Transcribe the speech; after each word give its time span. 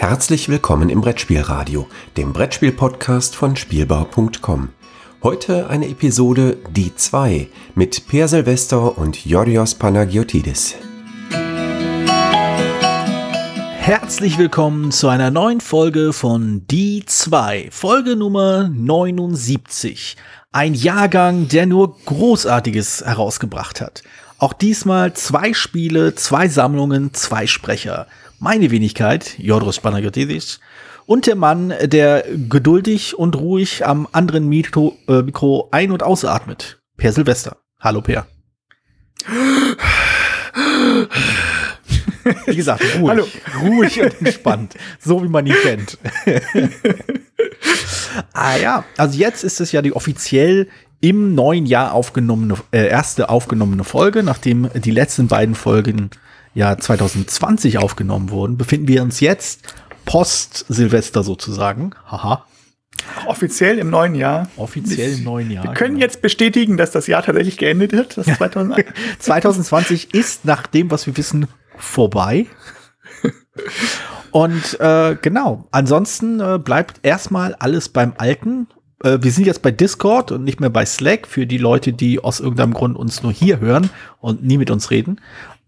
Herzlich 0.00 0.48
willkommen 0.48 0.88
im 0.88 1.02
Brettspielradio, 1.02 1.86
dem 2.16 2.32
Brettspiel-Podcast 2.32 3.36
von 3.36 3.54
Spielbau.com. 3.54 4.70
Heute 5.22 5.68
eine 5.68 5.88
Episode 5.90 6.56
Die 6.70 6.96
2 6.96 7.48
mit 7.74 8.08
Per 8.08 8.26
Silvester 8.26 8.96
und 8.96 9.26
Yorios 9.26 9.74
Panagiotidis. 9.74 10.76
Herzlich 13.76 14.38
willkommen 14.38 14.90
zu 14.90 15.08
einer 15.08 15.30
neuen 15.30 15.60
Folge 15.60 16.14
von 16.14 16.66
Die 16.66 17.04
2, 17.04 17.68
Folge 17.70 18.16
Nummer 18.16 18.70
79. 18.70 20.16
Ein 20.50 20.72
Jahrgang, 20.72 21.48
der 21.48 21.66
nur 21.66 21.98
Großartiges 22.06 23.04
herausgebracht 23.04 23.82
hat. 23.82 24.02
Auch 24.38 24.54
diesmal 24.54 25.12
zwei 25.12 25.52
Spiele, 25.52 26.14
zwei 26.14 26.48
Sammlungen, 26.48 27.12
zwei 27.12 27.46
Sprecher 27.46 28.06
meine 28.40 28.70
Wenigkeit, 28.70 29.38
Jodros 29.38 29.80
Panagiotis, 29.80 30.60
und 31.06 31.26
der 31.26 31.36
Mann, 31.36 31.74
der 31.82 32.24
geduldig 32.48 33.18
und 33.18 33.36
ruhig 33.36 33.86
am 33.86 34.08
anderen 34.12 34.48
Mikro, 34.48 34.96
äh, 35.08 35.22
Mikro 35.22 35.68
ein- 35.72 35.92
und 35.92 36.02
ausatmet, 36.02 36.80
Per 36.96 37.12
Silvester. 37.12 37.58
Hallo 37.78 38.00
Per. 38.00 38.26
Wie 42.46 42.56
gesagt, 42.56 42.82
ruhig, 42.98 43.08
Hallo. 43.08 43.26
ruhig 43.62 44.00
und 44.00 44.20
entspannt, 44.22 44.74
so 44.98 45.22
wie 45.22 45.28
man 45.28 45.46
ihn 45.46 45.56
kennt. 45.62 45.98
ah 48.32 48.56
ja, 48.56 48.84
also 48.96 49.18
jetzt 49.18 49.44
ist 49.44 49.60
es 49.60 49.72
ja 49.72 49.82
die 49.82 49.92
offiziell 49.92 50.68
im 51.00 51.34
neuen 51.34 51.66
Jahr 51.66 51.92
aufgenommene, 51.92 52.54
äh, 52.72 52.88
erste 52.88 53.28
aufgenommene 53.28 53.84
Folge, 53.84 54.22
nachdem 54.22 54.70
die 54.74 54.90
letzten 54.90 55.28
beiden 55.28 55.54
Folgen 55.54 56.10
ja 56.54 56.76
2020 56.76 57.78
aufgenommen 57.78 58.30
wurden, 58.30 58.56
befinden 58.56 58.88
wir 58.88 59.02
uns 59.02 59.20
jetzt 59.20 59.74
post-Silvester 60.04 61.22
sozusagen. 61.22 61.90
Haha. 62.06 62.44
Offiziell 63.26 63.78
im 63.78 63.90
neuen 63.90 64.14
Jahr. 64.14 64.48
Offiziell 64.56 65.14
im 65.14 65.24
neuen 65.24 65.50
Jahr. 65.50 65.64
Wir 65.64 65.72
können 65.72 65.94
genau. 65.94 66.04
jetzt 66.04 66.22
bestätigen, 66.22 66.76
dass 66.76 66.90
das 66.90 67.06
Jahr 67.06 67.22
tatsächlich 67.22 67.56
geendet 67.56 67.92
wird. 67.92 68.18
Das 68.18 68.26
2020 69.18 70.14
ist 70.14 70.44
nach 70.44 70.66
dem, 70.66 70.90
was 70.90 71.06
wir 71.06 71.16
wissen, 71.16 71.46
vorbei. 71.76 72.46
Und 74.30 74.78
äh, 74.80 75.16
genau, 75.20 75.66
ansonsten 75.70 76.40
äh, 76.40 76.58
bleibt 76.58 77.00
erstmal 77.02 77.54
alles 77.54 77.88
beim 77.88 78.14
Alten. 78.16 78.68
Äh, 79.02 79.18
wir 79.20 79.32
sind 79.32 79.46
jetzt 79.46 79.62
bei 79.62 79.70
Discord 79.70 80.30
und 80.30 80.44
nicht 80.44 80.60
mehr 80.60 80.70
bei 80.70 80.86
Slack 80.86 81.26
für 81.26 81.46
die 81.46 81.58
Leute, 81.58 81.92
die 81.92 82.20
aus 82.20 82.40
irgendeinem 82.40 82.74
Grund 82.74 82.96
uns 82.96 83.22
nur 83.22 83.32
hier 83.32 83.60
hören 83.60 83.90
und 84.20 84.44
nie 84.44 84.58
mit 84.58 84.70
uns 84.70 84.90
reden. 84.90 85.20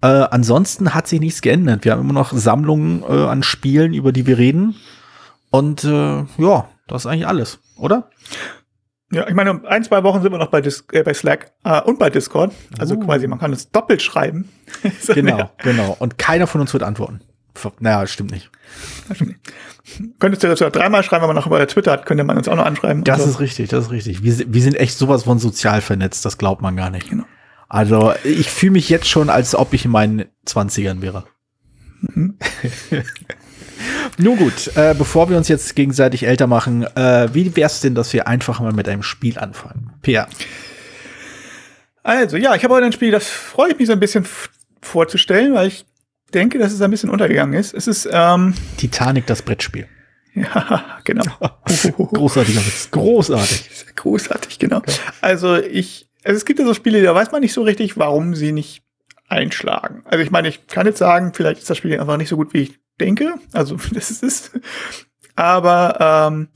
Äh, 0.03 0.27
ansonsten 0.31 0.95
hat 0.95 1.07
sich 1.07 1.21
nichts 1.21 1.43
geändert. 1.43 1.85
Wir 1.85 1.93
haben 1.93 2.01
immer 2.01 2.13
noch 2.13 2.33
Sammlungen 2.33 3.03
äh, 3.03 3.07
an 3.07 3.43
Spielen, 3.43 3.95
über 3.95 4.13
die 4.13 4.27
wir 4.27 4.37
reden. 4.37 4.75
Und 5.51 5.85
äh, 5.85 6.25
ja, 6.39 6.69
das 6.89 7.03
ist 7.03 7.07
eigentlich 7.07 7.27
alles, 7.27 7.61
oder? 7.77 8.11
Ja, 9.13 9.29
ich 9.29 9.35
meine, 9.35 9.61
ein, 9.69 9.85
zwei 9.85 10.03
Wochen 10.03 10.23
sind 10.23 10.33
wir 10.33 10.39
noch 10.39 10.49
bei, 10.49 10.61
Dis 10.63 10.85
äh, 10.91 11.03
bei 11.03 11.13
Slack 11.13 11.53
äh, 11.65 11.81
und 11.83 11.99
bei 11.99 12.11
Discord. 12.11 12.53
Also 12.79 12.97
uh. 12.97 13.01
quasi, 13.01 13.27
man 13.29 13.39
kann 13.39 13.53
es 13.53 13.71
doppelt 13.71 14.03
schreiben. 14.03 14.49
genau, 15.07 15.39
ja. 15.39 15.51
genau. 15.59 15.97
Und 15.99 16.19
keiner 16.19 16.47
von 16.47 16.63
uns 16.63 16.73
wird 16.73 16.83
antworten. 16.83 17.21
Naja, 17.79 18.07
stimmt 18.07 18.31
nicht. 18.31 18.51
Das 19.09 19.19
stimmt 19.19 19.33
nicht. 19.33 20.19
Könntest 20.19 20.43
du 20.43 20.49
das 20.49 20.59
dreimal 20.73 21.03
schreiben, 21.03 21.23
wenn 21.23 21.29
man 21.29 21.37
noch 21.37 21.47
über 21.47 21.65
Twitter 21.67 21.93
hat, 21.93 22.07
könnte 22.07 22.25
man 22.25 22.39
uns 22.39 22.49
auch 22.49 22.57
noch 22.57 22.65
anschreiben. 22.65 23.05
Das 23.05 23.23
so. 23.23 23.29
ist 23.29 23.41
richtig, 23.41 23.69
das 23.69 23.87
ist 23.87 23.91
richtig. 23.91 24.23
Wir, 24.23 24.53
wir 24.53 24.63
sind 24.63 24.77
echt 24.77 24.97
sowas 24.97 25.25
von 25.25 25.39
sozial 25.39 25.83
vernetzt, 25.83 26.25
das 26.25 26.39
glaubt 26.39 26.63
man 26.63 26.77
gar 26.77 26.89
nicht. 26.89 27.11
Genau. 27.11 27.25
Also 27.73 28.13
ich 28.23 28.51
fühle 28.51 28.73
mich 28.73 28.91
jetzt 28.91 29.09
schon, 29.09 29.31
als 29.31 29.55
ob 29.55 29.73
ich 29.73 29.87
in 29.87 29.91
meinen 29.91 30.27
Zwanzigern 30.45 31.01
wäre. 31.01 31.25
Nun 34.19 34.37
gut, 34.37 34.77
äh, 34.77 34.95
bevor 34.97 35.31
wir 35.31 35.39
uns 35.39 35.49
jetzt 35.49 35.75
gegenseitig 35.75 36.25
älter 36.25 36.47
machen, 36.47 36.83
äh, 36.95 37.31
wie 37.33 37.57
wär's 37.57 37.81
denn, 37.81 37.95
dass 37.95 38.13
wir 38.13 38.27
einfach 38.29 38.61
mal 38.61 38.75
mit 38.75 38.91
einem 38.91 39.03
Spiel 39.03 39.39
anfangen? 39.39 39.95
Peer. 40.03 40.29
Also, 42.03 42.37
ja, 42.37 42.55
ich 42.55 42.63
habe 42.63 42.75
heute 42.75 42.85
ein 42.85 42.93
Spiel, 42.93 43.11
das 43.11 43.31
freue 43.31 43.71
ich 43.71 43.79
mich 43.79 43.87
so 43.87 43.95
ein 43.95 44.01
bisschen 44.01 44.27
vorzustellen, 44.83 45.55
weil 45.55 45.69
ich 45.69 45.87
denke, 46.35 46.59
dass 46.59 46.75
es 46.75 46.83
ein 46.83 46.91
bisschen 46.91 47.09
untergegangen 47.09 47.59
ist. 47.59 47.73
Es 47.73 47.87
ist 47.87 48.07
ähm, 48.13 48.53
Titanic, 48.77 49.27
das 49.27 49.41
Brettspiel. 49.41 49.89
Ja, 50.35 50.99
genau. 51.05 51.25
Großartiger 51.67 52.65
Witz. 52.67 52.91
Großartig. 52.91 53.69
Großartig, 53.97 54.59
genau. 54.59 54.81
Also 55.21 55.57
ich 55.57 56.09
also 56.25 56.37
es 56.37 56.45
gibt 56.45 56.59
ja 56.59 56.65
so 56.65 56.75
Spiele, 56.75 57.03
da 57.03 57.15
weiß 57.15 57.33
man 57.33 57.41
nicht 57.41 57.53
so 57.53 57.63
richtig, 57.63 57.99
warum 57.99 58.35
sie 58.35 58.53
nicht 58.53 58.83
einschlagen. 59.29 60.03
Also 60.05 60.23
ich 60.23 60.31
meine, 60.31 60.49
ich 60.49 60.67
kann 60.67 60.87
jetzt 60.87 60.99
sagen, 60.99 61.33
vielleicht 61.35 61.61
ist 61.61 61.71
das 61.71 61.79
Spiel 61.79 61.99
einfach 61.99 62.17
nicht 62.17 62.29
so 62.29 62.37
gut, 62.37 62.53
wie 62.53 62.63
ich 62.63 62.79
denke. 63.01 63.35
Also 63.53 63.77
das 63.93 64.11
ist. 64.11 64.53
Aber 65.35 66.29
ähm, 66.31 66.49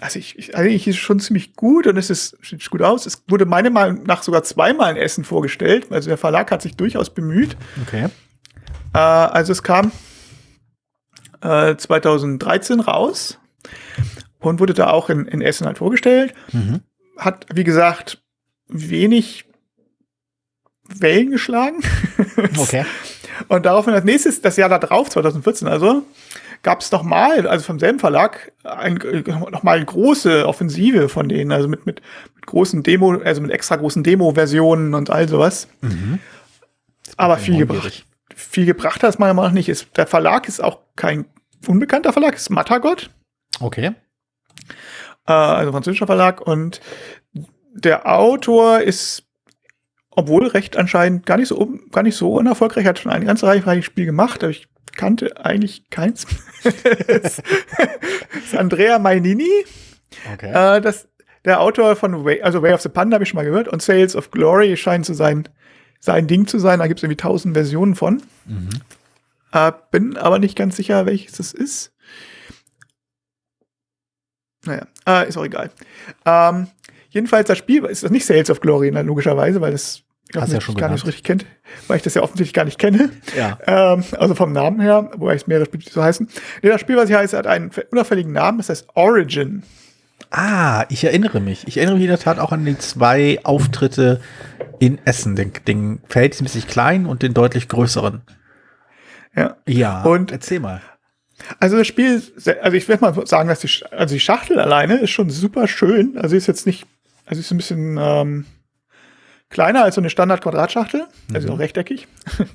also 0.00 0.18
ich, 0.18 0.38
ich 0.38 0.56
eigentlich 0.56 0.86
ist 0.86 0.96
es 0.96 1.00
schon 1.00 1.20
ziemlich 1.20 1.54
gut 1.54 1.86
und 1.86 1.96
es 1.96 2.10
ist, 2.10 2.36
sieht 2.42 2.68
gut 2.70 2.82
aus. 2.82 3.06
Es 3.06 3.22
wurde 3.28 3.46
meiner 3.46 3.70
Meinung 3.70 4.02
nach 4.04 4.22
sogar 4.22 4.42
zweimal 4.42 4.90
ein 4.90 4.96
Essen 4.96 5.24
vorgestellt. 5.24 5.86
Also 5.90 6.08
der 6.08 6.18
Verlag 6.18 6.50
hat 6.50 6.62
sich 6.62 6.76
durchaus 6.76 7.12
bemüht. 7.12 7.56
Okay. 7.86 8.08
Äh, 8.94 8.98
also 8.98 9.52
es 9.52 9.62
kam 9.62 9.92
äh, 11.42 11.76
2013 11.76 12.80
raus 12.80 13.38
und 14.38 14.60
wurde 14.60 14.74
da 14.74 14.90
auch 14.90 15.10
in, 15.10 15.26
in 15.26 15.42
Essen 15.42 15.66
halt 15.66 15.78
vorgestellt. 15.78 16.34
Mhm 16.52 16.80
hat, 17.16 17.46
wie 17.54 17.64
gesagt, 17.64 18.22
wenig 18.68 19.44
Wellen 20.88 21.30
geschlagen. 21.30 21.82
Okay. 22.58 22.84
Und 23.48 23.66
daraufhin 23.66 23.94
als 23.94 24.04
nächstes, 24.04 24.40
das 24.40 24.56
Jahr 24.56 24.68
darauf, 24.68 25.08
2014 25.08 25.68
also, 25.68 26.02
gab 26.62 26.80
es 26.80 26.90
nochmal, 26.90 27.46
also 27.46 27.64
vom 27.64 27.78
selben 27.78 27.98
Verlag, 27.98 28.52
ein, 28.64 28.94
nochmal 29.50 29.76
eine 29.76 29.84
große 29.84 30.46
Offensive 30.46 31.08
von 31.08 31.28
denen, 31.28 31.52
also 31.52 31.68
mit, 31.68 31.86
mit, 31.86 32.00
mit 32.34 32.46
großen 32.46 32.82
Demo, 32.82 33.12
also 33.20 33.40
mit 33.40 33.50
extra 33.50 33.76
großen 33.76 34.02
Demo-Versionen 34.02 34.94
und 34.94 35.10
all 35.10 35.28
sowas. 35.28 35.68
Mhm. 35.80 36.18
Aber 37.16 37.36
viel 37.38 37.58
gebracht. 37.58 38.04
Viel 38.34 38.66
gebracht 38.66 39.02
hat 39.02 39.10
es 39.10 39.18
meiner 39.18 39.34
Meinung 39.34 39.50
nach 39.50 39.54
nicht. 39.54 39.68
Ist, 39.68 39.96
der 39.96 40.06
Verlag 40.06 40.48
ist 40.48 40.62
auch 40.62 40.80
kein 40.96 41.24
unbekannter 41.66 42.12
Verlag, 42.12 42.34
ist 42.34 42.50
Matagot. 42.50 43.10
Okay 43.60 43.94
äh, 45.26 45.32
also 45.32 45.72
französischer 45.72 46.06
Verlag. 46.06 46.40
Und 46.40 46.80
der 47.72 48.06
Autor 48.06 48.80
ist, 48.80 49.24
obwohl 50.10 50.46
recht 50.46 50.76
anscheinend 50.76 51.26
gar 51.26 51.36
nicht 51.36 51.48
so, 51.48 51.78
gar 51.90 52.02
nicht 52.02 52.16
so 52.16 52.34
unerfolgreich, 52.34 52.86
hat 52.86 52.98
schon 52.98 53.12
eine 53.12 53.24
ganze 53.24 53.46
Reihe 53.46 53.62
von 53.62 53.82
Spiel 53.82 54.06
gemacht, 54.06 54.42
aber 54.42 54.50
ich 54.50 54.68
kannte 54.96 55.44
eigentlich 55.44 55.90
keins. 55.90 56.26
das 56.62 57.42
ist 58.44 58.56
Andrea 58.56 58.98
Mainini. 58.98 59.50
Okay. 60.32 60.50
Äh, 60.50 60.80
das, 60.80 61.08
der 61.44 61.60
Autor 61.60 61.96
von 61.96 62.24
Way, 62.24 62.42
also 62.42 62.62
Way 62.62 62.74
of 62.74 62.80
the 62.80 62.88
Panda 62.88 63.16
habe 63.16 63.24
ich 63.24 63.30
schon 63.30 63.36
mal 63.36 63.44
gehört 63.44 63.68
und 63.68 63.82
Sales 63.82 64.16
of 64.16 64.30
Glory 64.30 64.76
scheint 64.76 65.04
zu 65.04 65.14
sein, 65.14 65.48
sein 66.00 66.26
Ding 66.26 66.46
zu 66.46 66.58
sein. 66.58 66.78
Da 66.78 66.86
gibt 66.86 67.00
es 67.00 67.02
irgendwie 67.04 67.16
tausend 67.16 67.54
Versionen 67.54 67.94
von. 67.94 68.22
Mhm. 68.46 68.68
Äh, 69.52 69.72
bin 69.90 70.16
aber 70.16 70.38
nicht 70.38 70.56
ganz 70.56 70.76
sicher, 70.76 71.06
welches 71.06 71.32
das 71.32 71.52
ist. 71.52 71.93
Naja, 74.64 74.86
äh, 75.06 75.28
ist 75.28 75.36
auch 75.36 75.44
egal. 75.44 75.70
Ähm, 76.24 76.68
jedenfalls 77.10 77.48
das 77.48 77.58
Spiel 77.58 77.84
ist 77.84 78.02
das 78.02 78.10
nicht 78.10 78.26
Sales 78.26 78.50
of 78.50 78.60
Glory, 78.60 78.90
ne, 78.90 79.02
logischerweise, 79.02 79.60
weil 79.60 79.72
das 79.72 80.04
Hast 80.34 80.52
ja 80.52 80.60
schon 80.60 80.74
gar 80.74 80.90
nicht 80.90 81.00
so 81.00 81.06
richtig 81.06 81.22
kennt, 81.22 81.46
weil 81.86 81.98
ich 81.98 82.02
das 82.02 82.14
ja 82.14 82.22
offensichtlich 82.22 82.54
gar 82.54 82.64
nicht 82.64 82.78
kenne. 82.78 83.10
Ja. 83.36 83.58
Ähm, 83.66 84.04
also 84.18 84.34
vom 84.34 84.52
Namen 84.52 84.80
her, 84.80 85.10
wobei 85.16 85.34
es 85.34 85.46
mehrere 85.46 85.66
Spiele 85.66 85.84
so 85.88 86.02
heißen. 86.02 86.28
Nee, 86.62 86.70
das 86.70 86.80
Spiel, 86.80 86.96
was 86.96 87.08
ich 87.08 87.14
heiße, 87.14 87.36
hat 87.36 87.46
einen 87.46 87.70
unauffälligen 87.90 88.32
Namen, 88.32 88.58
das 88.58 88.68
heißt 88.68 88.88
Origin. 88.94 89.62
Ah, 90.30 90.86
ich 90.88 91.04
erinnere 91.04 91.40
mich. 91.40 91.68
Ich 91.68 91.76
erinnere 91.76 91.96
mich 91.96 92.04
in 92.04 92.10
der 92.10 92.18
Tat 92.18 92.38
auch 92.38 92.50
an 92.52 92.64
die 92.64 92.78
zwei 92.78 93.38
Auftritte 93.44 94.20
in 94.80 94.98
Essen, 95.04 95.36
den, 95.36 95.52
den 95.68 96.00
verhältnismäßig 96.08 96.66
kleinen 96.66 97.06
und 97.06 97.22
den 97.22 97.34
deutlich 97.34 97.68
größeren. 97.68 98.22
Ja. 99.36 99.56
Ja. 99.68 100.02
Und 100.02 100.32
erzähl 100.32 100.60
mal. 100.60 100.80
Also 101.58 101.76
das 101.76 101.86
Spiel, 101.86 102.22
also 102.62 102.76
ich 102.76 102.88
würde 102.88 103.00
mal 103.04 103.26
sagen, 103.26 103.48
dass 103.48 103.60
die, 103.60 103.70
also 103.90 104.14
die 104.14 104.20
Schachtel 104.20 104.58
alleine 104.58 104.98
ist 104.98 105.10
schon 105.10 105.30
super 105.30 105.68
schön. 105.68 106.16
Also 106.18 106.36
ist 106.36 106.46
jetzt 106.46 106.66
nicht, 106.66 106.86
also 107.26 107.40
ist 107.40 107.50
ein 107.50 107.56
bisschen 107.56 107.98
ähm, 108.00 108.46
kleiner 109.50 109.84
als 109.84 109.96
so 109.96 110.00
eine 110.00 110.10
Standard-Quadratschachtel, 110.10 111.06
also 111.32 111.48
mhm. 111.48 111.54
auch 111.54 111.58
rechteckig. 111.58 112.06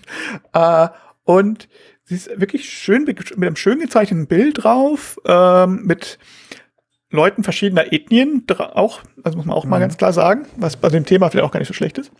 äh, 0.53 0.87
und 1.23 1.67
sie 2.05 2.15
ist 2.15 2.39
wirklich 2.39 2.69
schön 2.69 3.03
mit, 3.03 3.37
mit 3.37 3.47
einem 3.47 3.55
schön 3.55 3.79
gezeichneten 3.79 4.27
Bild 4.27 4.63
drauf, 4.63 5.19
ähm, 5.25 5.83
mit 5.85 6.19
Leuten 7.11 7.43
verschiedener 7.43 7.91
Ethnien 7.91 8.43
auch, 8.57 9.01
also 9.23 9.35
muss 9.35 9.47
man 9.47 9.55
auch 9.55 9.63
mhm. 9.63 9.71
mal 9.71 9.79
ganz 9.79 9.97
klar 9.97 10.13
sagen, 10.13 10.45
was 10.57 10.77
bei 10.77 10.89
dem 10.89 11.05
Thema 11.05 11.29
vielleicht 11.29 11.45
auch 11.45 11.51
gar 11.51 11.59
nicht 11.59 11.67
so 11.67 11.73
schlecht 11.73 11.97
ist. 11.97 12.11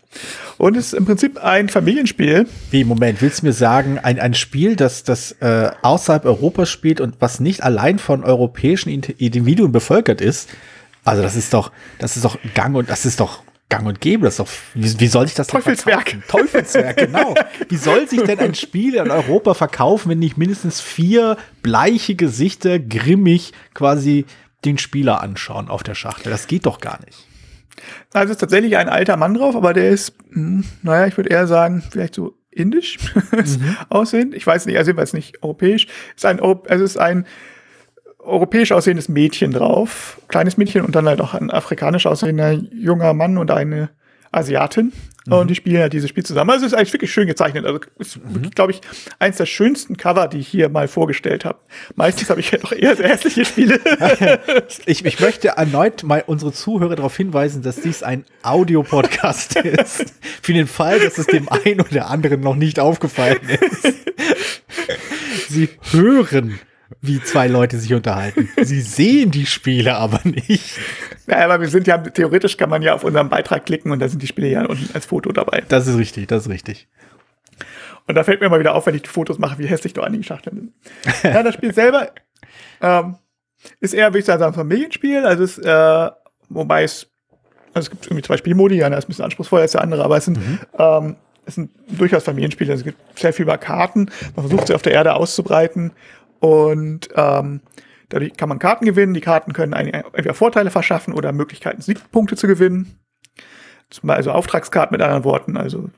Und 0.58 0.76
es 0.76 0.86
ist 0.86 0.92
im 0.94 1.04
Prinzip 1.04 1.38
ein 1.42 1.68
Familienspiel. 1.68 2.48
Wie, 2.72 2.82
Moment, 2.82 3.22
willst 3.22 3.42
du 3.42 3.46
mir 3.46 3.52
sagen, 3.52 3.98
ein, 3.98 4.18
ein 4.18 4.34
Spiel, 4.34 4.74
das, 4.74 5.04
das 5.04 5.32
äh, 5.40 5.70
außerhalb 5.82 6.24
Europas 6.24 6.68
spielt 6.70 7.00
und 7.00 7.16
was 7.20 7.38
nicht 7.38 7.62
allein 7.62 8.00
von 8.00 8.24
europäischen 8.24 8.88
Individuen 8.90 9.70
bevölkert 9.70 10.20
ist? 10.20 10.50
Also 11.04 11.22
das 11.22 11.36
ist 11.36 11.54
doch, 11.54 11.70
das 11.98 12.16
ist 12.16 12.24
doch 12.24 12.36
Gang 12.54 12.76
und 12.76 12.90
das 12.90 13.06
ist 13.06 13.20
doch 13.20 13.42
gang 13.68 13.86
und 13.86 14.00
gäbe. 14.00 14.24
Das 14.24 14.34
ist 14.34 14.40
doch, 14.40 14.48
wie, 14.74 15.00
wie 15.00 15.06
soll 15.06 15.26
sich 15.26 15.36
das 15.36 15.46
denn 15.46 15.60
Teufelswerk. 15.60 16.10
verkaufen? 16.10 16.24
Teufelswerk, 16.28 16.96
genau. 16.96 17.34
Wie 17.68 17.76
soll 17.76 18.08
sich 18.08 18.22
denn 18.22 18.40
ein 18.40 18.54
Spiel 18.56 18.96
in 18.96 19.10
Europa 19.10 19.54
verkaufen, 19.54 20.10
wenn 20.10 20.18
nicht 20.18 20.36
mindestens 20.36 20.80
vier 20.80 21.36
bleiche 21.62 22.16
Gesichter 22.16 22.80
grimmig 22.80 23.52
quasi 23.72 24.26
den 24.64 24.78
Spieler 24.78 25.22
anschauen 25.22 25.68
auf 25.68 25.82
der 25.82 25.94
Schachtel? 25.94 26.30
Das 26.30 26.46
geht 26.46 26.66
doch 26.66 26.80
gar 26.80 27.00
nicht. 27.04 27.26
Also 28.12 28.32
ist 28.32 28.38
tatsächlich 28.38 28.76
ein 28.76 28.88
alter 28.88 29.16
Mann 29.16 29.34
drauf, 29.34 29.56
aber 29.56 29.72
der 29.72 29.90
ist, 29.90 30.14
hm, 30.30 30.64
naja, 30.82 31.06
ich 31.06 31.16
würde 31.16 31.30
eher 31.30 31.46
sagen, 31.46 31.82
vielleicht 31.88 32.14
so 32.14 32.36
indisch 32.50 32.98
aussehen. 33.88 34.32
Ich 34.34 34.46
weiß 34.46 34.66
nicht, 34.66 34.76
also 34.76 34.90
jedenfalls 34.90 35.12
nicht 35.12 35.42
europäisch. 35.42 35.86
Ist 36.14 36.26
ein, 36.26 36.40
also 36.40 36.84
ist 36.84 36.98
ein 36.98 37.26
europäisch 38.18 38.72
aussehendes 38.72 39.08
Mädchen 39.08 39.52
drauf, 39.52 40.20
kleines 40.28 40.56
Mädchen 40.56 40.84
und 40.84 40.94
dann 40.94 41.08
halt 41.08 41.20
auch 41.20 41.34
ein 41.34 41.50
afrikanisch 41.50 42.06
aussehender 42.06 42.52
junger 42.52 43.14
Mann 43.14 43.38
und 43.38 43.50
eine 43.50 43.90
Asiatin. 44.32 44.92
Und 45.28 45.48
die 45.48 45.54
spielen 45.54 45.80
halt 45.80 45.92
dieses 45.92 46.08
Spiel 46.08 46.24
zusammen. 46.24 46.50
Also 46.50 46.66
es 46.66 46.72
ist 46.72 46.78
eigentlich 46.78 46.92
wirklich 46.92 47.12
schön 47.12 47.26
gezeichnet. 47.26 47.64
Also 47.64 47.80
ist 47.98 48.18
wirklich, 48.32 48.54
glaube 48.54 48.72
ich, 48.72 48.80
eins 49.18 49.36
der 49.36 49.46
schönsten 49.46 49.96
Cover, 49.96 50.26
die 50.26 50.38
ich 50.38 50.48
hier 50.48 50.68
mal 50.70 50.88
vorgestellt 50.88 51.44
habe. 51.44 51.58
Meistens 51.94 52.30
habe 52.30 52.40
ich 52.40 52.50
ja 52.50 52.58
doch 52.58 52.72
eher 52.72 52.96
sehr 52.96 53.08
hässliche 53.08 53.44
Spiele. 53.44 53.78
Ich, 54.86 55.04
ich 55.04 55.20
möchte 55.20 55.48
erneut 55.48 56.02
mal 56.02 56.24
unsere 56.26 56.52
Zuhörer 56.52 56.96
darauf 56.96 57.16
hinweisen, 57.16 57.62
dass 57.62 57.76
dies 57.76 58.02
ein 58.02 58.24
Audiopodcast 58.42 59.56
ist. 59.56 60.14
Für 60.42 60.52
den 60.52 60.66
Fall, 60.66 60.98
dass 61.00 61.18
es 61.18 61.26
dem 61.26 61.48
einen 61.48 61.80
oder 61.80 62.08
anderen 62.08 62.40
noch 62.40 62.56
nicht 62.56 62.80
aufgefallen 62.80 63.40
ist. 63.48 63.94
Sie 65.48 65.68
hören, 65.90 66.58
wie 67.00 67.22
zwei 67.22 67.46
Leute 67.46 67.78
sich 67.78 67.94
unterhalten. 67.94 68.48
Sie 68.62 68.80
sehen 68.80 69.30
die 69.30 69.46
Spiele 69.46 69.96
aber 69.96 70.20
nicht. 70.24 70.78
ja, 71.26 71.44
aber 71.44 71.60
wir 71.60 71.68
sind 71.68 71.86
ja, 71.86 71.98
theoretisch 71.98 72.56
kann 72.56 72.70
man 72.70 72.82
ja 72.82 72.94
auf 72.94 73.04
unseren 73.04 73.28
Beitrag 73.28 73.66
klicken 73.66 73.92
und 73.92 74.00
da 74.00 74.08
sind 74.08 74.22
die 74.22 74.26
Spiele 74.26 74.48
ja 74.48 74.64
unten 74.66 74.88
als 74.94 75.06
Foto 75.06 75.32
dabei. 75.32 75.62
Das 75.68 75.86
ist 75.86 75.96
richtig, 75.96 76.28
das 76.28 76.46
ist 76.46 76.50
richtig. 76.50 76.88
Und 78.06 78.14
da 78.16 78.24
fällt 78.24 78.40
mir 78.40 78.48
mal 78.48 78.58
wieder 78.58 78.74
auf, 78.74 78.86
wenn 78.86 78.94
ich 78.94 79.02
die 79.02 79.08
Fotos 79.08 79.38
mache, 79.38 79.58
wie 79.58 79.66
hässlich 79.66 79.92
doch 79.92 80.02
einige 80.02 80.24
Schachteln 80.24 80.56
sind. 80.56 81.24
ja, 81.24 81.42
das 81.42 81.54
Spiel 81.54 81.72
selber 81.72 82.10
ähm, 82.80 83.16
ist 83.80 83.94
eher, 83.94 84.08
würde 84.08 84.18
ich 84.18 84.24
sagen, 84.24 84.42
ein 84.42 84.54
Familienspiel. 84.54 85.24
Also 85.24 85.44
es, 85.44 85.58
äh, 85.58 86.10
wobei 86.48 86.82
es, 86.82 87.06
also 87.72 87.86
es 87.86 87.90
gibt 87.90 88.06
irgendwie 88.06 88.22
zwei 88.22 88.36
Spielmodi, 88.36 88.82
einer 88.82 88.98
ist 88.98 89.04
ein 89.04 89.08
bisschen 89.08 89.24
anspruchsvoller 89.26 89.62
als 89.62 89.72
der 89.72 89.82
andere, 89.82 90.04
aber 90.04 90.16
es 90.16 90.24
sind, 90.24 90.38
ähm, 90.76 91.16
es 91.46 91.54
sind 91.54 91.70
durchaus 91.88 92.24
Familienspiele. 92.24 92.72
Also 92.72 92.80
es 92.80 92.84
gibt 92.84 93.18
sehr 93.18 93.32
viel 93.32 93.44
über 93.44 93.58
Karten. 93.58 94.10
Man 94.34 94.48
versucht 94.48 94.66
sie 94.66 94.74
auf 94.74 94.82
der 94.82 94.92
Erde 94.92 95.14
auszubreiten 95.14 95.92
und 96.40 97.08
ähm, 97.14 97.60
dadurch 98.08 98.36
kann 98.36 98.48
man 98.48 98.58
Karten 98.58 98.84
gewinnen. 98.84 99.14
Die 99.14 99.20
Karten 99.20 99.52
können 99.52 99.74
einen 99.74 99.90
entweder 99.92 100.34
Vorteile 100.34 100.70
verschaffen 100.70 101.14
oder 101.14 101.32
Möglichkeiten, 101.32 101.82
Siegpunkte 101.82 102.36
zu 102.36 102.46
gewinnen. 102.46 102.98
Zum 103.90 104.06
Beispiel 104.06 104.16
also 104.16 104.30
Auftragskarten 104.32 104.94
mit 104.94 105.02
anderen 105.02 105.24
Worten. 105.24 105.56
Also 105.56 105.90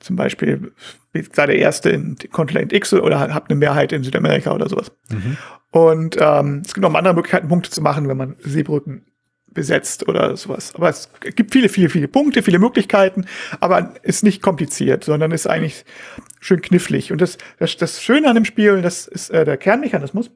zum 0.00 0.16
Beispiel 0.16 0.72
sei 1.32 1.46
der 1.46 1.56
Erste 1.58 1.90
in 1.90 2.16
Kontinent 2.32 2.72
X 2.72 2.92
oder 2.94 3.20
habt 3.20 3.50
eine 3.50 3.58
Mehrheit 3.58 3.92
in 3.92 4.02
Südamerika 4.02 4.52
oder 4.52 4.68
sowas. 4.68 4.92
Und 5.70 6.16
ähm, 6.20 6.62
es 6.64 6.74
gibt 6.74 6.82
noch 6.82 6.94
andere 6.94 7.14
Möglichkeiten, 7.14 7.48
Punkte 7.48 7.70
zu 7.70 7.82
machen, 7.82 8.08
wenn 8.08 8.16
man 8.16 8.36
Seebrücken 8.40 9.06
besetzt 9.54 10.08
oder 10.08 10.36
sowas. 10.36 10.74
Aber 10.74 10.88
es 10.88 11.08
gibt 11.34 11.52
viele, 11.52 11.68
viele, 11.68 11.88
viele 11.88 12.08
Punkte, 12.08 12.42
viele 12.42 12.58
Möglichkeiten, 12.58 13.26
aber 13.60 13.94
ist 14.02 14.24
nicht 14.24 14.42
kompliziert, 14.42 15.04
sondern 15.04 15.30
ist 15.30 15.46
eigentlich 15.46 15.84
schön 16.40 16.60
knifflig. 16.60 17.12
Und 17.12 17.20
das, 17.20 17.38
das, 17.58 17.76
das 17.76 18.02
Schöne 18.02 18.28
an 18.28 18.34
dem 18.34 18.44
Spiel, 18.44 18.82
das 18.82 19.06
ist 19.06 19.30
äh, 19.30 19.44
der 19.44 19.56
Kernmechanismus, 19.56 20.30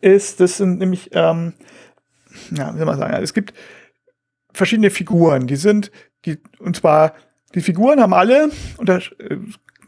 ist, 0.00 0.40
das 0.40 0.58
sind 0.58 0.78
nämlich, 0.78 1.10
ähm, 1.12 1.54
ja, 2.50 2.72
wie 2.72 2.78
soll 2.78 2.86
man 2.86 2.98
sagen, 2.98 3.22
es 3.22 3.34
gibt 3.34 3.54
verschiedene 4.52 4.90
Figuren, 4.90 5.46
die 5.46 5.56
sind, 5.56 5.90
die, 6.24 6.38
und 6.58 6.76
zwar, 6.76 7.14
die 7.54 7.60
Figuren 7.60 8.00
haben 8.00 8.14
alle, 8.14 8.50
und 8.76 8.88
das 8.88 9.10
äh, 9.18 9.38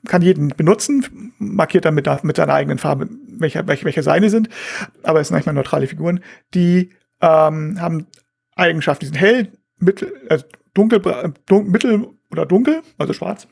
kann 0.07 0.23
jeden 0.23 0.49
benutzen, 0.49 1.33
markiert 1.39 1.85
dann 1.85 1.95
mit, 1.95 2.09
mit 2.25 2.37
seiner 2.37 2.55
eigenen 2.55 2.79
Farbe, 2.79 3.09
welche, 3.27 3.67
welche, 3.67 3.85
welche 3.85 4.03
seine 4.03 4.31
sind, 4.31 4.49
aber 5.03 5.21
es 5.21 5.29
sind 5.29 5.35
manchmal 5.35 5.55
neutrale 5.55 5.87
Figuren, 5.87 6.21
die 6.55 6.91
ähm, 7.21 7.81
haben 7.81 8.07
Eigenschaften, 8.57 9.01
die 9.01 9.07
sind 9.07 9.21
hell, 9.21 9.53
mittel, 9.79 10.13
äh, 10.29 10.39
dunkel, 10.75 11.01
äh, 11.07 11.31
dun 11.47 11.71
mittel 11.71 12.09
oder 12.31 12.47
dunkel, 12.47 12.83
also 12.99 13.13
schwarz, 13.13 13.47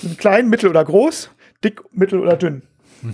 sind 0.00 0.18
klein, 0.18 0.48
mittel 0.48 0.70
oder 0.70 0.84
groß, 0.84 1.30
dick, 1.64 1.82
mittel 1.92 2.20
oder 2.20 2.36
dünn. 2.36 2.62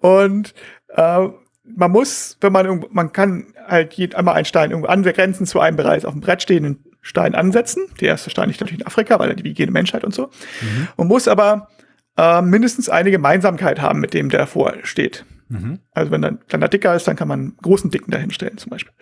Und 0.00 0.54
äh, 0.88 1.28
man 1.64 1.90
muss, 1.90 2.36
wenn 2.40 2.52
man 2.52 2.84
man 2.90 3.12
kann 3.12 3.46
halt 3.66 4.14
einmal 4.14 4.34
einen 4.34 4.44
Stein 4.44 4.70
irgendwo 4.70 4.88
angrenzen 4.88 5.46
zu 5.46 5.60
einem 5.60 5.76
bereits 5.76 6.04
auf 6.04 6.12
dem 6.12 6.20
Brett 6.20 6.42
stehenden 6.42 6.84
Stein 7.02 7.34
ansetzen. 7.34 7.84
Der 8.00 8.08
erste 8.08 8.30
Stein 8.30 8.48
liegt 8.48 8.60
natürlich 8.60 8.80
in 8.80 8.86
Afrika, 8.86 9.18
weil 9.18 9.30
er 9.30 9.36
die 9.36 9.48
jede 9.50 9.72
Menschheit 9.72 10.04
und 10.04 10.14
so. 10.14 10.30
Man 10.96 11.08
muss 11.08 11.28
aber 11.28 11.68
äh, 12.16 12.42
mindestens 12.42 12.88
eine 12.88 13.10
Gemeinsamkeit 13.10 13.80
haben 13.80 14.00
mit 14.00 14.14
dem, 14.14 14.28
der 14.28 14.40
davor 14.40 14.74
steht. 14.82 15.24
Also 15.92 16.10
wenn 16.10 16.24
ein 16.24 16.38
kleiner 16.48 16.68
dicker 16.68 16.94
ist, 16.94 17.06
dann 17.06 17.16
kann 17.16 17.28
man 17.28 17.40
einen 17.40 17.56
großen 17.62 17.90
Dicken 17.90 18.10
dahinstellen 18.10 18.58
zum 18.58 18.70
Beispiel. 18.70 18.92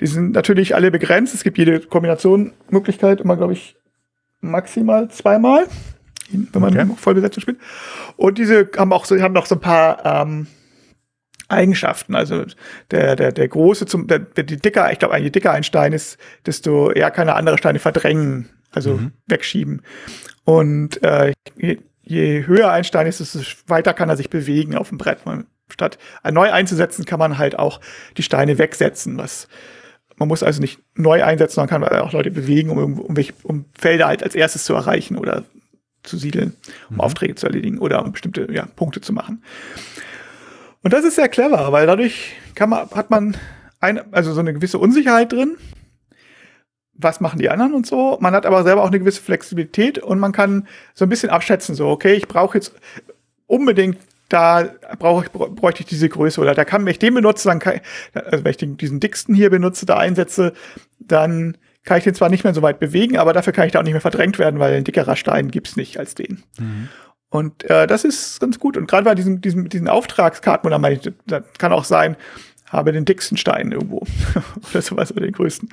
Die 0.00 0.06
sind 0.06 0.32
natürlich 0.32 0.74
alle 0.74 0.90
begrenzt. 0.90 1.34
Es 1.34 1.44
gibt 1.44 1.56
jede 1.56 1.80
Kombination 1.80 2.52
Möglichkeit 2.70 3.20
immer, 3.20 3.36
glaube 3.36 3.52
ich, 3.52 3.76
maximal 4.40 5.08
zweimal, 5.10 5.66
wenn 6.30 6.62
man 6.62 6.76
Okay. 6.76 6.90
voll 6.96 7.14
besetzt 7.14 7.40
spielt. 7.40 7.58
Und 8.16 8.38
diese 8.38 8.68
haben 8.76 8.92
auch 8.92 9.04
so, 9.04 9.20
haben 9.20 9.34
noch 9.34 9.46
so 9.46 9.54
ein 9.54 9.60
paar 9.60 10.04
ähm, 10.04 10.46
Eigenschaften. 11.48 12.14
Also 12.14 12.44
der, 12.90 13.16
der, 13.16 13.32
der 13.32 13.48
große, 13.48 13.86
zum, 13.86 14.06
der, 14.06 14.18
der 14.18 14.44
die 14.44 14.56
dicker, 14.56 14.90
ich 14.92 14.98
glaube, 14.98 15.16
je 15.18 15.30
dicker 15.30 15.52
ein 15.52 15.64
Stein 15.64 15.92
ist, 15.92 16.18
desto 16.46 16.90
eher 16.90 17.10
kann 17.10 17.28
er 17.28 17.36
andere 17.36 17.58
Steine 17.58 17.78
verdrängen, 17.78 18.48
also 18.72 19.00
wegschieben. 19.26 19.82
Und 20.44 21.02
äh, 21.02 21.32
je, 21.56 21.78
je 22.02 22.46
höher 22.46 22.70
ein 22.70 22.84
Stein 22.84 23.06
ist, 23.06 23.20
desto 23.20 23.40
weiter 23.66 23.94
kann 23.94 24.08
er 24.08 24.16
sich 24.16 24.30
bewegen 24.30 24.76
auf 24.76 24.88
dem 24.88 24.98
Brett. 24.98 25.24
Man, 25.26 25.46
statt 25.68 25.98
neu 26.30 26.50
einzusetzen, 26.50 27.04
kann 27.04 27.18
man 27.18 27.38
halt 27.38 27.58
auch 27.58 27.80
die 28.16 28.22
Steine 28.22 28.58
wegsetzen, 28.58 29.18
was 29.18 29.48
man 30.16 30.28
muss 30.28 30.42
also 30.42 30.60
nicht 30.60 30.80
neu 30.94 31.24
einsetzen, 31.24 31.60
man 31.60 31.68
kann 31.68 31.84
auch 31.84 32.12
Leute 32.12 32.30
bewegen, 32.30 32.70
um, 32.70 33.00
um, 33.00 33.16
um 33.42 33.64
Felder 33.76 34.06
halt 34.06 34.22
als 34.22 34.34
erstes 34.34 34.64
zu 34.64 34.74
erreichen 34.74 35.16
oder 35.16 35.44
zu 36.02 36.16
siedeln, 36.16 36.54
um 36.90 37.00
Aufträge 37.00 37.34
zu 37.34 37.46
erledigen 37.46 37.78
oder 37.78 38.04
um 38.04 38.12
bestimmte 38.12 38.46
ja, 38.52 38.66
Punkte 38.76 39.00
zu 39.00 39.12
machen. 39.12 39.42
Und 40.82 40.92
das 40.92 41.04
ist 41.04 41.16
sehr 41.16 41.28
clever, 41.28 41.72
weil 41.72 41.86
dadurch 41.86 42.34
kann 42.54 42.70
man, 42.70 42.90
hat 42.90 43.10
man 43.10 43.36
eine, 43.80 44.04
also 44.12 44.32
so 44.32 44.40
eine 44.40 44.52
gewisse 44.52 44.78
Unsicherheit 44.78 45.32
drin. 45.32 45.56
Was 46.92 47.20
machen 47.20 47.38
die 47.38 47.50
anderen 47.50 47.74
und 47.74 47.86
so? 47.86 48.18
Man 48.20 48.34
hat 48.34 48.46
aber 48.46 48.62
selber 48.62 48.82
auch 48.82 48.88
eine 48.88 49.00
gewisse 49.00 49.22
Flexibilität 49.22 49.98
und 49.98 50.20
man 50.20 50.32
kann 50.32 50.68
so 50.92 51.04
ein 51.04 51.08
bisschen 51.08 51.30
abschätzen, 51.30 51.74
so, 51.74 51.88
okay, 51.88 52.12
ich 52.12 52.28
brauche 52.28 52.56
jetzt 52.56 52.74
unbedingt 53.46 53.98
da 54.34 54.68
brauche 54.98 55.24
ich, 55.24 55.30
bräuchte 55.30 55.82
ich 55.82 55.86
diese 55.86 56.08
Größe 56.08 56.40
oder 56.40 56.54
da 56.54 56.64
kann, 56.64 56.84
wenn 56.84 56.90
ich 56.90 56.98
den 56.98 57.14
benutze, 57.14 57.48
dann 57.48 57.60
kann, 57.60 57.80
also 58.14 58.44
wenn 58.44 58.50
ich 58.50 58.56
den, 58.56 58.76
diesen 58.76 58.98
dicksten 58.98 59.34
hier 59.34 59.48
benutze, 59.48 59.86
da 59.86 59.96
einsetze, 59.96 60.52
dann 60.98 61.56
kann 61.84 61.98
ich 61.98 62.04
den 62.04 62.14
zwar 62.14 62.30
nicht 62.30 62.42
mehr 62.42 62.54
so 62.54 62.62
weit 62.62 62.80
bewegen, 62.80 63.16
aber 63.16 63.32
dafür 63.32 63.52
kann 63.52 63.66
ich 63.66 63.72
da 63.72 63.78
auch 63.78 63.84
nicht 63.84 63.92
mehr 63.92 64.00
verdrängt 64.00 64.38
werden, 64.40 64.58
weil 64.58 64.74
ein 64.74 64.84
dickerer 64.84 65.14
Stein 65.14 65.50
gibt's 65.50 65.76
nicht 65.76 65.98
als 65.98 66.16
den. 66.16 66.42
Und 67.30 67.68
äh, 67.70 67.86
das 67.86 68.04
ist 68.04 68.40
ganz 68.40 68.58
gut. 68.58 68.76
Und 68.76 68.88
gerade 68.88 69.04
bei 69.04 69.14
diesen, 69.14 69.40
diesen, 69.40 69.68
diesen 69.68 69.88
Auftragskarten, 69.88 70.70
da 70.70 70.78
meine 70.78 70.96
ich, 70.96 71.12
da 71.26 71.40
kann 71.58 71.72
auch 71.72 71.84
sein, 71.84 72.16
habe 72.66 72.92
den 72.92 73.04
dicksten 73.04 73.36
Stein 73.36 73.70
irgendwo 73.70 74.02
oder 74.70 74.82
sowas 74.82 75.12
oder 75.12 75.20
den 75.20 75.32
größten. 75.32 75.68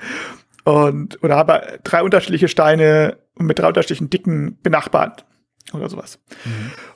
Und, 0.64 1.22
oder 1.24 1.36
habe 1.36 1.80
drei 1.82 2.02
unterschiedliche 2.02 2.46
Steine 2.46 3.16
mit 3.38 3.58
drei 3.58 3.68
unterschiedlichen 3.68 4.10
Dicken 4.10 4.58
benachbart 4.62 5.24
oder 5.72 5.88
sowas. 5.88 6.20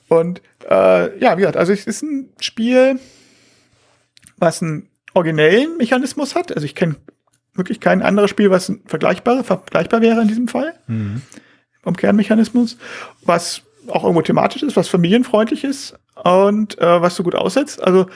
Und 0.08 0.40
äh, 0.68 1.18
ja, 1.18 1.36
wie 1.36 1.40
gesagt, 1.40 1.56
also 1.56 1.72
es 1.72 1.86
ist 1.86 2.02
ein 2.02 2.30
Spiel, 2.40 3.00
was 4.36 4.62
einen 4.62 4.88
originellen 5.14 5.76
Mechanismus 5.76 6.34
hat. 6.34 6.52
Also 6.52 6.64
ich 6.64 6.74
kenne 6.74 6.96
wirklich 7.54 7.80
kein 7.80 8.02
anderes 8.02 8.30
Spiel, 8.30 8.50
was 8.50 8.68
ein 8.68 8.82
vergleichbar, 8.86 9.42
vergleichbar 9.44 10.00
wäre 10.00 10.20
in 10.20 10.28
diesem 10.28 10.48
Fall. 10.48 10.74
Vom 11.82 11.96
Kernmechanismus. 11.96 12.76
Was 13.22 13.62
auch 13.88 14.02
irgendwo 14.02 14.22
thematisch 14.22 14.62
ist, 14.62 14.76
was 14.76 14.88
familienfreundlich 14.88 15.64
ist 15.64 15.98
und 16.22 16.78
äh, 16.78 17.00
was 17.00 17.16
so 17.16 17.22
gut 17.22 17.34
aussetzt. 17.34 17.82
Also 17.82 18.06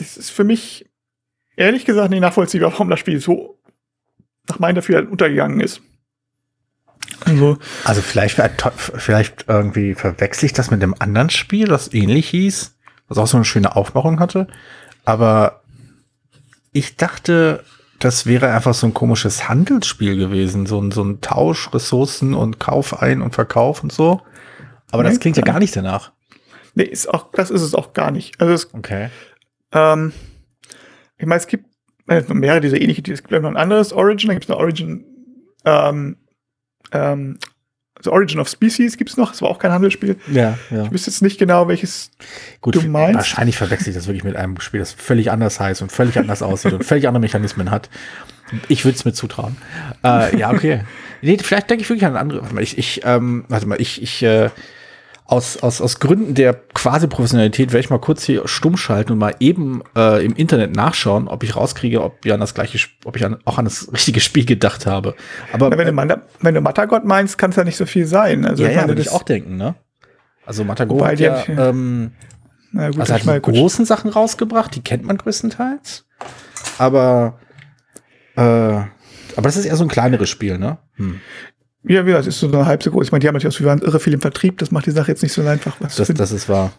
es 0.00 0.16
ist 0.16 0.30
für 0.30 0.44
mich 0.44 0.90
ehrlich 1.56 1.84
gesagt 1.84 2.10
nicht 2.10 2.20
nachvollziehbar, 2.20 2.72
warum 2.72 2.90
das 2.90 3.00
Spiel 3.00 3.20
so 3.20 3.60
nach 4.48 4.58
meinem 4.58 4.76
Dafürhalten 4.76 5.10
untergegangen 5.10 5.60
ist. 5.60 5.82
Also, 7.24 7.58
Also 7.84 8.02
vielleicht, 8.02 8.40
vielleicht 8.74 9.44
irgendwie 9.48 9.94
verwechsel 9.94 10.46
ich 10.46 10.52
das 10.52 10.70
mit 10.70 10.82
einem 10.82 10.94
anderen 10.98 11.30
Spiel, 11.30 11.66
das 11.68 11.92
ähnlich 11.92 12.28
hieß, 12.30 12.76
was 13.08 13.18
auch 13.18 13.26
so 13.26 13.36
eine 13.36 13.44
schöne 13.44 13.76
Aufmachung 13.76 14.20
hatte. 14.20 14.46
Aber 15.04 15.62
ich 16.72 16.96
dachte, 16.96 17.64
das 17.98 18.26
wäre 18.26 18.50
einfach 18.52 18.74
so 18.74 18.86
ein 18.86 18.94
komisches 18.94 19.48
Handelsspiel 19.48 20.16
gewesen, 20.16 20.66
so 20.66 20.80
ein, 20.80 20.90
so 20.90 21.02
ein 21.04 21.20
Tausch, 21.20 21.72
Ressourcen 21.74 22.34
und 22.34 22.58
Kauf 22.60 23.02
ein 23.02 23.20
und 23.22 23.34
Verkauf 23.34 23.82
und 23.82 23.92
so. 23.92 24.22
Aber 24.90 25.02
das 25.02 25.14
Nee, 25.14 25.18
klingt 25.20 25.36
ja 25.36 25.42
gar 25.42 25.58
nicht 25.58 25.76
danach. 25.76 26.12
nee, 26.74 26.84
ist 26.84 27.08
auch, 27.12 27.30
das 27.32 27.50
ist 27.50 27.62
es 27.62 27.74
auch 27.74 27.92
gar 27.92 28.10
nicht. 28.10 28.40
Also 28.40 28.54
es, 28.54 28.72
Okay. 28.74 29.10
ähm, 29.72 30.12
ich 31.18 31.26
meine, 31.26 31.40
es 31.40 31.46
gibt 31.46 31.66
mehrere 32.06 32.60
dieser 32.60 32.80
ähnliche, 32.80 33.02
es 33.12 33.22
gibt 33.22 33.30
noch 33.42 33.50
ein 33.50 33.56
anderes 33.56 33.92
Origin, 33.92 34.28
da 34.28 34.34
gibt 34.34 34.44
es 34.46 34.50
eine 34.50 34.58
Origin 34.58 35.04
ähm, 35.64 36.16
ähm, 36.92 37.38
The 38.02 38.10
Origin 38.10 38.40
of 38.40 38.48
Species 38.48 38.96
gibt's 38.96 39.16
noch, 39.16 39.30
das 39.30 39.42
war 39.42 39.50
auch 39.50 39.58
kein 39.58 39.72
Handelsspiel. 39.72 40.16
Ja, 40.32 40.58
ja. 40.70 40.84
Ich 40.84 40.92
wüsste 40.92 41.10
jetzt 41.10 41.20
nicht 41.22 41.38
genau, 41.38 41.68
welches 41.68 42.10
Gut, 42.60 42.74
du 42.74 42.82
meinst. 42.82 43.16
wahrscheinlich 43.16 43.56
verwechsel 43.56 43.90
ich 43.90 43.94
das 43.94 44.06
wirklich 44.06 44.24
mit 44.24 44.36
einem 44.36 44.58
Spiel, 44.60 44.80
das 44.80 44.92
völlig 44.92 45.30
anders 45.30 45.60
heißt 45.60 45.82
und 45.82 45.92
völlig 45.92 46.18
anders 46.18 46.42
aussieht 46.42 46.72
und 46.72 46.84
völlig 46.84 47.06
andere 47.08 47.20
Mechanismen 47.20 47.70
hat. 47.70 47.90
Ich 48.68 48.84
würde 48.84 48.96
es 48.96 49.04
mir 49.04 49.12
zutrauen. 49.12 49.56
Äh, 50.02 50.36
ja, 50.38 50.50
okay. 50.50 50.84
Nee, 51.22 51.36
vielleicht 51.36 51.68
denke 51.68 51.82
ich 51.82 51.90
wirklich 51.90 52.06
an 52.06 52.16
andere. 52.16 52.40
Warte 52.40 52.54
mal, 52.54 52.62
ich, 52.62 52.78
ich, 52.78 53.02
ähm, 53.04 53.44
warte 53.48 53.66
mal, 53.66 53.78
ich, 53.78 54.00
ich, 54.00 54.22
äh, 54.22 54.48
aus, 55.30 55.58
aus, 55.62 55.80
aus 55.80 56.00
Gründen 56.00 56.34
der 56.34 56.54
quasi 56.74 57.06
Professionalität 57.06 57.72
werde 57.72 57.80
ich 57.84 57.90
mal 57.90 58.00
kurz 58.00 58.24
hier 58.24 58.48
stumm 58.48 58.76
schalten 58.76 59.12
und 59.12 59.18
mal 59.18 59.36
eben 59.38 59.82
äh, 59.96 60.24
im 60.24 60.34
Internet 60.34 60.74
nachschauen, 60.74 61.28
ob 61.28 61.44
ich 61.44 61.54
rauskriege, 61.54 62.02
ob 62.02 62.24
wir 62.24 62.34
an 62.34 62.40
das 62.40 62.52
gleiche, 62.52 62.78
ob 63.04 63.14
ich 63.16 63.24
an, 63.24 63.36
auch 63.44 63.56
an 63.58 63.64
das 63.64 63.92
richtige 63.92 64.20
Spiel 64.20 64.44
gedacht 64.44 64.86
habe. 64.86 65.14
Aber 65.52 65.70
Na, 65.70 65.78
wenn, 65.78 65.86
du, 65.86 65.92
Manda- 65.92 66.22
wenn 66.40 66.54
du 66.54 66.60
Mattergott 66.60 67.04
meinst, 67.04 67.38
kann 67.38 67.50
es 67.50 67.56
ja 67.56 67.62
nicht 67.62 67.76
so 67.76 67.86
viel 67.86 68.06
sein. 68.06 68.44
Also, 68.44 68.64
ja, 68.64 68.70
ja, 68.70 68.88
würde 68.88 69.00
ich 69.02 69.10
auch 69.10 69.22
denken, 69.22 69.56
ne? 69.56 69.76
Also 70.44 70.64
Matago 70.64 70.96
Wobei 70.96 71.12
hat 71.12 71.20
ja, 71.20 71.44
ähm, 71.46 72.10
gut, 72.72 72.98
also 72.98 73.14
hat 73.14 73.22
die 73.24 73.40
großen 73.52 73.84
Sachen 73.84 74.10
rausgebracht, 74.10 74.74
die 74.74 74.82
kennt 74.82 75.04
man 75.04 75.16
größtenteils. 75.16 76.06
Aber, 76.78 77.38
äh, 78.36 78.40
aber 78.42 78.88
das 79.36 79.56
ist 79.56 79.66
eher 79.66 79.76
so 79.76 79.84
ein 79.84 79.88
kleineres 79.88 80.28
Spiel, 80.28 80.58
ne? 80.58 80.78
Hm. 80.96 81.20
Ja, 81.84 82.02
ja, 82.04 82.16
das 82.18 82.26
ist 82.26 82.40
so 82.40 82.66
halb 82.66 82.82
so 82.82 82.90
groß. 82.90 83.06
Ich 83.06 83.12
meine, 83.12 83.20
die 83.20 83.28
haben 83.28 83.34
natürlich 83.34 83.56
auch 83.58 83.80
irre 83.82 84.00
viel 84.00 84.12
im 84.12 84.20
Vertrieb. 84.20 84.58
Das 84.58 84.70
macht 84.70 84.86
die 84.86 84.90
Sache 84.90 85.10
jetzt 85.10 85.22
nicht 85.22 85.32
so 85.32 85.46
einfach. 85.46 85.76
Was 85.80 85.96
Das, 85.96 86.08
das 86.08 86.32
ist 86.32 86.48
wahr. 86.48 86.72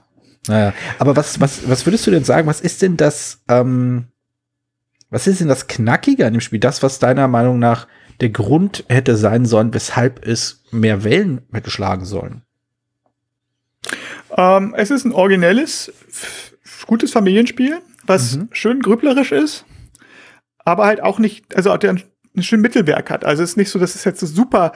Naja, 0.48 0.74
aber 1.00 1.15
was, 1.15 1.39
was, 1.39 1.67
was 1.70 1.86
würdest 1.86 2.05
du 2.08 2.12
denn 2.12 2.24
sagen? 2.24 2.48
Was 2.48 2.62
ist 2.62 2.81
denn 2.81 2.98
das, 2.98 3.41
ähm, 3.48 4.05
was 5.10 5.27
ist 5.27 5.39
denn 5.41 5.48
das 5.48 5.67
Knackige 5.67 6.25
an 6.25 6.34
dem 6.34 6.41
Spiel? 6.41 6.60
Das, 6.60 6.84
was 6.84 7.00
deiner 7.00 7.27
Meinung 7.27 7.60
nach 7.60 7.88
der 8.22 8.29
Grund 8.29 8.86
hätte 8.89 9.17
sein 9.17 9.46
sollen, 9.46 9.74
weshalb 9.74 10.25
es 10.25 10.63
mehr 10.72 11.03
Wellen 11.03 11.41
geschlagen 11.63 12.05
sollen? 12.05 12.43
Ähm, 14.38 14.74
es 14.77 14.91
ist 14.91 15.05
ein 15.05 15.12
originelles, 15.12 15.91
gutes 16.88 17.12
Familienspiel, 17.12 17.79
was 18.05 18.38
Mhm. 18.38 18.50
schön 18.51 18.81
grüblerisch 18.81 19.31
ist, 19.31 19.65
aber 20.60 20.86
halt 20.86 21.01
auch 21.01 21.20
nicht, 21.20 21.55
also 21.55 21.72
auch 21.72 21.77
der 21.77 21.96
ein 22.35 22.43
schön 22.43 22.61
Mittelwerk 22.61 23.09
hat. 23.09 23.25
Also 23.25 23.43
es 23.43 23.51
ist 23.51 23.57
nicht 23.57 23.69
so, 23.69 23.79
dass 23.79 23.95
es 23.95 24.03
jetzt 24.03 24.19
so 24.19 24.25
super, 24.25 24.73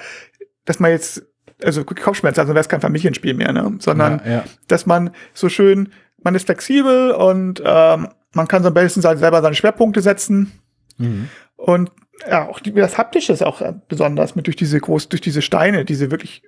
dass 0.66 0.80
man 0.80 0.92
jetzt, 0.92 1.24
also 1.64 1.84
Kopfschmerzen, 1.84 2.42
also 2.42 2.54
wäre 2.54 2.62
es 2.62 2.70
kein 2.70 2.82
Familienspiel 2.82 3.34
mehr, 3.34 3.54
ne? 3.54 3.76
sondern 3.80 4.22
ja, 4.26 4.32
ja. 4.32 4.44
dass 4.68 4.86
man 4.86 5.12
so 5.34 5.50
schön, 5.50 5.90
man 6.22 6.36
ist 6.36 6.46
flexibel 6.46 7.12
und 7.12 7.62
ähm, 7.64 8.10
man 8.34 8.48
kann 8.48 8.64
so 8.64 8.70
am 8.70 8.74
besten 8.74 9.02
selber 9.02 9.42
seine 9.42 9.56
Schwerpunkte 9.56 10.02
setzen. 10.02 10.52
Mhm. 10.98 11.30
Und 11.56 11.92
ja, 12.30 12.48
auch 12.48 12.60
die, 12.60 12.74
das 12.74 12.98
Haptische 12.98 13.34
ist 13.34 13.44
auch 13.44 13.62
äh, 13.62 13.74
besonders 13.88 14.36
mit 14.36 14.48
durch 14.48 14.56
diese 14.56 14.80
groß, 14.80 15.10
durch 15.10 15.22
diese 15.22 15.42
Steine, 15.42 15.86
die 15.86 15.96
sie 15.96 16.12
wirklich 16.12 16.44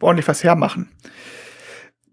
ordentlich 0.00 0.28
was 0.28 0.44
hermachen. 0.44 0.88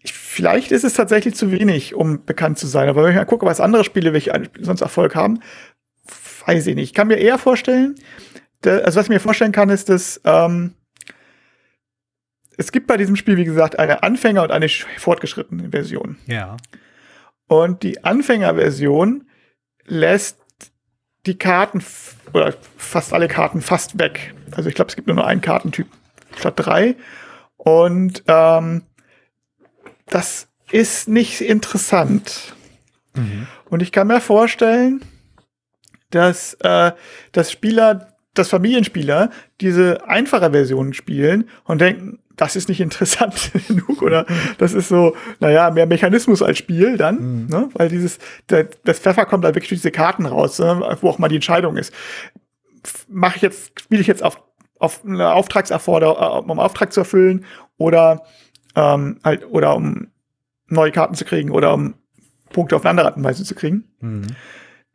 Ich, 0.01 0.13
vielleicht 0.13 0.71
ist 0.71 0.83
es 0.83 0.93
tatsächlich 0.93 1.35
zu 1.35 1.51
wenig, 1.51 1.93
um 1.93 2.25
bekannt 2.25 2.57
zu 2.57 2.67
sein. 2.67 2.89
Aber 2.89 3.03
wenn 3.03 3.11
ich 3.11 3.17
mal 3.17 3.25
gucke, 3.25 3.45
was 3.45 3.59
andere 3.59 3.83
Spiele, 3.83 4.13
welche 4.13 4.31
sonst 4.59 4.81
Erfolg 4.81 5.15
haben, 5.15 5.39
weiß 6.45 6.65
ich 6.67 6.75
nicht. 6.75 6.89
Ich 6.89 6.93
kann 6.93 7.07
mir 7.07 7.17
eher 7.17 7.37
vorstellen, 7.37 7.95
also 8.65 8.99
was 8.99 9.05
ich 9.05 9.09
mir 9.09 9.19
vorstellen 9.19 9.51
kann, 9.51 9.69
ist, 9.69 9.89
dass 9.89 10.21
ähm, 10.23 10.73
es 12.57 12.71
gibt 12.71 12.87
bei 12.87 12.97
diesem 12.97 13.15
Spiel, 13.15 13.37
wie 13.37 13.45
gesagt, 13.45 13.79
eine 13.79 14.03
Anfänger- 14.03 14.43
und 14.43 14.51
eine 14.51 14.67
sch- 14.67 14.85
fortgeschrittene 14.97 15.69
Version. 15.69 16.17
Ja. 16.27 16.57
Und 17.47 17.83
die 17.83 18.03
Anfängerversion 18.03 19.27
lässt 19.85 20.37
die 21.25 21.37
Karten 21.37 21.83
oder 22.33 22.53
fast 22.77 23.13
alle 23.13 23.27
Karten 23.27 23.61
fast 23.61 23.99
weg. 23.99 24.33
Also 24.51 24.69
ich 24.69 24.75
glaube, 24.75 24.89
es 24.89 24.95
gibt 24.95 25.07
nur 25.07 25.15
noch 25.15 25.25
einen 25.25 25.41
Kartentyp 25.41 25.87
statt 26.37 26.53
drei. 26.57 26.95
Und 27.57 28.23
ähm, 28.27 28.83
das 30.07 30.47
ist 30.71 31.07
nicht 31.07 31.41
interessant. 31.41 32.53
Mhm. 33.15 33.47
Und 33.69 33.81
ich 33.81 33.91
kann 33.91 34.07
mir 34.07 34.21
vorstellen, 34.21 35.03
dass, 36.09 36.55
äh, 36.61 36.91
dass 37.31 37.51
Spieler, 37.51 38.10
dass 38.33 38.49
Familienspieler 38.49 39.29
diese 39.59 40.07
einfache 40.07 40.51
Version 40.51 40.93
spielen 40.93 41.49
und 41.65 41.81
denken, 41.81 42.19
das 42.37 42.55
ist 42.55 42.69
nicht 42.69 42.79
interessant 42.81 43.51
genug 43.67 44.01
oder 44.01 44.25
das 44.57 44.73
ist 44.73 44.87
so, 44.87 45.15
naja, 45.39 45.69
mehr 45.69 45.85
Mechanismus 45.85 46.41
als 46.41 46.57
Spiel 46.57 46.97
dann, 46.97 47.43
Mhm. 47.43 47.47
ne? 47.49 47.69
weil 47.73 47.89
dieses, 47.89 48.19
der, 48.49 48.67
das 48.83 48.99
Pfeffer 48.99 49.25
kommt 49.25 49.43
da 49.43 49.49
wirklich 49.49 49.69
durch 49.69 49.81
diese 49.81 49.91
Karten 49.91 50.25
raus, 50.25 50.57
ne? 50.59 50.97
wo 51.01 51.09
auch 51.09 51.19
mal 51.19 51.27
die 51.27 51.35
Entscheidung 51.35 51.77
ist. 51.77 51.93
Mache 53.09 53.35
ich 53.35 53.41
jetzt, 53.41 53.79
spiele 53.79 54.01
ich 54.01 54.07
jetzt 54.07 54.23
auf, 54.23 54.41
auf 54.79 55.05
eine 55.05 55.33
Auftragserforder, 55.33 56.43
um 56.49 56.59
Auftrag 56.59 56.91
zu 56.93 57.01
erfüllen 57.01 57.45
oder 57.77 58.23
ähm, 58.75 59.19
halt, 59.23 59.45
oder 59.51 59.75
um 59.75 60.07
neue 60.67 60.91
Karten 60.91 61.13
zu 61.15 61.25
kriegen 61.25 61.51
oder 61.51 61.73
um 61.73 61.93
Punkte 62.51 62.75
auf 62.75 62.83
eine 62.83 62.91
andere 62.91 63.07
Art 63.07 63.17
und 63.17 63.23
Weise 63.23 63.43
zu 63.43 63.53
kriegen. 63.53 63.83
Mhm. 63.99 64.27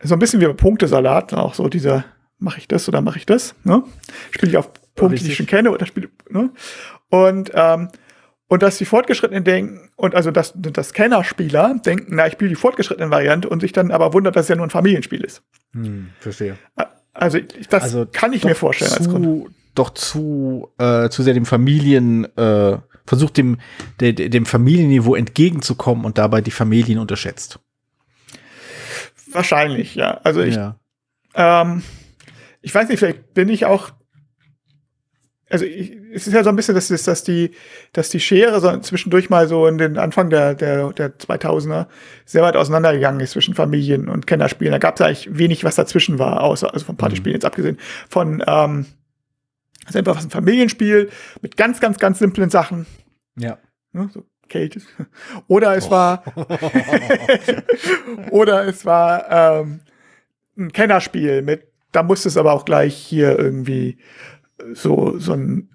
So 0.03 0.15
ein 0.15 0.19
bisschen 0.19 0.41
wie 0.41 0.47
bei 0.47 0.53
Punktesalat, 0.55 1.33
auch 1.35 1.55
so 1.55 1.69
dieser, 1.69 2.05
mache 2.39 2.59
ich 2.59 2.69
das 2.69 2.89
oder 2.89 3.01
mache 3.01 3.19
ich 3.19 3.27
das? 3.27 3.55
Ne? 3.65 3.83
Spiele 4.31 4.53
ich 4.53 4.57
auf 4.59 4.71
Punkte, 4.95 5.23
die 5.23 5.31
ich 5.31 5.37
schon 5.37 5.47
kenne 5.47 5.71
oder 5.71 5.87
spiele, 5.87 6.09
ne? 6.31 6.51
Und, 7.11 7.51
ähm, 7.55 7.89
und 8.49 8.63
dass 8.63 8.79
die 8.79 8.85
Fortgeschrittenen 8.85 9.45
denken, 9.45 9.91
und 9.97 10.15
also 10.15 10.31
dass, 10.31 10.53
dass 10.55 10.93
Kennerspieler 10.93 11.75
denken, 11.85 12.15
na, 12.17 12.27
ich 12.27 12.35
spiele 12.35 12.51
die 12.51 12.55
fortgeschrittene 12.57 13.11
Variante 13.11 13.49
und 13.49 13.61
sich 13.61 13.73
dann 13.73 13.91
aber 13.91 14.13
wundert, 14.13 14.37
dass 14.37 14.45
es 14.45 14.49
ja 14.49 14.57
nur 14.57 14.67
ein 14.67 14.71
Familienspiel 14.71 15.23
ist. 15.23 15.43
Hm, 15.73 16.11
verstehe. 16.21 16.57
Also 17.13 17.39
das 17.71 17.83
Also 17.83 18.07
kann 18.11 18.33
ich 18.33 18.45
mir 18.45 18.55
vorstellen 18.55 18.93
als 18.93 19.09
Grund. 19.09 19.25
zu, 19.25 19.51
doch 19.75 19.91
zu, 19.91 20.69
äh, 20.79 21.09
zu 21.09 21.23
sehr 21.23 21.35
dem 21.35 21.47
Familien, 21.47 22.25
äh, 22.37 22.79
versucht 23.07 23.37
dem, 23.37 23.59
der- 24.01 24.13
dem 24.13 24.47
Familienniveau 24.47 25.15
entgegenzukommen 25.15 26.05
und 26.05 26.19
dabei 26.19 26.41
die 26.41 26.51
Familien 26.51 26.99
unterschätzt. 26.99 27.59
Wahrscheinlich, 29.33 29.95
ja. 29.95 30.21
Also 30.25 30.41
ich, 30.43 30.55
ja. 30.57 30.79
Ähm, 31.35 31.83
ich 32.67 32.75
weiß 32.75 32.89
nicht, 32.89 32.99
vielleicht 32.99 33.33
bin 33.33 33.49
ich 33.49 33.65
auch. 33.65 33.93
Also 35.49 35.65
ich, 35.65 35.97
es 36.13 36.27
ist 36.27 36.33
ja 36.33 36.43
so 36.43 36.51
ein 36.51 36.57
bisschen, 36.57 36.75
dass, 36.75 36.89
dass, 36.89 37.23
die, 37.23 37.53
dass 37.93 38.09
die 38.09 38.19
Schere 38.19 38.61
so 38.61 38.77
zwischendurch 38.79 39.31
mal 39.31 39.47
so 39.47 39.69
in 39.69 39.79
den 39.79 39.99
Anfang 39.99 40.31
der, 40.31 40.57
der, 40.57 40.93
der 40.93 41.17
2000er 41.17 41.87
sehr 42.25 42.43
weit 42.43 42.57
auseinandergegangen 42.57 43.21
ist 43.21 43.31
zwischen 43.31 43.55
Familien 43.55 44.09
und 44.09 44.27
Kennerspielen. 44.27 44.73
Da 44.73 44.79
gab 44.79 44.97
es 44.97 45.01
eigentlich 45.01 45.39
wenig, 45.39 45.63
was 45.63 45.77
dazwischen 45.77 46.19
war, 46.19 46.43
außer 46.43 46.75
also 46.75 46.85
von 46.85 46.97
Partyspielen 46.97 47.35
jetzt 47.35 47.45
abgesehen. 47.45 47.79
Von 48.09 48.43
ähm, 48.45 48.87
ist 49.87 49.95
einfach 49.95 50.17
was 50.17 50.25
ein 50.25 50.31
Familienspiel 50.31 51.09
mit 51.43 51.57
ganz, 51.57 51.79
ganz, 51.79 51.99
ganz 51.99 52.19
simplen 52.19 52.51
Sachen. 52.51 52.85
ja. 53.37 53.59
Ne, 53.93 54.11
so 54.13 54.25
Kälte. 54.49 54.81
Oder 55.47 55.77
es 55.77 55.89
war 55.89 56.25
oder 58.33 58.67
es 58.67 58.85
war 58.85 59.61
ähm, 59.61 59.83
ein 60.59 60.73
Kennerspiel 60.73 61.43
mit, 61.43 61.69
da 61.97 62.03
musste 62.03 62.29
es 62.29 62.37
aber 62.37 62.53
auch 62.53 62.67
gleich 62.67 62.95
hier 62.95 63.39
irgendwie 63.39 63.97
so, 64.75 65.19
so 65.19 65.33
ein 65.33 65.71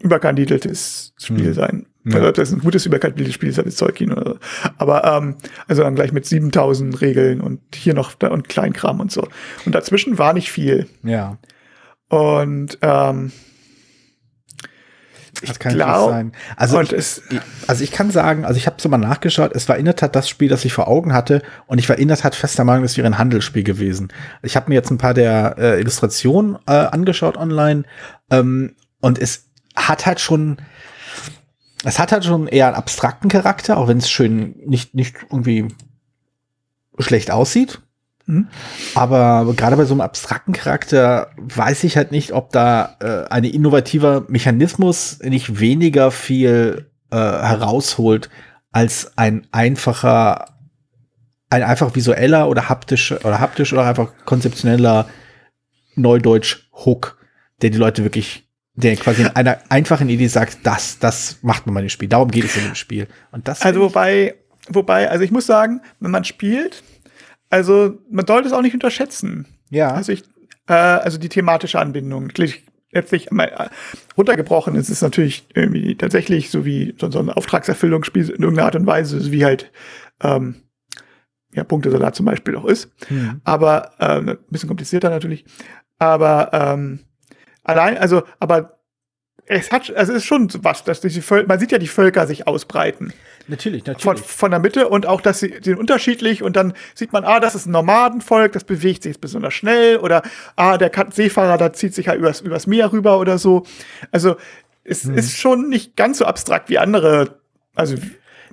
überkandideltes 0.00 1.14
Spiel 1.16 1.46
Hm. 1.46 1.54
sein. 1.54 1.86
Ja. 2.04 2.16
Also, 2.16 2.28
ob 2.28 2.34
das 2.34 2.52
ein 2.52 2.60
gutes 2.60 2.86
überkandideltes 2.86 3.34
Spiel 3.34 3.50
ist, 3.50 3.58
hat 3.58 3.66
jetzt 3.66 3.78
Zeugin 3.78 4.10
oder 4.12 4.32
so. 4.32 4.38
Aber 4.78 5.04
ähm, 5.04 5.36
also 5.68 5.82
dann 5.82 5.94
gleich 5.94 6.12
mit 6.12 6.26
7000 6.26 7.00
Regeln 7.00 7.40
und 7.40 7.60
hier 7.74 7.94
noch 7.94 8.14
da 8.14 8.28
und 8.28 8.48
Kleinkram 8.48 8.98
und 9.00 9.12
so. 9.12 9.28
Und 9.64 9.74
dazwischen 9.74 10.18
war 10.18 10.32
nicht 10.32 10.50
viel. 10.50 10.86
Ja. 11.04 11.38
Und 12.08 12.78
ähm, 12.82 13.30
Das 15.40 15.50
ich 15.50 15.58
kann 15.58 15.76
natürlich 15.76 15.94
glaube, 15.94 16.12
sein. 16.12 16.32
Also 16.56 16.80
ich, 16.80 16.92
es, 16.92 17.22
also 17.66 17.82
ich 17.82 17.92
kann 17.92 18.10
sagen, 18.10 18.44
also 18.44 18.58
ich 18.58 18.66
habe 18.66 18.76
so 18.80 18.88
mal 18.88 18.98
nachgeschaut, 18.98 19.52
es 19.54 19.68
war 19.68 19.76
in 19.76 19.86
der 19.86 19.96
Tat 19.96 20.14
das 20.14 20.28
Spiel, 20.28 20.48
das 20.48 20.64
ich 20.64 20.72
vor 20.72 20.88
Augen 20.88 21.12
hatte 21.12 21.42
und 21.66 21.78
ich 21.78 21.88
war 21.88 21.98
in 21.98 22.08
der 22.08 22.16
Tat 22.16 22.34
fest 22.34 22.58
der 22.58 22.64
Meinung, 22.64 22.84
es 22.84 22.96
wäre 22.96 23.06
ein 23.06 23.18
Handelsspiel 23.18 23.62
gewesen. 23.62 24.12
Ich 24.42 24.56
habe 24.56 24.68
mir 24.68 24.74
jetzt 24.74 24.90
ein 24.90 24.98
paar 24.98 25.14
der 25.14 25.56
äh, 25.58 25.80
Illustrationen 25.80 26.58
äh, 26.66 26.72
angeschaut 26.72 27.36
online 27.36 27.84
ähm, 28.30 28.74
und 29.00 29.18
es 29.18 29.46
hat 29.76 30.06
halt 30.06 30.20
schon, 30.20 30.58
es 31.84 31.98
hat 31.98 32.12
halt 32.12 32.24
schon 32.24 32.46
eher 32.46 32.66
einen 32.66 32.76
abstrakten 32.76 33.30
Charakter, 33.30 33.78
auch 33.78 33.88
wenn 33.88 33.98
es 33.98 34.10
schön 34.10 34.56
nicht, 34.66 34.94
nicht 34.94 35.16
irgendwie 35.30 35.68
schlecht 36.98 37.30
aussieht. 37.30 37.80
Mhm. 38.30 38.48
Aber 38.94 39.52
gerade 39.56 39.76
bei 39.76 39.84
so 39.84 39.94
einem 39.94 40.00
abstrakten 40.00 40.52
Charakter 40.52 41.30
weiß 41.36 41.84
ich 41.84 41.96
halt 41.96 42.12
nicht, 42.12 42.32
ob 42.32 42.52
da 42.52 42.96
äh, 43.00 43.28
ein 43.28 43.44
innovativer 43.44 44.24
Mechanismus 44.28 45.18
nicht 45.22 45.58
weniger 45.58 46.10
viel 46.10 46.90
äh, 47.10 47.16
herausholt 47.16 48.30
als 48.72 49.18
ein 49.18 49.46
einfacher, 49.50 50.54
ein 51.50 51.64
einfach 51.64 51.94
visueller 51.96 52.48
oder 52.48 52.68
haptischer 52.68 53.24
oder 53.24 53.40
haptisch 53.40 53.72
oder 53.72 53.84
einfach 53.84 54.12
konzeptioneller 54.24 55.08
Neudeutsch-Hook, 55.96 57.18
der 57.62 57.70
die 57.70 57.78
Leute 57.78 58.04
wirklich, 58.04 58.48
der 58.74 58.94
quasi 58.94 59.22
in 59.22 59.28
einer 59.28 59.58
einfachen 59.68 60.08
Idee 60.08 60.28
sagt, 60.28 60.58
das, 60.62 61.00
das 61.00 61.38
macht 61.42 61.66
man 61.66 61.74
bei 61.74 61.80
dem 61.80 61.90
Spiel. 61.90 62.08
Darum 62.08 62.30
geht 62.30 62.44
es 62.44 62.56
in 62.56 62.64
dem 62.64 62.76
Spiel. 62.76 63.08
Und 63.32 63.48
das 63.48 63.62
Also 63.62 63.80
wobei, 63.80 64.36
wobei, 64.68 65.10
also 65.10 65.24
ich 65.24 65.32
muss 65.32 65.46
sagen, 65.46 65.80
wenn 65.98 66.12
man 66.12 66.24
spielt, 66.24 66.84
also 67.50 67.98
man 68.10 68.26
sollte 68.26 68.48
es 68.48 68.54
auch 68.54 68.62
nicht 68.62 68.74
unterschätzen. 68.74 69.46
ja, 69.68 69.92
Also 69.92 70.12
ich, 70.12 70.22
äh, 70.68 70.72
also 70.72 71.18
die 71.18 71.28
thematische 71.28 71.78
Anbindung. 71.78 72.32
Letztlich 72.92 73.30
mal 73.30 73.44
äh, 73.44 73.68
runtergebrochen 74.16 74.74
ist 74.74 74.88
es 74.88 75.02
natürlich 75.02 75.46
irgendwie 75.54 75.96
tatsächlich 75.96 76.50
so 76.50 76.64
wie 76.64 76.94
so, 76.98 77.10
so 77.10 77.18
ein 77.18 77.30
Auftragserfüllungsspiel 77.30 78.30
in 78.30 78.42
irgendeiner 78.42 78.66
Art 78.66 78.76
und 78.76 78.86
Weise, 78.86 79.30
wie 79.30 79.44
halt 79.44 79.70
ähm, 80.22 80.62
ja, 81.52 81.64
Punktesalat 81.64 82.14
zum 82.14 82.26
Beispiel 82.26 82.56
auch 82.56 82.64
ist. 82.64 82.90
Mhm. 83.10 83.40
Aber 83.44 83.92
äh, 83.98 84.18
ein 84.18 84.38
bisschen 84.48 84.68
komplizierter 84.68 85.10
natürlich. 85.10 85.44
Aber 85.98 86.50
ähm, 86.52 87.00
allein, 87.62 87.98
also, 87.98 88.22
aber 88.38 88.80
es 89.46 89.70
hat, 89.72 89.94
also 89.94 90.12
es 90.12 90.18
ist 90.18 90.26
schon 90.26 90.48
was, 90.62 90.84
dass 90.84 91.00
die 91.00 91.10
Völker, 91.20 91.48
man 91.48 91.58
sieht 91.58 91.72
ja 91.72 91.78
die 91.78 91.88
Völker 91.88 92.26
sich 92.26 92.46
ausbreiten. 92.46 93.12
Natürlich, 93.50 93.84
natürlich. 93.84 94.04
Von, 94.04 94.16
von 94.16 94.50
der 94.52 94.60
Mitte 94.60 94.88
und 94.88 95.06
auch, 95.06 95.20
dass 95.20 95.40
sie 95.40 95.54
sind 95.60 95.78
unterschiedlich 95.78 96.42
und 96.42 96.54
dann 96.54 96.72
sieht 96.94 97.12
man, 97.12 97.24
ah, 97.24 97.40
das 97.40 97.56
ist 97.56 97.66
ein 97.66 97.72
Nomadenvolk, 97.72 98.52
das 98.52 98.62
bewegt 98.62 99.02
sich 99.02 99.20
besonders 99.20 99.54
schnell 99.54 99.96
oder 99.96 100.22
ah, 100.54 100.78
der 100.78 100.90
Seefahrer, 101.10 101.58
da 101.58 101.72
zieht 101.72 101.94
sich 101.94 102.06
ja 102.06 102.14
übers, 102.14 102.40
übers 102.40 102.68
Meer 102.68 102.92
rüber 102.92 103.18
oder 103.18 103.38
so. 103.38 103.66
Also 104.12 104.36
es 104.84 105.04
hm. 105.04 105.18
ist 105.18 105.36
schon 105.36 105.68
nicht 105.68 105.96
ganz 105.96 106.18
so 106.18 106.26
abstrakt 106.26 106.68
wie 106.68 106.78
andere, 106.78 107.40
also 107.74 107.96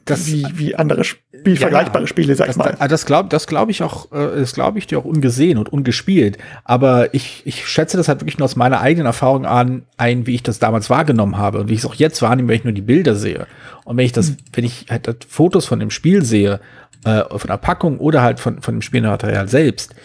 das, 0.10 0.28
wie, 0.28 0.46
wie 0.54 0.76
andere 0.76 1.04
Spiel, 1.04 1.54
ja, 1.54 1.56
vergleichbare 1.56 2.08
Spiele, 2.08 2.36
sag 2.36 2.50
ich 2.50 2.56
mal. 2.56 2.76
Das, 2.80 2.90
das 2.90 3.06
glaube 3.06 3.30
das 3.30 3.48
glaub 3.48 3.70
ich 3.70 3.84
auch, 3.84 4.12
äh, 4.12 4.40
das 4.40 4.54
glaube 4.54 4.80
ich 4.80 4.88
dir 4.88 5.00
auch 5.00 5.06
ungesehen 5.06 5.58
und 5.58 5.70
ungespielt. 5.70 6.38
Aber 6.64 7.14
ich, 7.14 7.44
ich 7.46 7.68
schätze 7.68 7.98
das 7.98 8.08
halt 8.08 8.22
wirklich 8.22 8.38
nur 8.38 8.46
aus 8.46 8.56
meiner 8.56 8.82
eigenen 8.82 9.06
Erfahrung 9.06 9.46
an, 9.46 9.84
ein, 9.98 10.26
wie 10.28 10.36
ich 10.36 10.44
das 10.44 10.60
damals 10.60 10.90
wahrgenommen 10.90 11.38
habe 11.38 11.60
und 11.60 11.70
wie 11.70 11.74
ich 11.74 11.80
es 11.80 11.86
auch 11.86 11.96
jetzt 11.96 12.22
wahrnehme, 12.22 12.50
wenn 12.50 12.56
ich 12.56 12.64
nur 12.64 12.74
die 12.74 12.82
Bilder 12.82 13.16
sehe. 13.16 13.48
Und 13.86 13.98
wenn 13.98 14.06
ich 14.06 14.12
das, 14.12 14.32
mhm. 14.32 14.38
wenn 14.54 14.64
ich 14.64 14.86
halt 14.90 15.26
Fotos 15.30 15.66
von 15.66 15.80
dem 15.80 15.92
Spiel 15.92 16.24
sehe, 16.24 16.60
äh, 17.06 17.24
von 17.30 17.48
der 17.48 17.58
Packung 17.58 18.00
oder 18.00 18.22
halt 18.22 18.40
von, 18.40 18.62
von 18.62 18.76
dem 18.76 18.82
Spielmaterial 18.82 19.48
selbst, 19.48 19.96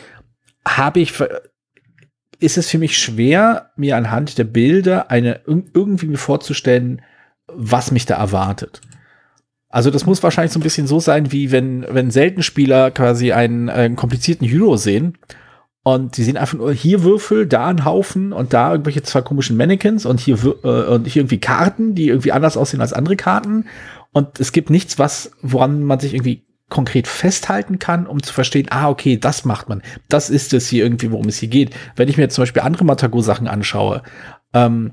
habe 0.66 1.00
ich, 1.00 1.14
ist 2.38 2.58
es 2.58 2.68
für 2.68 2.78
mich 2.78 2.98
schwer, 2.98 3.70
mir 3.76 3.96
anhand 3.96 4.38
der 4.38 4.44
Bilder 4.44 5.10
eine 5.10 5.40
irgendwie 5.46 6.06
mir 6.06 6.18
vorzustellen, 6.18 7.02
was 7.46 7.90
mich 7.90 8.06
da 8.06 8.16
erwartet. 8.16 8.80
Also 9.72 9.90
das 9.90 10.06
muss 10.06 10.22
wahrscheinlich 10.22 10.52
so 10.52 10.60
ein 10.60 10.62
bisschen 10.62 10.86
so 10.86 11.00
sein, 11.00 11.32
wie 11.32 11.50
wenn, 11.50 11.84
wenn 11.88 12.10
selten 12.10 12.42
Spieler 12.42 12.90
quasi 12.90 13.32
einen, 13.32 13.68
einen 13.70 13.96
komplizierten 13.96 14.46
Hero 14.46 14.76
sehen 14.76 15.18
und 15.82 16.16
die 16.16 16.22
sehen 16.22 16.36
einfach 16.36 16.58
nur 16.58 16.72
hier 16.72 17.02
Würfel, 17.02 17.46
da 17.46 17.66
ein 17.66 17.84
Haufen 17.84 18.32
und 18.32 18.52
da 18.52 18.70
irgendwelche 18.70 19.02
zwei 19.02 19.22
komischen 19.22 19.56
Mannequins 19.56 20.06
und 20.06 20.20
hier, 20.20 20.38
äh, 20.62 20.68
und 20.68 21.06
hier 21.06 21.22
irgendwie 21.22 21.40
Karten, 21.40 21.94
die 21.94 22.08
irgendwie 22.08 22.32
anders 22.32 22.56
aussehen 22.56 22.80
als 22.80 22.92
andere 22.92 23.16
Karten. 23.16 23.64
Und 24.12 24.38
es 24.38 24.52
gibt 24.52 24.70
nichts, 24.70 24.98
was, 24.98 25.32
woran 25.40 25.82
man 25.82 25.98
sich 25.98 26.14
irgendwie 26.14 26.44
konkret 26.68 27.08
festhalten 27.08 27.78
kann, 27.78 28.06
um 28.06 28.22
zu 28.22 28.32
verstehen, 28.32 28.66
ah, 28.70 28.88
okay, 28.88 29.16
das 29.16 29.44
macht 29.44 29.68
man. 29.68 29.82
Das 30.08 30.30
ist 30.30 30.54
es 30.54 30.68
hier 30.68 30.84
irgendwie, 30.84 31.10
worum 31.10 31.28
es 31.28 31.38
hier 31.38 31.48
geht. 31.48 31.74
Wenn 31.96 32.08
ich 32.08 32.16
mir 32.16 32.24
jetzt 32.24 32.34
zum 32.34 32.42
Beispiel 32.42 32.62
andere 32.62 32.84
Matago-Sachen 32.84 33.48
anschaue, 33.48 34.02
ähm, 34.54 34.92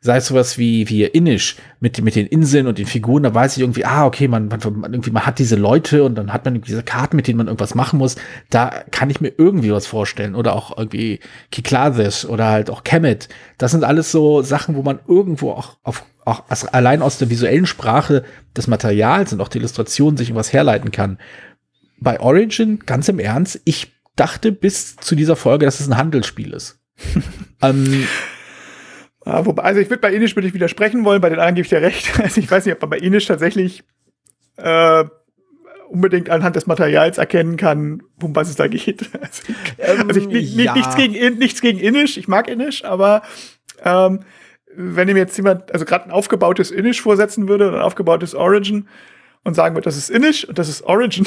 sei 0.00 0.18
es 0.18 0.26
sowas 0.26 0.58
wie, 0.58 0.88
wie 0.88 1.04
Inish 1.04 1.56
mit, 1.80 2.00
mit 2.02 2.14
den 2.14 2.26
Inseln 2.26 2.68
und 2.68 2.78
den 2.78 2.86
Figuren, 2.86 3.24
da 3.24 3.34
weiß 3.34 3.56
ich 3.56 3.62
irgendwie, 3.62 3.84
ah, 3.84 4.06
okay, 4.06 4.28
man, 4.28 4.46
man, 4.46 4.60
irgendwie, 4.60 5.10
man 5.10 5.26
hat 5.26 5.40
diese 5.40 5.56
Leute 5.56 6.04
und 6.04 6.14
dann 6.14 6.32
hat 6.32 6.44
man 6.44 6.60
diese 6.60 6.84
Karten, 6.84 7.16
mit 7.16 7.26
denen 7.26 7.38
man 7.38 7.48
irgendwas 7.48 7.74
machen 7.74 7.98
muss. 7.98 8.14
Da 8.48 8.84
kann 8.92 9.10
ich 9.10 9.20
mir 9.20 9.32
irgendwie 9.36 9.72
was 9.72 9.86
vorstellen. 9.86 10.36
Oder 10.36 10.54
auch 10.54 10.76
irgendwie 10.76 11.18
Kiklades 11.50 12.24
oder 12.24 12.46
halt 12.46 12.70
auch 12.70 12.84
Kemet. 12.84 13.28
Das 13.58 13.72
sind 13.72 13.82
alles 13.82 14.12
so 14.12 14.42
Sachen, 14.42 14.76
wo 14.76 14.82
man 14.82 15.00
irgendwo 15.08 15.50
auch 15.50 15.78
auf, 15.82 16.04
auch 16.24 16.44
allein 16.70 17.02
aus 17.02 17.18
der 17.18 17.30
visuellen 17.30 17.66
Sprache 17.66 18.24
des 18.56 18.68
Materials 18.68 19.32
und 19.32 19.40
auch 19.40 19.48
der 19.48 19.60
Illustration 19.60 20.16
sich 20.16 20.28
irgendwas 20.28 20.52
herleiten 20.52 20.92
kann. 20.92 21.18
Bei 22.00 22.20
Origin, 22.20 22.78
ganz 22.86 23.08
im 23.08 23.18
Ernst, 23.18 23.60
ich 23.64 23.92
dachte 24.14 24.52
bis 24.52 24.94
zu 24.96 25.16
dieser 25.16 25.34
Folge, 25.34 25.64
dass 25.64 25.80
es 25.80 25.88
ein 25.88 25.96
Handelsspiel 25.96 26.52
ist. 26.52 26.78
ähm, 27.62 28.06
ja, 29.28 29.44
wobei, 29.44 29.62
also 29.62 29.78
ich 29.78 29.90
würde 29.90 30.00
bei 30.00 30.14
Inish 30.14 30.34
würde 30.36 30.48
ich 30.48 30.54
widersprechen 30.54 31.04
wollen, 31.04 31.20
bei 31.20 31.28
den 31.28 31.38
anderen 31.38 31.54
gebe 31.54 31.64
ich 31.66 31.68
dir 31.68 31.82
recht. 31.82 32.18
Also 32.22 32.40
ich 32.40 32.50
weiß 32.50 32.64
nicht, 32.64 32.74
ob 32.74 32.80
man 32.80 32.90
bei 32.90 32.98
Inish 32.98 33.26
tatsächlich 33.26 33.84
äh, 34.56 35.04
unbedingt 35.90 36.30
anhand 36.30 36.56
des 36.56 36.66
Materials 36.66 37.18
erkennen 37.18 37.58
kann, 37.58 38.02
um 38.22 38.34
was 38.34 38.48
es 38.48 38.56
da 38.56 38.68
geht. 38.68 39.10
Also, 39.78 40.02
ähm, 40.02 40.08
also 40.08 40.30
ich, 40.30 40.56
ja. 40.56 40.74
nichts, 40.74 40.96
gegen, 40.96 41.38
nichts 41.38 41.60
gegen 41.60 41.78
Inish, 41.78 42.16
ich 42.16 42.26
mag 42.26 42.48
Inish, 42.48 42.84
aber 42.84 43.20
ähm, 43.84 44.20
wenn 44.74 45.08
ihm 45.10 45.16
jetzt 45.18 45.36
jemand, 45.36 45.72
also 45.72 45.84
gerade 45.84 46.06
ein 46.06 46.10
aufgebautes 46.10 46.70
Inish 46.70 47.02
vorsetzen 47.02 47.48
würde, 47.48 47.68
ein 47.68 47.82
aufgebautes 47.82 48.34
Origin 48.34 48.88
und 49.44 49.54
sagen 49.54 49.74
würde, 49.74 49.84
das 49.84 49.98
ist 49.98 50.08
Inish 50.08 50.44
und 50.44 50.58
das 50.58 50.70
ist 50.70 50.82
Origin, 50.84 51.26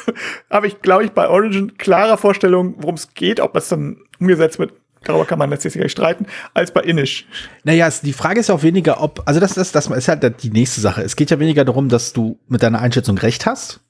habe 0.50 0.66
ich, 0.66 0.82
glaube 0.82 1.04
ich, 1.04 1.12
bei 1.12 1.28
Origin 1.28 1.78
klarer 1.78 2.18
Vorstellung, 2.18 2.74
worum 2.76 2.96
es 2.96 3.14
geht, 3.14 3.40
ob 3.40 3.54
das 3.54 3.70
dann 3.70 4.02
umgesetzt 4.20 4.58
wird, 4.58 4.72
Darüber 5.08 5.24
kann 5.24 5.38
man 5.38 5.48
letztlich 5.48 5.90
streiten, 5.90 6.26
als 6.52 6.70
bei 6.70 6.82
Inish. 6.82 7.26
Naja, 7.64 7.88
die 8.02 8.12
Frage 8.12 8.40
ist 8.40 8.50
auch 8.50 8.62
weniger, 8.62 9.02
ob, 9.02 9.22
also 9.24 9.40
das, 9.40 9.54
das, 9.54 9.72
das 9.72 9.86
ist 9.86 10.06
halt 10.06 10.42
die 10.42 10.50
nächste 10.50 10.82
Sache. 10.82 11.02
Es 11.02 11.16
geht 11.16 11.30
ja 11.30 11.40
weniger 11.40 11.64
darum, 11.64 11.88
dass 11.88 12.12
du 12.12 12.38
mit 12.46 12.62
deiner 12.62 12.80
Einschätzung 12.80 13.16
recht 13.16 13.46
hast. 13.46 13.80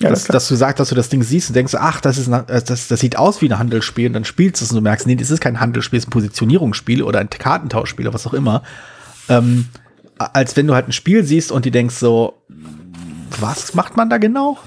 Ja, 0.00 0.10
dass, 0.10 0.24
das 0.24 0.34
dass 0.34 0.48
du 0.48 0.54
sagst, 0.54 0.80
dass 0.80 0.90
du 0.90 0.94
das 0.94 1.08
Ding 1.08 1.22
siehst 1.22 1.48
und 1.48 1.54
denkst, 1.56 1.74
ach, 1.74 2.02
das 2.02 2.18
ist 2.18 2.28
ein, 2.28 2.46
äh, 2.46 2.62
das, 2.62 2.88
das 2.88 3.00
sieht 3.00 3.16
aus 3.16 3.40
wie 3.40 3.48
ein 3.48 3.58
Handelsspiel 3.58 4.08
und 4.08 4.12
dann 4.12 4.26
spielst 4.26 4.60
du 4.60 4.66
es 4.66 4.70
und 4.70 4.76
du 4.76 4.82
merkst, 4.82 5.06
nee, 5.06 5.16
das 5.16 5.30
ist 5.30 5.40
kein 5.40 5.60
Handelsspiel, 5.60 5.96
es 5.96 6.04
ist 6.04 6.08
ein 6.08 6.12
Positionierungsspiel 6.12 7.02
oder 7.02 7.20
ein 7.20 7.30
Kartentauschspiel 7.30 8.06
oder 8.06 8.14
was 8.14 8.26
auch 8.26 8.34
immer. 8.34 8.62
Ähm, 9.30 9.68
als 10.18 10.56
wenn 10.56 10.66
du 10.66 10.74
halt 10.74 10.88
ein 10.88 10.92
Spiel 10.92 11.24
siehst 11.24 11.50
und 11.50 11.64
die 11.64 11.70
denkst 11.70 11.94
so, 11.94 12.34
was 13.40 13.72
macht 13.72 13.96
man 13.96 14.10
da 14.10 14.18
genau? 14.18 14.58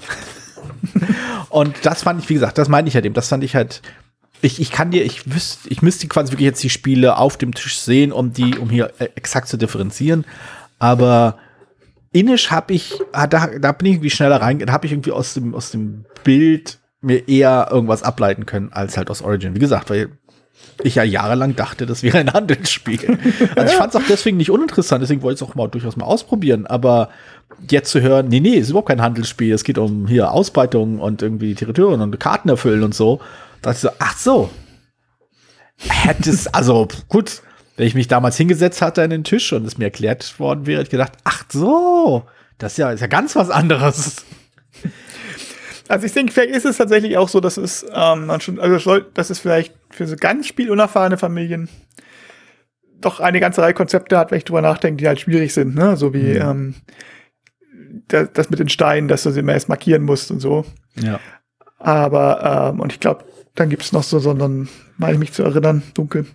und 1.49 1.75
das 1.83 2.01
fand 2.01 2.23
ich, 2.23 2.29
wie 2.29 2.33
gesagt, 2.33 2.57
das 2.57 2.67
meine 2.67 2.87
ich 2.87 2.95
halt 2.95 3.05
eben, 3.05 3.13
das 3.13 3.27
fand 3.27 3.43
ich 3.43 3.55
halt 3.55 3.83
ich, 4.41 4.59
ich 4.59 4.71
kann 4.71 4.91
dir, 4.91 5.03
ich 5.03 5.31
wüsste, 5.31 5.69
ich 5.69 5.81
müsste 5.81 6.07
quasi 6.07 6.31
wirklich 6.31 6.45
jetzt 6.45 6.63
die 6.63 6.69
Spiele 6.69 7.17
auf 7.17 7.37
dem 7.37 7.53
Tisch 7.53 7.77
sehen, 7.77 8.11
um 8.11 8.33
die, 8.33 8.57
um 8.57 8.69
hier 8.69 8.91
äh, 8.99 9.09
exakt 9.15 9.47
zu 9.47 9.57
differenzieren. 9.57 10.25
Aber 10.79 11.37
Inish 12.11 12.51
habe 12.51 12.73
ich, 12.73 12.99
ah, 13.11 13.27
da, 13.27 13.47
da 13.59 13.71
bin 13.71 13.87
ich 13.87 13.93
irgendwie 13.93 14.09
schneller 14.09 14.41
rein, 14.41 14.59
da 14.59 14.73
habe 14.73 14.85
ich 14.85 14.91
irgendwie 14.91 15.11
aus 15.11 15.33
dem, 15.33 15.53
aus 15.53 15.71
dem 15.71 16.05
Bild 16.23 16.79
mir 17.01 17.27
eher 17.27 17.69
irgendwas 17.71 18.03
ableiten 18.03 18.45
können, 18.45 18.71
als 18.73 18.97
halt 18.97 19.09
aus 19.09 19.21
Origin. 19.21 19.55
Wie 19.55 19.59
gesagt, 19.59 19.89
weil 19.89 20.09
ich 20.83 20.95
ja 20.95 21.03
jahrelang 21.03 21.55
dachte, 21.55 21.85
das 21.85 22.03
wäre 22.03 22.17
ein 22.17 22.33
Handelsspiel. 22.33 23.17
also 23.55 23.71
ich 23.71 23.77
fand 23.77 23.93
es 23.93 24.01
auch 24.01 24.07
deswegen 24.07 24.37
nicht 24.37 24.51
uninteressant, 24.51 25.01
deswegen 25.01 25.21
wollte 25.21 25.35
ich 25.35 25.41
es 25.41 25.49
auch 25.49 25.55
mal 25.55 25.67
durchaus 25.67 25.95
mal 25.95 26.05
ausprobieren. 26.05 26.65
Aber 26.67 27.09
jetzt 27.69 27.91
zu 27.91 28.01
hören, 28.01 28.27
nee, 28.27 28.39
nee, 28.39 28.55
ist 28.55 28.69
überhaupt 28.69 28.89
kein 28.89 29.01
Handelsspiel, 29.01 29.53
es 29.53 29.63
geht 29.63 29.77
um 29.77 30.07
hier 30.07 30.31
Ausbreitung 30.31 30.99
und 30.99 31.21
irgendwie 31.21 31.53
Territorien 31.55 32.01
und 32.01 32.19
Karten 32.19 32.49
erfüllen 32.49 32.83
und 32.83 32.95
so 32.95 33.21
dachte 33.61 33.75
ich 33.75 33.81
so, 33.81 33.89
ach 33.99 34.17
so. 34.17 34.49
Hätte 35.77 36.29
es, 36.29 36.47
also 36.47 36.87
gut, 37.07 37.41
wenn 37.77 37.87
ich 37.87 37.95
mich 37.95 38.07
damals 38.07 38.37
hingesetzt 38.37 38.81
hatte 38.81 39.01
an 39.01 39.09
den 39.09 39.23
Tisch 39.23 39.51
und 39.53 39.65
es 39.65 39.77
mir 39.77 39.85
erklärt 39.85 40.39
worden 40.39 40.65
wäre, 40.67 40.79
hätte 40.79 40.87
ich 40.87 40.91
gedacht, 40.91 41.13
ach 41.23 41.45
so, 41.49 42.23
das 42.57 42.73
ist 42.73 42.77
ja, 42.77 42.91
ist 42.91 43.01
ja 43.01 43.07
ganz 43.07 43.35
was 43.35 43.49
anderes. 43.49 44.25
Also 45.87 46.05
ich 46.05 46.13
denke, 46.13 46.31
vielleicht 46.31 46.55
ist 46.55 46.65
es 46.65 46.77
tatsächlich 46.77 47.17
auch 47.17 47.27
so, 47.27 47.41
dass 47.41 47.57
es 47.57 47.85
ähm, 47.93 48.27
man 48.27 48.39
schon, 48.39 48.59
also 48.59 48.77
soll, 48.77 49.09
dass 49.13 49.29
es 49.29 49.39
vielleicht 49.39 49.73
für 49.89 50.07
so 50.07 50.15
ganz 50.15 50.47
spielunerfahrene 50.47 51.17
Familien 51.17 51.67
doch 53.01 53.19
eine 53.19 53.41
ganze 53.41 53.61
Reihe 53.61 53.73
Konzepte 53.73 54.17
hat, 54.17 54.31
wenn 54.31 54.37
ich 54.37 54.45
drüber 54.45 54.61
nachdenke, 54.61 55.01
die 55.01 55.07
halt 55.07 55.19
schwierig 55.19 55.53
sind, 55.53 55.75
ne? 55.75 55.97
So 55.97 56.13
wie 56.13 56.39
mhm. 56.39 56.41
ähm, 56.41 56.75
das, 58.07 58.29
das, 58.33 58.49
mit 58.49 58.59
den 58.59 58.69
Steinen, 58.69 59.09
dass 59.09 59.23
du 59.23 59.31
sie 59.31 59.41
immer 59.41 59.51
erst 59.51 59.67
markieren 59.67 60.03
musst 60.03 60.31
und 60.31 60.39
so. 60.39 60.65
Ja. 60.95 61.19
Aber, 61.77 62.71
ähm, 62.71 62.79
und 62.79 62.93
ich 62.93 62.99
glaube, 62.99 63.25
dann 63.55 63.69
gibt 63.69 63.83
es 63.83 63.91
noch 63.91 64.03
so, 64.03 64.19
so 64.19 64.31
einen, 64.31 64.69
meine 64.97 65.13
ich 65.13 65.19
mich 65.19 65.33
zu 65.33 65.43
erinnern, 65.43 65.83
dunkel, 65.93 66.25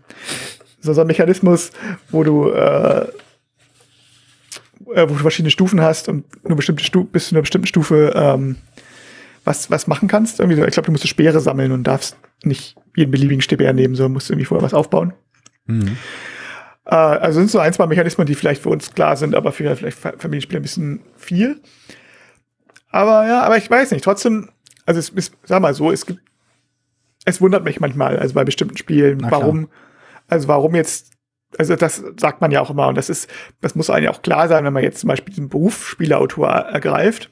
so, 0.80 0.92
so 0.92 1.00
ein 1.00 1.06
Mechanismus, 1.06 1.70
wo 2.10 2.22
du, 2.22 2.50
äh, 2.50 3.02
äh, 4.94 5.08
wo 5.08 5.14
du 5.14 5.16
verschiedene 5.16 5.50
Stufen 5.50 5.80
hast 5.80 6.08
und 6.08 6.24
eine 6.44 6.56
bestimmte 6.56 6.84
Stu 6.84 7.04
bis 7.04 7.28
zu 7.28 7.34
einer 7.34 7.42
bestimmten 7.42 7.66
Stufe 7.66 8.12
ähm, 8.14 8.56
was, 9.44 9.70
was 9.70 9.86
machen 9.86 10.08
kannst. 10.08 10.40
Irgendwie 10.40 10.60
so, 10.60 10.66
ich 10.66 10.72
glaube, 10.72 10.86
du 10.86 10.92
musst 10.92 11.06
Speere 11.06 11.40
sammeln 11.40 11.72
und 11.72 11.84
darfst 11.84 12.16
nicht 12.42 12.76
jeden 12.94 13.10
beliebigen 13.10 13.42
Speer 13.42 13.72
nehmen, 13.72 13.94
sondern 13.94 14.12
musst 14.12 14.30
irgendwie 14.30 14.46
vorher 14.46 14.64
was 14.64 14.74
aufbauen. 14.74 15.12
Mhm. 15.66 15.96
Äh, 16.84 16.94
also 16.94 17.40
sind 17.40 17.50
so 17.50 17.58
ein, 17.58 17.72
zwei 17.72 17.86
Mechanismen, 17.86 18.26
die 18.26 18.34
vielleicht 18.34 18.62
für 18.62 18.70
uns 18.70 18.94
klar 18.94 19.16
sind, 19.16 19.34
aber 19.34 19.52
für 19.52 19.74
vielleicht 19.76 19.98
Familienspieler 19.98 20.60
ein 20.60 20.62
bisschen 20.62 21.00
viel. 21.16 21.60
Aber 22.90 23.26
ja, 23.26 23.42
aber 23.42 23.56
ich 23.56 23.70
weiß 23.70 23.90
nicht, 23.90 24.04
trotzdem, 24.04 24.48
also 24.84 24.98
es 24.98 25.10
ist, 25.10 25.32
sag 25.44 25.60
mal 25.60 25.74
so, 25.74 25.90
es 25.90 26.06
gibt 26.06 26.20
es 27.26 27.40
wundert 27.40 27.64
mich 27.64 27.80
manchmal, 27.80 28.18
also 28.18 28.34
bei 28.34 28.44
bestimmten 28.44 28.76
Spielen, 28.78 29.20
warum, 29.28 29.68
also 30.28 30.48
warum 30.48 30.74
jetzt, 30.74 31.12
also 31.58 31.74
das 31.74 32.02
sagt 32.18 32.40
man 32.40 32.52
ja 32.52 32.60
auch 32.60 32.70
immer 32.70 32.86
und 32.86 32.96
das 32.96 33.10
ist, 33.10 33.28
das 33.60 33.74
muss 33.74 33.90
einem 33.90 34.04
ja 34.04 34.10
auch 34.10 34.22
klar 34.22 34.48
sein, 34.48 34.64
wenn 34.64 34.72
man 34.72 34.84
jetzt 34.84 35.00
zum 35.00 35.08
Beispiel 35.08 35.34
diesen 35.34 35.48
Berufsspieleautor 35.48 36.48
ergreift, 36.48 37.30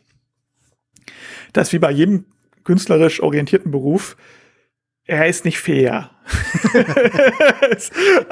dass 1.53 1.73
wie 1.73 1.79
bei 1.79 1.93
jedem 1.93 2.27
künstlerisch 2.65 3.23
orientierten 3.23 3.71
Beruf 3.71 4.17
er 5.07 5.27
ist 5.27 5.45
nicht 5.45 5.59
fair. 5.59 6.11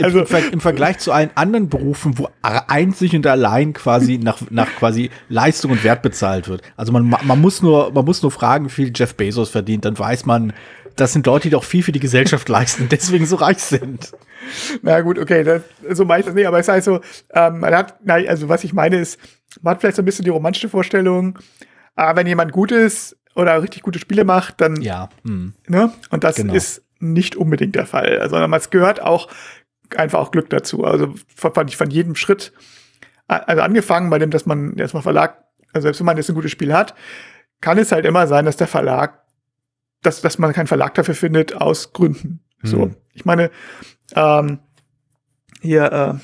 also 0.02 0.20
Im, 0.20 0.26
Ver 0.26 0.52
Im, 0.52 0.60
Vergleich 0.60 0.98
zu 0.98 1.12
allen 1.12 1.30
anderen 1.34 1.68
Berufen, 1.68 2.18
wo 2.18 2.28
einzig 2.40 3.14
und 3.14 3.26
allein 3.26 3.74
quasi 3.74 4.16
nach, 4.16 4.40
nach 4.48 4.68
quasi 4.76 5.10
Leistung 5.28 5.72
und 5.72 5.84
Wert 5.84 6.00
bezahlt 6.00 6.48
wird. 6.48 6.62
Also 6.76 6.90
man, 6.92 7.14
man 7.22 7.40
muss 7.40 7.60
nur, 7.60 7.92
man 7.92 8.06
muss 8.06 8.22
nur 8.22 8.30
fragen, 8.30 8.64
wie 8.64 8.70
viel 8.70 8.92
Jeff 8.94 9.14
Bezos 9.14 9.50
verdient, 9.50 9.84
dann 9.84 9.98
weiß 9.98 10.24
man, 10.24 10.54
das 10.96 11.12
sind 11.12 11.26
Leute, 11.26 11.44
die 11.44 11.50
doch 11.50 11.64
viel 11.64 11.82
für 11.82 11.92
die 11.92 12.00
Gesellschaft 12.00 12.48
leisten 12.48 12.84
und 12.84 12.92
deswegen 12.92 13.26
so 13.26 13.36
reich 13.36 13.58
sind. 13.58 14.12
Na 14.82 15.00
gut, 15.00 15.18
okay, 15.18 15.44
das, 15.44 15.62
so 15.90 16.04
meine 16.04 16.20
ich 16.20 16.26
das 16.26 16.34
nicht, 16.34 16.46
aber 16.46 16.58
es 16.58 16.66
ist 16.66 16.72
halt 16.72 16.84
so, 16.84 17.00
ähm, 17.32 17.60
man 17.60 17.74
hat, 17.74 18.04
nein, 18.04 18.28
also 18.28 18.48
was 18.48 18.64
ich 18.64 18.72
meine 18.72 18.96
ist, 18.96 19.18
man 19.60 19.72
hat 19.72 19.80
vielleicht 19.80 19.96
so 19.96 20.02
ein 20.02 20.04
bisschen 20.04 20.24
die 20.24 20.30
romantische 20.30 20.68
Vorstellung, 20.68 21.38
aber 21.94 22.20
wenn 22.20 22.26
jemand 22.26 22.52
gut 22.52 22.72
ist 22.72 23.16
oder 23.34 23.62
richtig 23.62 23.82
gute 23.82 23.98
Spiele 23.98 24.24
macht, 24.24 24.60
dann, 24.60 24.80
ja, 24.80 25.08
hm. 25.24 25.54
ne, 25.68 25.92
und 26.10 26.24
das 26.24 26.36
genau. 26.36 26.54
ist 26.54 26.82
nicht 27.00 27.36
unbedingt 27.36 27.74
der 27.74 27.86
Fall, 27.86 28.18
also 28.18 28.36
es 28.36 28.70
gehört 28.70 29.00
auch 29.02 29.28
einfach 29.96 30.20
auch 30.20 30.30
Glück 30.30 30.50
dazu, 30.50 30.84
also 30.84 31.14
fand 31.34 31.70
ich 31.70 31.76
von 31.76 31.90
jedem 31.90 32.14
Schritt, 32.14 32.52
also 33.28 33.62
angefangen 33.62 34.10
bei 34.10 34.18
dem, 34.18 34.30
dass 34.30 34.46
man 34.46 34.76
erstmal 34.76 35.02
Verlag, 35.02 35.44
also 35.72 35.86
selbst 35.86 36.00
wenn 36.00 36.06
man 36.06 36.16
jetzt 36.16 36.28
ein 36.28 36.34
gutes 36.34 36.50
Spiel 36.50 36.72
hat, 36.72 36.94
kann 37.60 37.78
es 37.78 37.92
halt 37.92 38.04
immer 38.04 38.26
sein, 38.26 38.44
dass 38.44 38.56
der 38.56 38.66
Verlag, 38.66 39.21
dass, 40.02 40.20
dass 40.20 40.38
man 40.38 40.52
keinen 40.52 40.66
Verlag 40.66 40.94
dafür 40.94 41.14
findet, 41.14 41.54
aus 41.54 41.92
Gründen. 41.92 42.40
So, 42.62 42.82
hm. 42.82 42.96
ich 43.12 43.24
meine, 43.24 43.50
ähm, 44.14 44.58
hier 45.60 45.92
äh, 45.92 46.14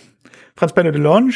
Franz 0.56 0.72
Benne 0.72 0.92
de 0.92 1.00
Lange, 1.00 1.32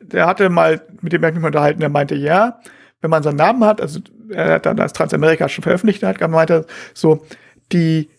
der 0.00 0.26
hatte 0.26 0.48
mal, 0.50 0.82
mit 1.00 1.12
dem 1.12 1.20
mich 1.20 1.44
unterhalten, 1.44 1.80
der 1.80 1.88
meinte, 1.88 2.14
ja, 2.14 2.60
wenn 3.00 3.10
man 3.10 3.22
seinen 3.22 3.36
Namen 3.36 3.64
hat, 3.64 3.80
also 3.80 4.00
er 4.30 4.54
hat 4.54 4.66
dann 4.66 4.76
das 4.76 4.92
Transamerika 4.92 5.48
schon 5.48 5.62
veröffentlicht, 5.62 6.02
hat 6.02 6.18
gemeint, 6.18 6.52
so, 6.94 7.24
die 7.72 8.10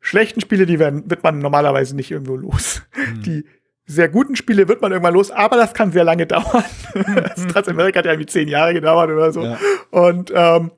schlechten 0.00 0.40
Spiele, 0.40 0.66
die 0.66 0.78
werden, 0.78 1.10
wird 1.10 1.22
man 1.22 1.38
normalerweise 1.40 1.96
nicht 1.96 2.10
irgendwo 2.10 2.36
los. 2.36 2.82
Mhm. 2.96 3.22
Die 3.22 3.44
sehr 3.86 4.08
guten 4.08 4.36
Spiele 4.36 4.68
wird 4.68 4.82
man 4.82 4.92
irgendwann 4.92 5.14
los, 5.14 5.30
aber 5.30 5.56
das 5.56 5.74
kann 5.74 5.92
sehr 5.92 6.04
lange 6.04 6.26
dauern. 6.28 6.64
das 6.94 7.46
Transamerika 7.46 7.98
hat 7.98 8.06
ja 8.06 8.12
irgendwie 8.12 8.28
zehn 8.28 8.48
Jahre 8.48 8.74
gedauert 8.74 9.10
oder 9.10 9.32
so. 9.32 9.42
Ja. 9.42 9.58
Und 9.90 10.32
ähm, 10.34 10.70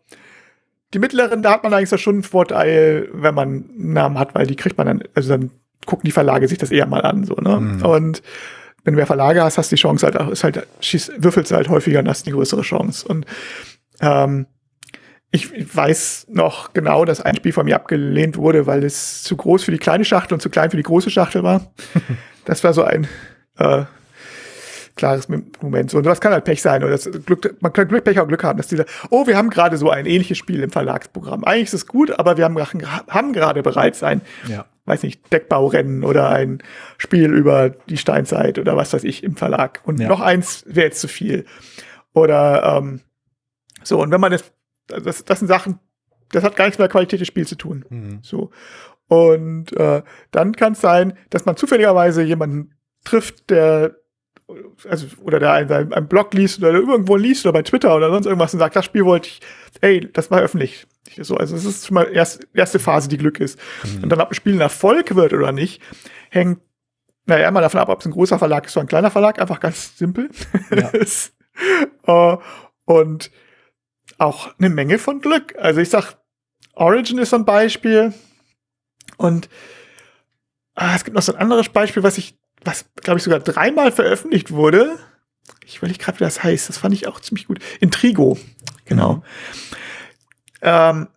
die 0.93 0.99
mittleren, 0.99 1.43
da 1.43 1.53
hat 1.53 1.63
man 1.63 1.73
eigentlich 1.73 2.01
schon 2.01 2.17
einen 2.17 2.23
Vorteil, 2.23 3.09
wenn 3.13 3.35
man 3.35 3.49
einen 3.49 3.93
Namen 3.93 4.19
hat, 4.19 4.35
weil 4.35 4.47
die 4.47 4.57
kriegt 4.57 4.77
man 4.77 4.87
dann, 4.87 5.03
also 5.15 5.31
dann 5.31 5.51
gucken 5.87 6.05
die 6.05 6.13
Verlage 6.13 6.49
sich 6.49 6.59
das 6.59 6.71
eher 6.71 6.87
mal 6.87 7.03
an, 7.03 7.25
so, 7.25 7.35
ne? 7.35 7.61
Mhm. 7.61 7.83
Und 7.85 8.23
wenn 8.85 8.95
du 8.95 8.97
mehr 8.97 9.07
Verlage 9.07 9.43
hast, 9.43 9.59
hast 9.59 9.71
du 9.71 9.77
die 9.77 9.83
Chance 9.83 10.07
halt, 10.07 10.31
ist 10.31 10.45
halt, 10.45 10.67
schießt, 10.81 11.23
würfelst 11.23 11.51
du 11.51 11.57
halt 11.57 11.69
häufiger 11.69 12.01
und 12.01 12.09
hast 12.09 12.27
eine 12.27 12.35
größere 12.35 12.63
Chance. 12.63 13.07
Und 13.07 13.27
ähm, 14.01 14.47
ich 15.33 15.77
weiß 15.77 16.27
noch 16.31 16.73
genau, 16.73 17.05
dass 17.05 17.21
ein 17.21 17.37
Spiel 17.37 17.53
von 17.53 17.67
mir 17.67 17.77
abgelehnt 17.77 18.37
wurde, 18.37 18.67
weil 18.67 18.83
es 18.83 19.23
zu 19.23 19.37
groß 19.37 19.63
für 19.63 19.71
die 19.71 19.79
kleine 19.79 20.05
Schachtel 20.05 20.35
und 20.35 20.41
zu 20.41 20.51
klein 20.51 20.71
für 20.71 20.77
die 20.77 20.83
große 20.83 21.11
Schachtel 21.11 21.43
war. 21.43 21.73
das 22.47 22.65
war 22.65 22.73
so 22.73 22.83
ein 22.83 23.07
äh, 23.59 23.85
klares 25.01 25.29
Moment. 25.29 25.91
So, 25.91 25.99
und 25.99 26.05
das 26.05 26.21
kann 26.21 26.33
halt 26.33 26.45
Pech 26.45 26.61
sein. 26.61 26.85
Oder 26.85 26.93
das 26.93 27.11
Glück, 27.25 27.57
man 27.61 27.73
kann 27.73 27.89
Glück, 27.89 28.05
Pech 28.05 28.21
auch 28.21 28.29
Glück 28.29 28.45
haben, 28.45 28.59
dass 28.59 28.69
die 28.69 28.83
oh, 29.09 29.27
wir 29.27 29.37
haben 29.37 29.49
gerade 29.49 29.79
so 29.79 29.89
ein 29.91 30.05
ähnliches 30.05 30.37
Spiel 30.37 30.63
im 30.63 30.71
Verlagsprogramm. 30.71 31.43
Eigentlich 31.45 31.65
ist 31.65 31.75
es 31.75 31.87
gut, 31.87 32.19
aber 32.19 32.37
wir 32.37 32.45
haben, 32.45 32.59
haben 33.09 33.33
gerade 33.33 33.63
bereits 33.63 34.03
ein, 34.03 34.21
ja. 34.47 34.67
weiß 34.85 35.03
nicht, 35.03 35.33
Deckbaurennen 35.33 36.05
oder 36.05 36.29
ein 36.29 36.63
Spiel 36.99 37.33
über 37.33 37.71
die 37.71 37.97
Steinzeit 37.97 38.59
oder 38.59 38.77
was 38.77 38.93
weiß 38.93 39.05
ich 39.05 39.25
im 39.25 39.37
Verlag. 39.37 39.81
Und 39.85 40.01
ja. 40.01 40.09
noch 40.09 40.21
eins 40.21 40.65
wäre 40.67 40.89
jetzt 40.89 41.01
zu 41.01 41.09
viel. 41.09 41.47
Oder 42.13 42.77
ähm, 42.77 43.01
so, 43.83 44.03
und 44.03 44.11
wenn 44.11 44.21
man 44.21 44.33
das, 44.33 44.45
das, 44.87 45.25
das 45.25 45.39
sind 45.39 45.49
Sachen, 45.49 45.79
das 46.33 46.45
hat 46.45 46.57
gar 46.57 46.67
nichts 46.67 46.79
mit 46.79 46.85
der 46.85 46.93
Qualität 46.93 47.21
des 47.21 47.29
Spiels 47.29 47.49
zu 47.49 47.57
tun. 47.57 47.87
Mhm. 47.89 48.19
So. 48.21 48.51
Und 49.09 49.75
äh, 49.79 50.03
dann 50.31 50.55
kann 50.55 50.75
es 50.75 50.83
sein, 50.83 51.15
dass 51.31 51.47
man 51.47 51.57
zufälligerweise 51.57 52.23
jemanden 52.23 52.75
trifft, 53.03 53.49
der 53.49 53.97
also, 54.89 55.07
oder 55.23 55.39
der 55.39 55.53
einen, 55.53 55.93
einen 55.93 56.09
Blog 56.09 56.35
liest 56.35 56.59
oder 56.59 56.73
irgendwo 56.73 57.17
liest 57.17 57.45
oder 57.45 57.53
bei 57.53 57.63
Twitter 57.63 57.95
oder 57.95 58.11
sonst 58.11 58.27
irgendwas 58.27 58.53
und 58.55 58.61
sagt, 58.61 58.77
das 58.77 58.85
Spiel 58.85 59.05
wollte 59.05 59.29
ich, 59.29 59.41
ey, 59.81 60.11
das 60.13 60.31
war 60.31 60.41
öffentlich. 60.41 60.87
So, 61.19 61.37
also 61.37 61.57
es 61.57 61.65
ist 61.65 61.87
schon 61.87 61.95
mal 61.95 62.09
erst, 62.13 62.47
erste 62.55 62.79
Phase, 62.79 63.09
die 63.09 63.19
Glück 63.19 63.41
ist. 63.41 63.59
Mhm. 63.85 64.05
Und 64.05 64.09
dann, 64.11 64.21
ob 64.21 64.31
ein 64.31 64.35
Spiel 64.35 64.55
ein 64.55 64.61
Erfolg 64.61 65.15
wird 65.15 65.33
oder 65.33 65.53
nicht, 65.53 65.83
hängt, 66.31 66.61
naja, 67.27 67.49
immer 67.49 67.61
davon 67.61 67.81
ab, 67.81 67.89
ob 67.89 68.01
es 68.01 68.07
ein 68.07 68.13
großer 68.13 68.39
Verlag 68.39 68.67
ist 68.67 68.77
oder 68.77 68.85
ein 68.85 68.89
kleiner 68.89 69.11
Verlag, 69.11 69.41
einfach 69.41 69.61
ganz 69.61 69.97
simpel. 69.99 70.31
Ja. 70.71 70.91
uh, 72.37 72.39
und 72.85 73.31
auch 74.19 74.57
eine 74.59 74.71
Menge 74.71 74.99
von 74.99 75.21
Glück. 75.21 75.55
Also 75.59 75.81
ich 75.81 75.91
sag, 75.91 76.17
Origin 76.75 77.19
ist 77.19 77.31
so 77.31 77.37
ein 77.37 77.45
Beispiel. 77.45 78.15
Und 79.17 79.49
ah, 80.75 80.95
es 80.95 81.05
gibt 81.05 81.15
noch 81.15 81.23
so 81.23 81.33
ein 81.33 81.41
anderes 81.41 81.69
Beispiel, 81.69 82.03
was 82.03 82.19
ich 82.19 82.39
was, 82.65 82.87
glaube 82.97 83.19
ich, 83.19 83.25
sogar 83.25 83.41
dreimal 83.41 83.93
veröffentlicht 83.93 84.51
wurde. 84.51 84.99
Ich 85.65 85.81
will 85.81 85.89
nicht 85.89 86.01
gerade, 86.01 86.21
wie 86.21 86.25
das 86.25 86.43
heißt. 86.43 86.69
Das 86.69 86.79
fand 86.79 86.95
ich 86.95 87.07
auch 87.07 87.21
ziemlich 87.21 87.47
gut. 87.47 87.59
Intrigo, 87.81 88.39
genau. 88.85 89.15
Mhm. 89.15 89.23
Ähm, 90.63 91.09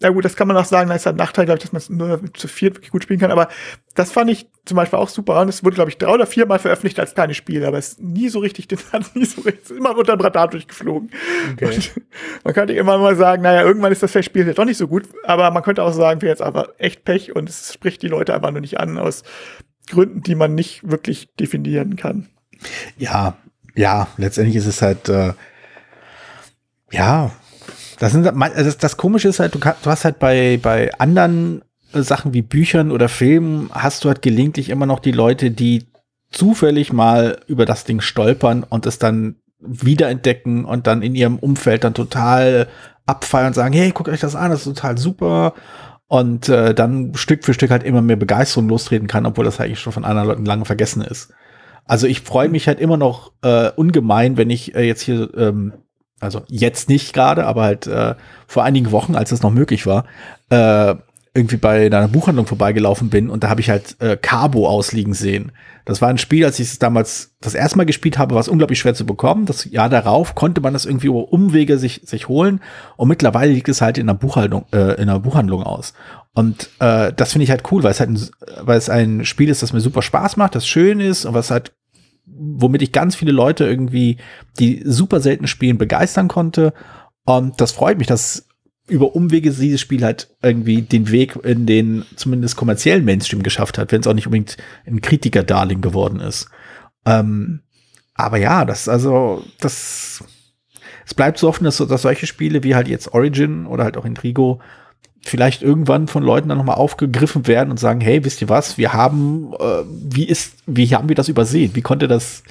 ja 0.00 0.10
gut, 0.10 0.24
das 0.24 0.36
kann 0.36 0.46
man 0.46 0.56
auch 0.56 0.64
sagen, 0.64 0.88
da 0.88 0.94
ist 0.94 1.08
ein 1.08 1.16
Nachteil, 1.16 1.44
glaube 1.44 1.58
ich, 1.58 1.64
dass 1.64 1.72
man 1.72 1.78
es 1.78 1.90
nur 1.90 2.32
zu 2.34 2.46
viert 2.46 2.76
wirklich 2.76 2.92
gut 2.92 3.02
spielen 3.02 3.18
kann. 3.18 3.32
Aber 3.32 3.48
das 3.94 4.12
fand 4.12 4.30
ich 4.30 4.46
zum 4.64 4.76
Beispiel 4.76 4.96
auch 4.96 5.08
super. 5.08 5.40
Und 5.40 5.48
es 5.48 5.64
wurde, 5.64 5.74
glaube 5.74 5.90
ich, 5.90 5.98
drei 5.98 6.12
oder 6.12 6.26
viermal 6.26 6.60
veröffentlicht 6.60 7.00
als 7.00 7.14
kleines 7.14 7.36
Spiel, 7.36 7.64
aber 7.64 7.78
es 7.78 7.88
ist 7.88 8.00
nie 8.00 8.28
so 8.28 8.38
richtig, 8.38 8.68
den 8.68 8.78
hat 8.92 9.16
nie 9.16 9.24
so 9.24 9.40
richtig, 9.40 9.64
ist 9.64 9.70
immer 9.72 9.96
unter 9.96 10.16
dem 10.16 10.20
Radar 10.20 10.48
durchgeflogen. 10.48 11.10
Okay. 11.52 11.80
Man 12.44 12.54
könnte 12.54 12.74
immer 12.74 12.96
mal 12.98 13.16
sagen, 13.16 13.42
naja, 13.42 13.62
irgendwann 13.62 13.90
ist 13.90 14.02
das 14.02 14.24
Spiel 14.24 14.46
jetzt 14.46 14.58
doch 14.58 14.64
nicht 14.64 14.78
so 14.78 14.86
gut, 14.86 15.08
aber 15.24 15.50
man 15.50 15.62
könnte 15.62 15.82
auch 15.82 15.92
sagen, 15.92 16.22
wir 16.22 16.28
jetzt 16.28 16.42
einfach 16.42 16.68
echt 16.78 17.04
Pech 17.04 17.34
und 17.34 17.48
es 17.48 17.72
spricht 17.72 18.02
die 18.02 18.08
Leute 18.08 18.34
einfach 18.34 18.50
nur 18.50 18.60
nicht 18.60 18.78
an 18.80 18.98
aus 18.98 19.22
Gründen, 19.88 20.22
die 20.22 20.34
man 20.34 20.54
nicht 20.54 20.88
wirklich 20.88 21.28
definieren 21.38 21.96
kann. 21.96 22.28
Ja, 22.96 23.36
ja, 23.74 24.08
letztendlich 24.16 24.56
ist 24.56 24.66
es 24.66 24.82
halt, 24.82 25.08
äh, 25.08 25.32
ja, 26.90 27.30
das, 27.98 28.12
sind, 28.12 28.24
das, 28.24 28.78
das 28.78 28.96
Komische 28.96 29.28
ist 29.28 29.40
halt, 29.40 29.54
du, 29.54 29.58
du 29.58 29.90
hast 29.90 30.04
halt 30.04 30.18
bei, 30.18 30.58
bei 30.60 30.92
anderen 30.98 31.62
Sachen 31.92 32.34
wie 32.34 32.42
Büchern 32.42 32.90
oder 32.90 33.08
Filmen, 33.08 33.70
hast 33.72 34.04
du 34.04 34.08
halt 34.08 34.22
gelegentlich 34.22 34.68
immer 34.68 34.86
noch 34.86 34.98
die 35.00 35.12
Leute, 35.12 35.50
die 35.50 35.86
zufällig 36.30 36.92
mal 36.92 37.40
über 37.46 37.64
das 37.64 37.84
Ding 37.84 38.00
stolpern 38.00 38.64
und 38.64 38.86
es 38.86 38.98
dann 38.98 39.36
wiederentdecken 39.60 40.64
und 40.64 40.86
dann 40.86 41.02
in 41.02 41.14
ihrem 41.14 41.38
Umfeld 41.38 41.84
dann 41.84 41.94
total 41.94 42.68
abfeiern 43.06 43.48
und 43.48 43.54
sagen, 43.54 43.74
hey, 43.74 43.90
guckt 43.90 44.08
euch 44.08 44.20
das 44.20 44.36
an, 44.36 44.50
das 44.50 44.60
ist 44.60 44.74
total 44.74 44.98
super 44.98 45.54
und 46.08 46.48
äh, 46.48 46.74
dann 46.74 47.14
Stück 47.14 47.44
für 47.44 47.54
Stück 47.54 47.70
halt 47.70 47.84
immer 47.84 48.02
mehr 48.02 48.16
Begeisterung 48.16 48.68
lostreten 48.68 49.06
kann, 49.06 49.26
obwohl 49.26 49.44
das 49.44 49.60
eigentlich 49.60 49.80
schon 49.80 49.92
von 49.92 50.04
anderen 50.04 50.28
Leuten 50.28 50.46
lange 50.46 50.64
vergessen 50.64 51.02
ist. 51.02 51.32
Also 51.84 52.06
ich 52.06 52.22
freue 52.22 52.48
mich 52.48 52.66
halt 52.66 52.80
immer 52.80 52.96
noch 52.96 53.32
äh, 53.42 53.70
ungemein, 53.76 54.36
wenn 54.36 54.50
ich 54.50 54.74
äh, 54.74 54.82
jetzt 54.82 55.02
hier, 55.02 55.30
ähm, 55.36 55.74
also 56.20 56.42
jetzt 56.48 56.88
nicht 56.88 57.12
gerade, 57.12 57.46
aber 57.46 57.62
halt 57.62 57.86
äh, 57.86 58.14
vor 58.46 58.64
einigen 58.64 58.90
Wochen, 58.90 59.14
als 59.14 59.32
es 59.32 59.42
noch 59.42 59.50
möglich 59.50 59.86
war, 59.86 60.04
äh, 60.50 60.94
irgendwie 61.38 61.56
bei 61.56 61.86
einer 61.86 62.08
Buchhandlung 62.08 62.46
vorbeigelaufen 62.46 63.08
bin 63.08 63.30
und 63.30 63.44
da 63.44 63.48
habe 63.48 63.60
ich 63.60 63.70
halt 63.70 63.96
äh, 64.00 64.16
Cabo 64.16 64.68
ausliegen 64.68 65.14
sehen. 65.14 65.52
Das 65.84 66.02
war 66.02 66.08
ein 66.10 66.18
Spiel, 66.18 66.44
als 66.44 66.58
ich 66.58 66.68
es 66.68 66.78
damals 66.78 67.36
das 67.40 67.54
erste 67.54 67.78
Mal 67.78 67.86
gespielt 67.86 68.18
habe, 68.18 68.34
war 68.34 68.40
es 68.42 68.48
unglaublich 68.48 68.78
schwer 68.78 68.94
zu 68.94 69.06
bekommen. 69.06 69.46
Das 69.46 69.64
Jahr 69.64 69.88
darauf 69.88 70.34
konnte 70.34 70.60
man 70.60 70.74
das 70.74 70.84
irgendwie 70.84 71.06
über 71.06 71.32
Umwege 71.32 71.78
sich, 71.78 72.02
sich 72.04 72.28
holen 72.28 72.60
und 72.96 73.08
mittlerweile 73.08 73.52
liegt 73.52 73.68
es 73.68 73.80
halt 73.80 73.96
in 73.96 74.08
einer 74.08 74.18
Buchhandlung, 74.18 74.66
äh, 74.72 74.94
in 75.00 75.08
einer 75.08 75.20
Buchhandlung 75.20 75.62
aus. 75.62 75.94
Und 76.34 76.68
äh, 76.80 77.12
das 77.14 77.32
finde 77.32 77.44
ich 77.44 77.50
halt 77.50 77.62
cool, 77.72 77.82
weil 77.82 77.92
es 77.92 78.00
halt 78.00 78.10
ein, 78.10 78.20
weil 78.60 78.76
es 78.76 78.90
ein 78.90 79.24
Spiel 79.24 79.48
ist, 79.48 79.62
das 79.62 79.72
mir 79.72 79.80
super 79.80 80.02
Spaß 80.02 80.36
macht, 80.36 80.54
das 80.54 80.66
schön 80.66 81.00
ist 81.00 81.24
und 81.24 81.34
was 81.34 81.50
halt 81.50 81.72
womit 82.30 82.82
ich 82.82 82.92
ganz 82.92 83.16
viele 83.16 83.32
Leute 83.32 83.64
irgendwie, 83.64 84.18
die 84.58 84.82
super 84.84 85.20
selten 85.20 85.46
spielen, 85.46 85.78
begeistern 85.78 86.28
konnte. 86.28 86.72
Und 87.24 87.60
das 87.60 87.72
freut 87.72 87.98
mich, 87.98 88.06
dass 88.06 88.47
über 88.88 89.14
Umwege 89.14 89.50
dieses 89.50 89.80
Spiel 89.80 90.04
halt 90.04 90.28
irgendwie 90.42 90.82
den 90.82 91.10
Weg 91.10 91.36
in 91.44 91.66
den 91.66 92.04
zumindest 92.16 92.56
kommerziellen 92.56 93.04
Mainstream 93.04 93.42
geschafft 93.42 93.78
hat, 93.78 93.92
wenn 93.92 94.00
es 94.00 94.06
auch 94.06 94.14
nicht 94.14 94.26
unbedingt 94.26 94.56
ein 94.86 95.00
Kritiker-Darling 95.00 95.80
geworden 95.80 96.20
ist. 96.20 96.48
Ähm, 97.06 97.60
aber 98.14 98.38
ja, 98.38 98.64
das, 98.64 98.88
also, 98.88 99.44
das, 99.60 100.24
es 101.06 101.14
bleibt 101.14 101.38
so 101.38 101.48
offen, 101.48 101.64
dass, 101.64 101.76
dass 101.76 102.02
solche 102.02 102.26
Spiele 102.26 102.64
wie 102.64 102.74
halt 102.74 102.88
jetzt 102.88 103.12
Origin 103.14 103.66
oder 103.66 103.84
halt 103.84 103.96
auch 103.96 104.04
Intrigo 104.04 104.60
vielleicht 105.20 105.62
irgendwann 105.62 106.08
von 106.08 106.22
Leuten 106.22 106.48
dann 106.48 106.58
nochmal 106.58 106.76
aufgegriffen 106.76 107.46
werden 107.46 107.70
und 107.70 107.78
sagen, 107.78 108.00
hey, 108.00 108.24
wisst 108.24 108.40
ihr 108.40 108.48
was, 108.48 108.78
wir 108.78 108.92
haben, 108.92 109.52
äh, 109.58 109.84
wie 109.86 110.24
ist, 110.24 110.54
wie 110.66 110.88
haben 110.88 111.08
wir 111.08 111.16
das 111.16 111.28
übersehen? 111.28 111.72
Wie 111.74 111.82
konnte 111.82 112.08
das, 112.08 112.42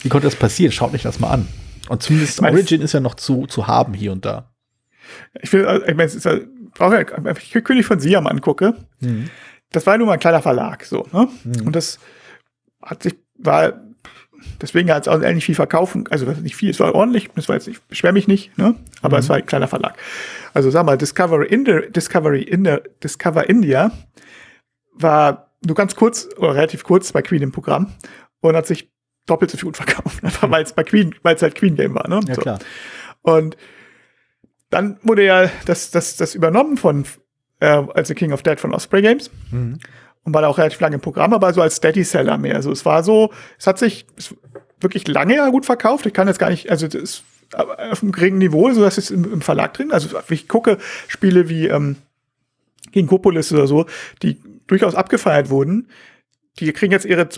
wie 0.00 0.08
konnte 0.08 0.26
das 0.26 0.36
passieren? 0.36 0.72
Schaut 0.72 0.94
euch 0.94 1.02
das 1.02 1.20
mal 1.20 1.30
an. 1.30 1.48
Und 1.88 2.02
zumindest 2.02 2.40
Origin 2.40 2.80
ist 2.82 2.92
ja 2.92 3.00
noch 3.00 3.14
zu, 3.14 3.46
zu 3.46 3.66
haben 3.66 3.94
hier 3.94 4.12
und 4.12 4.24
da. 4.24 4.50
Ich 5.40 5.52
will, 5.52 5.82
ich 5.86 5.94
meine, 5.94 6.04
es 6.04 6.14
ist 6.14 6.24
ja, 6.24 6.34
ja, 6.78 7.32
ich 7.38 7.64
König 7.64 7.86
von 7.86 8.00
Siam 8.00 8.26
angucke. 8.26 8.74
Mhm. 9.00 9.30
Das 9.70 9.86
war 9.86 9.94
ja 9.94 9.98
nur 9.98 10.06
mal 10.06 10.14
ein 10.14 10.20
kleiner 10.20 10.42
Verlag, 10.42 10.84
so, 10.84 11.06
ne? 11.12 11.28
Mhm. 11.44 11.66
Und 11.66 11.76
das 11.76 11.98
hat 12.82 13.02
sich, 13.02 13.16
war 13.38 13.74
deswegen 14.60 14.90
hat 14.90 15.02
es 15.02 15.08
auch 15.08 15.20
ähnlich 15.22 15.44
viel 15.44 15.54
verkaufen. 15.54 16.04
Also 16.10 16.26
nicht 16.26 16.56
viel, 16.56 16.70
es 16.70 16.80
war 16.80 16.94
ordentlich, 16.94 17.30
das 17.34 17.48
war 17.48 17.56
jetzt 17.56 17.68
nicht, 17.68 17.86
beschwer 17.88 18.12
mich 18.12 18.28
nicht, 18.28 18.56
ne? 18.58 18.74
Aber 19.02 19.16
mhm. 19.16 19.20
es 19.20 19.28
war 19.28 19.36
ein 19.36 19.46
kleiner 19.46 19.68
Verlag. 19.68 19.96
Also 20.54 20.70
sag 20.70 20.86
mal, 20.86 20.98
Discovery, 20.98 21.46
India, 21.46 21.80
Discovery 21.80 22.42
in 22.42 22.64
der 22.64 22.82
Discover 23.02 23.48
India 23.48 23.90
war 24.92 25.50
nur 25.64 25.74
ganz 25.74 25.96
kurz 25.96 26.28
oder 26.36 26.54
relativ 26.54 26.84
kurz 26.84 27.12
bei 27.12 27.22
Queen 27.22 27.42
im 27.42 27.52
Programm 27.52 27.92
und 28.40 28.56
hat 28.56 28.66
sich 28.66 28.90
doppelt 29.26 29.50
so 29.50 29.58
viel 29.58 29.66
gut 29.66 29.76
verkauft, 29.76 30.22
einfach 30.22 30.50
weil 30.50 30.62
es 30.62 30.72
bei 30.72 30.84
Queen, 30.84 31.14
weil 31.22 31.34
es 31.34 31.42
halt 31.42 31.54
Queen 31.54 31.76
Game 31.76 31.94
war, 31.94 32.08
ne? 32.08 32.20
Ja, 32.26 32.34
so. 32.34 32.40
klar. 32.40 32.58
Und 33.22 33.56
dann 34.70 34.98
wurde 35.02 35.24
ja 35.24 35.50
das, 35.64 35.90
das, 35.90 36.16
das 36.16 36.34
übernommen 36.34 36.76
von 36.76 37.04
äh, 37.60 37.66
also 37.94 38.14
King 38.14 38.32
of 38.32 38.42
Dead 38.42 38.58
von 38.58 38.74
Osprey 38.74 39.02
Games. 39.02 39.30
Mhm. 39.50 39.78
Und 40.24 40.34
war 40.34 40.42
da 40.42 40.48
auch 40.48 40.58
relativ 40.58 40.80
lange 40.80 40.96
im 40.96 41.00
Programm, 41.00 41.32
aber 41.32 41.52
so 41.52 41.62
als 41.62 41.76
Steady-Seller 41.76 42.36
mehr. 42.36 42.56
Also 42.56 42.72
es 42.72 42.84
war 42.84 43.04
so, 43.04 43.32
es 43.58 43.68
hat 43.68 43.78
sich 43.78 44.06
wirklich 44.80 45.06
lange 45.06 45.36
ja 45.36 45.48
gut 45.50 45.64
verkauft. 45.64 46.04
Ich 46.04 46.12
kann 46.12 46.26
jetzt 46.26 46.40
gar 46.40 46.50
nicht, 46.50 46.68
also 46.68 46.88
das 46.88 47.00
ist 47.00 47.24
auf 47.54 48.02
einem 48.02 48.10
geringen 48.10 48.38
Niveau, 48.38 48.72
so 48.72 48.80
dass 48.82 48.98
es 48.98 49.12
im, 49.12 49.32
im 49.32 49.40
Verlag 49.40 49.74
drin. 49.74 49.92
Also 49.92 50.08
ich 50.28 50.48
gucke 50.48 50.78
Spiele 51.06 51.48
wie 51.48 51.68
ähm, 51.68 51.96
gegen 52.90 53.06
Kopolis 53.06 53.52
oder 53.52 53.68
so, 53.68 53.86
die 54.22 54.40
durchaus 54.66 54.94
abgefeiert 54.94 55.48
wurden. 55.48 55.88
Die 56.58 56.72
kriegen 56.72 56.92
jetzt 56.92 57.04
ihre, 57.04 57.28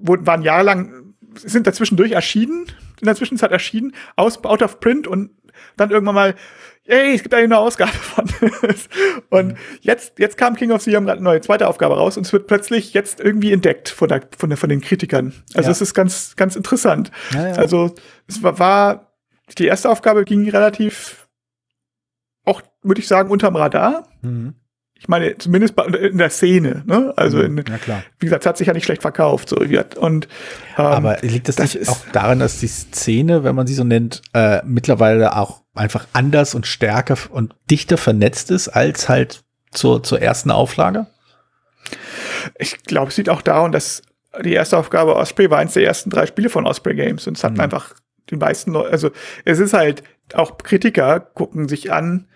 wurden, 0.00 0.26
waren 0.26 0.42
jahrelang, 0.42 1.14
sind 1.34 1.66
dazwischendurch 1.66 2.12
erschienen, 2.12 2.66
in 3.00 3.06
der 3.06 3.14
Zwischenzeit 3.14 3.52
erschienen, 3.52 3.94
aus, 4.16 4.42
out 4.44 4.62
of 4.62 4.80
print 4.80 5.06
und 5.06 5.30
dann 5.76 5.90
irgendwann 5.90 6.14
mal, 6.14 6.34
ey, 6.84 7.14
es 7.14 7.22
gibt 7.22 7.32
da 7.32 7.38
eine 7.38 7.58
Ausgabe 7.58 7.92
von. 7.92 8.24
und 9.30 9.46
mhm. 9.48 9.56
jetzt, 9.80 10.18
jetzt 10.18 10.36
kam 10.36 10.56
King 10.56 10.72
of 10.72 10.82
the 10.82 10.94
haben 10.96 11.06
gerade 11.06 11.18
eine 11.18 11.24
neue 11.24 11.40
zweite 11.40 11.68
Aufgabe 11.68 11.96
raus 11.96 12.16
und 12.16 12.26
es 12.26 12.32
wird 12.32 12.46
plötzlich 12.46 12.94
jetzt 12.94 13.20
irgendwie 13.20 13.52
entdeckt 13.52 13.88
von, 13.88 14.08
der, 14.08 14.22
von, 14.36 14.50
der, 14.50 14.56
von 14.56 14.68
den 14.68 14.80
Kritikern. 14.80 15.32
Also 15.54 15.68
ja. 15.68 15.72
es 15.72 15.80
ist 15.80 15.94
ganz, 15.94 16.36
ganz 16.36 16.56
interessant. 16.56 17.10
Ja, 17.32 17.48
ja. 17.48 17.54
Also 17.54 17.94
es 18.26 18.42
war, 18.42 18.58
war, 18.58 19.12
die 19.58 19.66
erste 19.66 19.90
Aufgabe 19.90 20.24
ging 20.24 20.48
relativ, 20.48 21.28
auch 22.44 22.62
würde 22.82 23.00
ich 23.00 23.08
sagen, 23.08 23.30
unterm 23.30 23.56
Radar. 23.56 24.08
Mhm. 24.22 24.54
Ich 24.98 25.08
meine, 25.08 25.36
zumindest 25.36 25.74
in 25.78 26.18
der 26.18 26.30
Szene, 26.30 26.82
ne? 26.86 27.12
Also, 27.16 27.38
mhm. 27.38 27.58
in, 27.58 27.64
wie 28.18 28.26
gesagt, 28.26 28.42
es 28.42 28.46
hat 28.46 28.56
sich 28.56 28.66
ja 28.66 28.72
nicht 28.72 28.84
schlecht 28.84 29.02
verkauft. 29.02 29.50
So. 29.50 29.56
Und, 29.56 30.28
ähm, 30.78 30.84
Aber 30.84 31.18
liegt 31.20 31.48
das, 31.48 31.56
das 31.56 31.74
nicht 31.74 31.88
auch 31.88 31.98
daran, 32.12 32.38
dass 32.38 32.60
die 32.60 32.66
Szene, 32.66 33.44
wenn 33.44 33.54
man 33.54 33.66
sie 33.66 33.74
so 33.74 33.84
nennt, 33.84 34.22
äh, 34.32 34.62
mittlerweile 34.64 35.36
auch 35.36 35.62
einfach 35.74 36.06
anders 36.12 36.54
und 36.54 36.66
stärker 36.66 37.18
und 37.30 37.54
dichter 37.70 37.98
vernetzt 37.98 38.50
ist 38.50 38.68
als 38.68 39.08
halt 39.08 39.44
zur, 39.70 40.02
zur 40.02 40.22
ersten 40.22 40.50
Auflage? 40.50 41.06
Ich 42.58 42.82
glaube, 42.84 43.10
es 43.10 43.16
liegt 43.16 43.28
auch 43.28 43.42
daran, 43.42 43.72
dass 43.72 44.02
die 44.42 44.52
erste 44.52 44.78
Aufgabe 44.78 45.16
Osprey 45.16 45.50
war 45.50 45.58
eins 45.58 45.74
der 45.74 45.84
ersten 45.84 46.10
drei 46.10 46.26
Spiele 46.26 46.50
von 46.50 46.66
Osprey 46.66 46.94
Games 46.94 47.26
und 47.26 47.36
es 47.36 47.44
hat 47.44 47.54
mhm. 47.54 47.60
einfach 47.60 47.94
die 48.30 48.36
meisten 48.36 48.72
Leute, 48.72 48.90
also 48.90 49.10
es 49.44 49.58
ist 49.58 49.72
halt, 49.72 50.02
auch 50.34 50.58
Kritiker 50.58 51.20
gucken 51.20 51.68
sich 51.68 51.92
an, 51.92 52.26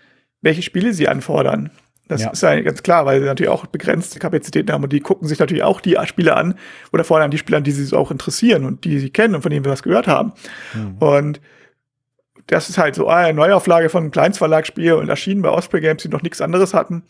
welche 0.41 0.61
Spiele 0.61 0.93
sie 0.93 1.09
anfordern. 1.09 1.71
Das 2.11 2.23
ja. 2.23 2.29
ist 2.29 2.43
ja 2.43 2.59
ganz 2.59 2.83
klar, 2.83 3.05
weil 3.05 3.21
sie 3.21 3.25
natürlich 3.25 3.49
auch 3.49 3.65
begrenzte 3.67 4.19
Kapazitäten 4.19 4.69
haben 4.73 4.83
und 4.83 4.91
die 4.91 4.99
gucken 4.99 5.29
sich 5.29 5.39
natürlich 5.39 5.63
auch 5.63 5.79
die 5.79 5.97
Spiele 6.03 6.35
an 6.35 6.55
oder 6.91 7.05
vor 7.05 7.17
allem 7.17 7.31
die 7.31 7.37
Spiele 7.37 7.55
an, 7.55 7.63
die 7.63 7.71
sie 7.71 7.85
so 7.85 7.97
auch 7.97 8.11
interessieren 8.11 8.65
und 8.65 8.83
die 8.83 8.99
sie 8.99 9.11
kennen 9.11 9.33
und 9.33 9.43
von 9.43 9.49
denen 9.49 9.63
wir 9.63 9.71
was 9.71 9.81
gehört 9.81 10.07
haben. 10.07 10.33
Mhm. 10.73 10.97
Und 10.97 11.41
das 12.47 12.67
ist 12.67 12.77
halt 12.77 12.95
so 12.95 13.07
ah, 13.07 13.15
eine 13.15 13.33
Neuauflage 13.33 13.87
von 13.87 14.03
einem 14.03 14.11
Kleinstverlagsspiel 14.11 14.91
und 14.91 15.07
erschienen 15.07 15.41
bei 15.41 15.47
Osprey 15.47 15.79
Games, 15.79 16.03
die 16.03 16.09
noch 16.09 16.21
nichts 16.21 16.41
anderes 16.41 16.73
hatten. 16.73 17.03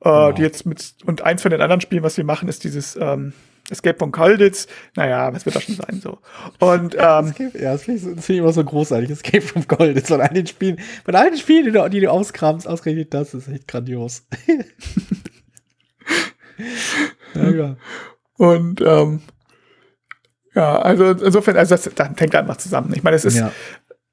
Äh, 0.00 0.10
genau. 0.10 0.32
Die 0.32 0.42
jetzt 0.42 0.66
mit, 0.66 0.96
und 1.06 1.22
eins 1.22 1.40
von 1.40 1.50
den 1.50 1.62
anderen 1.62 1.80
Spielen, 1.80 2.02
was 2.02 2.14
sie 2.14 2.22
machen, 2.22 2.46
ist 2.46 2.62
dieses 2.64 2.96
ähm, 2.96 3.32
Escape 3.70 3.98
von 3.98 4.12
Colditz. 4.12 4.66
Naja, 4.96 5.32
was 5.32 5.46
wird 5.46 5.56
das 5.56 5.64
schon 5.64 5.76
sein 5.76 6.00
so? 6.00 6.18
Und 6.58 6.94
ähm, 6.98 7.34
ja, 7.54 7.72
das 7.72 7.84
finde 7.84 8.16
ich, 8.18 8.30
immer 8.30 8.52
so 8.52 8.64
großartig. 8.64 9.10
Escape 9.10 9.42
from 9.42 9.66
Colditz 9.66 10.08
von 10.08 10.20
all 10.20 10.28
den 10.28 10.46
Spielen, 10.46 10.78
von 11.04 11.14
all 11.14 11.30
den 11.30 11.38
Spielen, 11.38 11.66
die 11.66 11.72
du, 11.72 11.88
die 11.88 12.00
du 12.00 12.10
auskramst, 12.10 12.66
ausgerechnet 12.66 13.14
das 13.14 13.34
ist 13.34 13.48
echt 13.48 13.68
grandios. 13.68 14.26
ja, 17.34 17.50
ja. 17.50 17.76
Und 18.36 18.80
ähm, 18.80 19.20
ja, 20.54 20.80
also 20.80 21.10
insofern, 21.10 21.56
also 21.56 21.76
das, 21.76 21.90
das 21.94 22.08
hängt 22.16 22.34
einfach 22.34 22.56
zusammen. 22.56 22.92
Ich 22.94 23.02
meine, 23.02 23.16
es 23.16 23.24
ist, 23.24 23.36
ja. 23.36 23.52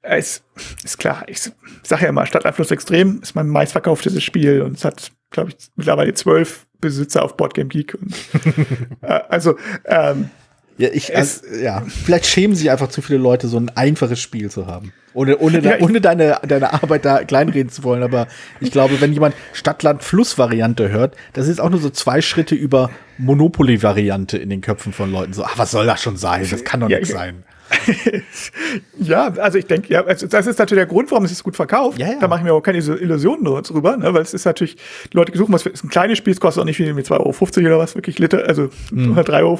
es 0.02 0.42
ist 0.84 0.98
klar, 0.98 1.24
ich 1.26 1.40
sage 1.82 2.02
ja 2.02 2.08
immer, 2.08 2.26
Stadteinfluss 2.26 2.70
extrem 2.70 3.20
ist 3.22 3.34
mein 3.34 3.48
meistverkauftes 3.48 4.22
Spiel 4.22 4.62
und 4.62 4.76
es 4.76 4.84
hat, 4.84 5.10
glaube 5.30 5.50
ich, 5.50 5.56
mittlerweile 5.74 6.14
zwölf 6.14 6.67
Besitzer 6.80 7.24
auf 7.24 7.36
Boardgame 7.36 7.68
Geek. 7.68 7.94
Und, 7.94 8.14
äh, 9.02 9.20
also, 9.28 9.56
ähm, 9.84 10.30
ja, 10.78 10.90
ich, 10.92 11.12
es, 11.12 11.42
also, 11.42 11.56
ja, 11.56 11.82
vielleicht 11.88 12.26
schämen 12.26 12.54
sich 12.54 12.70
einfach 12.70 12.88
zu 12.88 13.02
viele 13.02 13.18
Leute, 13.18 13.48
so 13.48 13.58
ein 13.58 13.68
einfaches 13.76 14.20
Spiel 14.20 14.48
zu 14.48 14.66
haben. 14.66 14.92
Ohne, 15.12 15.38
ohne, 15.38 15.60
ja, 15.60 15.80
ohne 15.80 16.00
deine, 16.00 16.38
deine 16.46 16.72
Arbeit 16.72 17.04
da 17.04 17.24
kleinreden 17.24 17.70
zu 17.70 17.82
wollen. 17.82 18.04
Aber 18.04 18.28
ich 18.60 18.70
glaube, 18.70 19.00
wenn 19.00 19.12
jemand 19.12 19.34
Stadt-Land-Fluss-Variante 19.54 20.90
hört, 20.90 21.16
das 21.32 21.48
ist 21.48 21.60
auch 21.60 21.70
nur 21.70 21.80
so 21.80 21.90
zwei 21.90 22.20
Schritte 22.22 22.54
über 22.54 22.90
Monopoly-Variante 23.18 24.38
in 24.38 24.50
den 24.50 24.60
Köpfen 24.60 24.92
von 24.92 25.10
Leuten. 25.10 25.32
So, 25.32 25.42
ach, 25.42 25.58
was 25.58 25.72
soll 25.72 25.86
das 25.86 26.00
schon 26.00 26.16
sein? 26.16 26.46
Das 26.48 26.62
kann 26.62 26.78
doch 26.78 26.88
ja, 26.88 27.00
nicht 27.00 27.10
sein. 27.10 27.42
ja, 28.98 29.28
also 29.34 29.58
ich 29.58 29.66
denke, 29.66 29.92
ja, 29.92 30.04
also 30.04 30.26
das 30.26 30.46
ist 30.46 30.58
natürlich 30.58 30.80
der 30.80 30.86
Grund, 30.86 31.10
warum 31.10 31.24
es 31.24 31.30
sich 31.30 31.42
gut 31.42 31.56
verkauft. 31.56 31.98
Ja, 31.98 32.08
ja. 32.08 32.18
Da 32.20 32.28
mache 32.28 32.40
ich 32.40 32.44
mir 32.44 32.54
auch 32.54 32.60
keine 32.60 32.78
Illusionen 32.78 33.44
drüber, 33.62 33.96
ne? 33.96 34.12
weil 34.14 34.22
es 34.22 34.34
ist 34.34 34.44
natürlich, 34.44 34.76
die 35.12 35.16
Leute 35.16 35.36
suchen 35.36 35.52
was, 35.52 35.66
ist 35.66 35.84
ein 35.84 35.90
kleines 35.90 36.18
Spiel, 36.18 36.32
es 36.32 36.40
kostet 36.40 36.62
auch 36.62 36.64
nicht 36.64 36.76
viel, 36.76 36.96
wie 36.96 37.00
2,50 37.00 37.58
Euro 37.58 37.66
oder 37.66 37.78
was, 37.78 37.94
wirklich 37.94 38.18
Liter, 38.18 38.46
also 38.46 38.70
mhm. 38.90 39.18
3,50 39.18 39.38
Euro. 39.38 39.58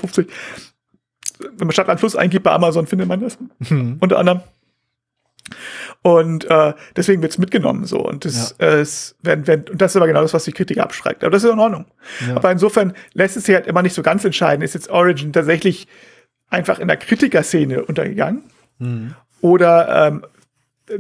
Wenn 1.57 1.67
man 1.67 1.73
Stadt 1.73 1.89
an 1.89 1.99
Fluss 1.99 2.17
eingibt 2.17 2.45
bei 2.45 2.53
Amazon, 2.53 2.87
findet 2.87 3.09
man 3.09 3.21
das. 3.21 3.39
Mhm. 3.69 3.99
Unter 4.01 4.19
anderem. 4.19 4.41
Und 6.03 6.49
äh, 6.51 6.75
deswegen 6.97 7.23
wird's 7.23 7.39
mitgenommen 7.39 7.85
so. 7.85 7.99
Und 7.99 8.25
das, 8.25 8.55
ja. 8.61 8.67
äh, 8.67 8.81
es, 8.81 9.17
wenn, 9.23 9.47
wenn, 9.47 9.65
und 9.69 9.81
das 9.81 9.93
ist 9.93 9.97
aber 9.97 10.07
genau 10.07 10.23
das, 10.23 10.35
was 10.35 10.45
die 10.45 10.53
Kritik 10.53 10.79
abschreibt. 10.79 11.25
Aber 11.25 11.31
das 11.31 11.45
ist 11.45 11.51
in 11.51 11.59
Ordnung. 11.59 11.87
Ja. 12.27 12.37
Aber 12.37 12.53
insofern 12.53 12.95
lässt 13.15 13.37
es 13.37 13.45
sich 13.45 13.55
halt 13.55 13.67
immer 13.67 13.83
nicht 13.83 13.95
so 13.95 14.03
ganz 14.03 14.25
entscheiden, 14.25 14.63
ist 14.63 14.75
jetzt 14.75 14.91
Origin 14.91 15.33
tatsächlich 15.33 15.89
einfach 16.51 16.79
in 16.79 16.89
der 16.89 16.97
Kritikerszene 16.97 17.85
untergegangen 17.85 18.45
mhm. 18.79 19.15
oder 19.41 20.07
ähm, 20.07 20.25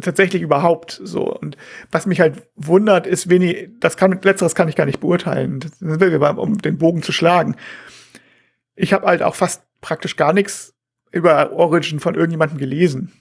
tatsächlich 0.00 0.42
überhaupt 0.42 1.00
so. 1.02 1.34
Und 1.34 1.56
was 1.90 2.06
mich 2.06 2.20
halt 2.20 2.48
wundert, 2.56 3.06
ist 3.06 3.30
wenig, 3.30 3.70
das 3.80 3.96
kann, 3.96 4.18
letzteres 4.22 4.54
kann 4.54 4.68
ich 4.68 4.76
gar 4.76 4.86
nicht 4.86 5.00
beurteilen, 5.00 5.60
um 5.80 6.58
den 6.58 6.78
Bogen 6.78 7.02
zu 7.02 7.12
schlagen. 7.12 7.56
Ich 8.74 8.92
habe 8.92 9.06
halt 9.06 9.22
auch 9.22 9.34
fast 9.34 9.62
praktisch 9.80 10.16
gar 10.16 10.32
nichts 10.32 10.74
über 11.10 11.52
Origin 11.52 12.00
von 12.00 12.14
irgendjemandem 12.14 12.58
gelesen. 12.58 13.12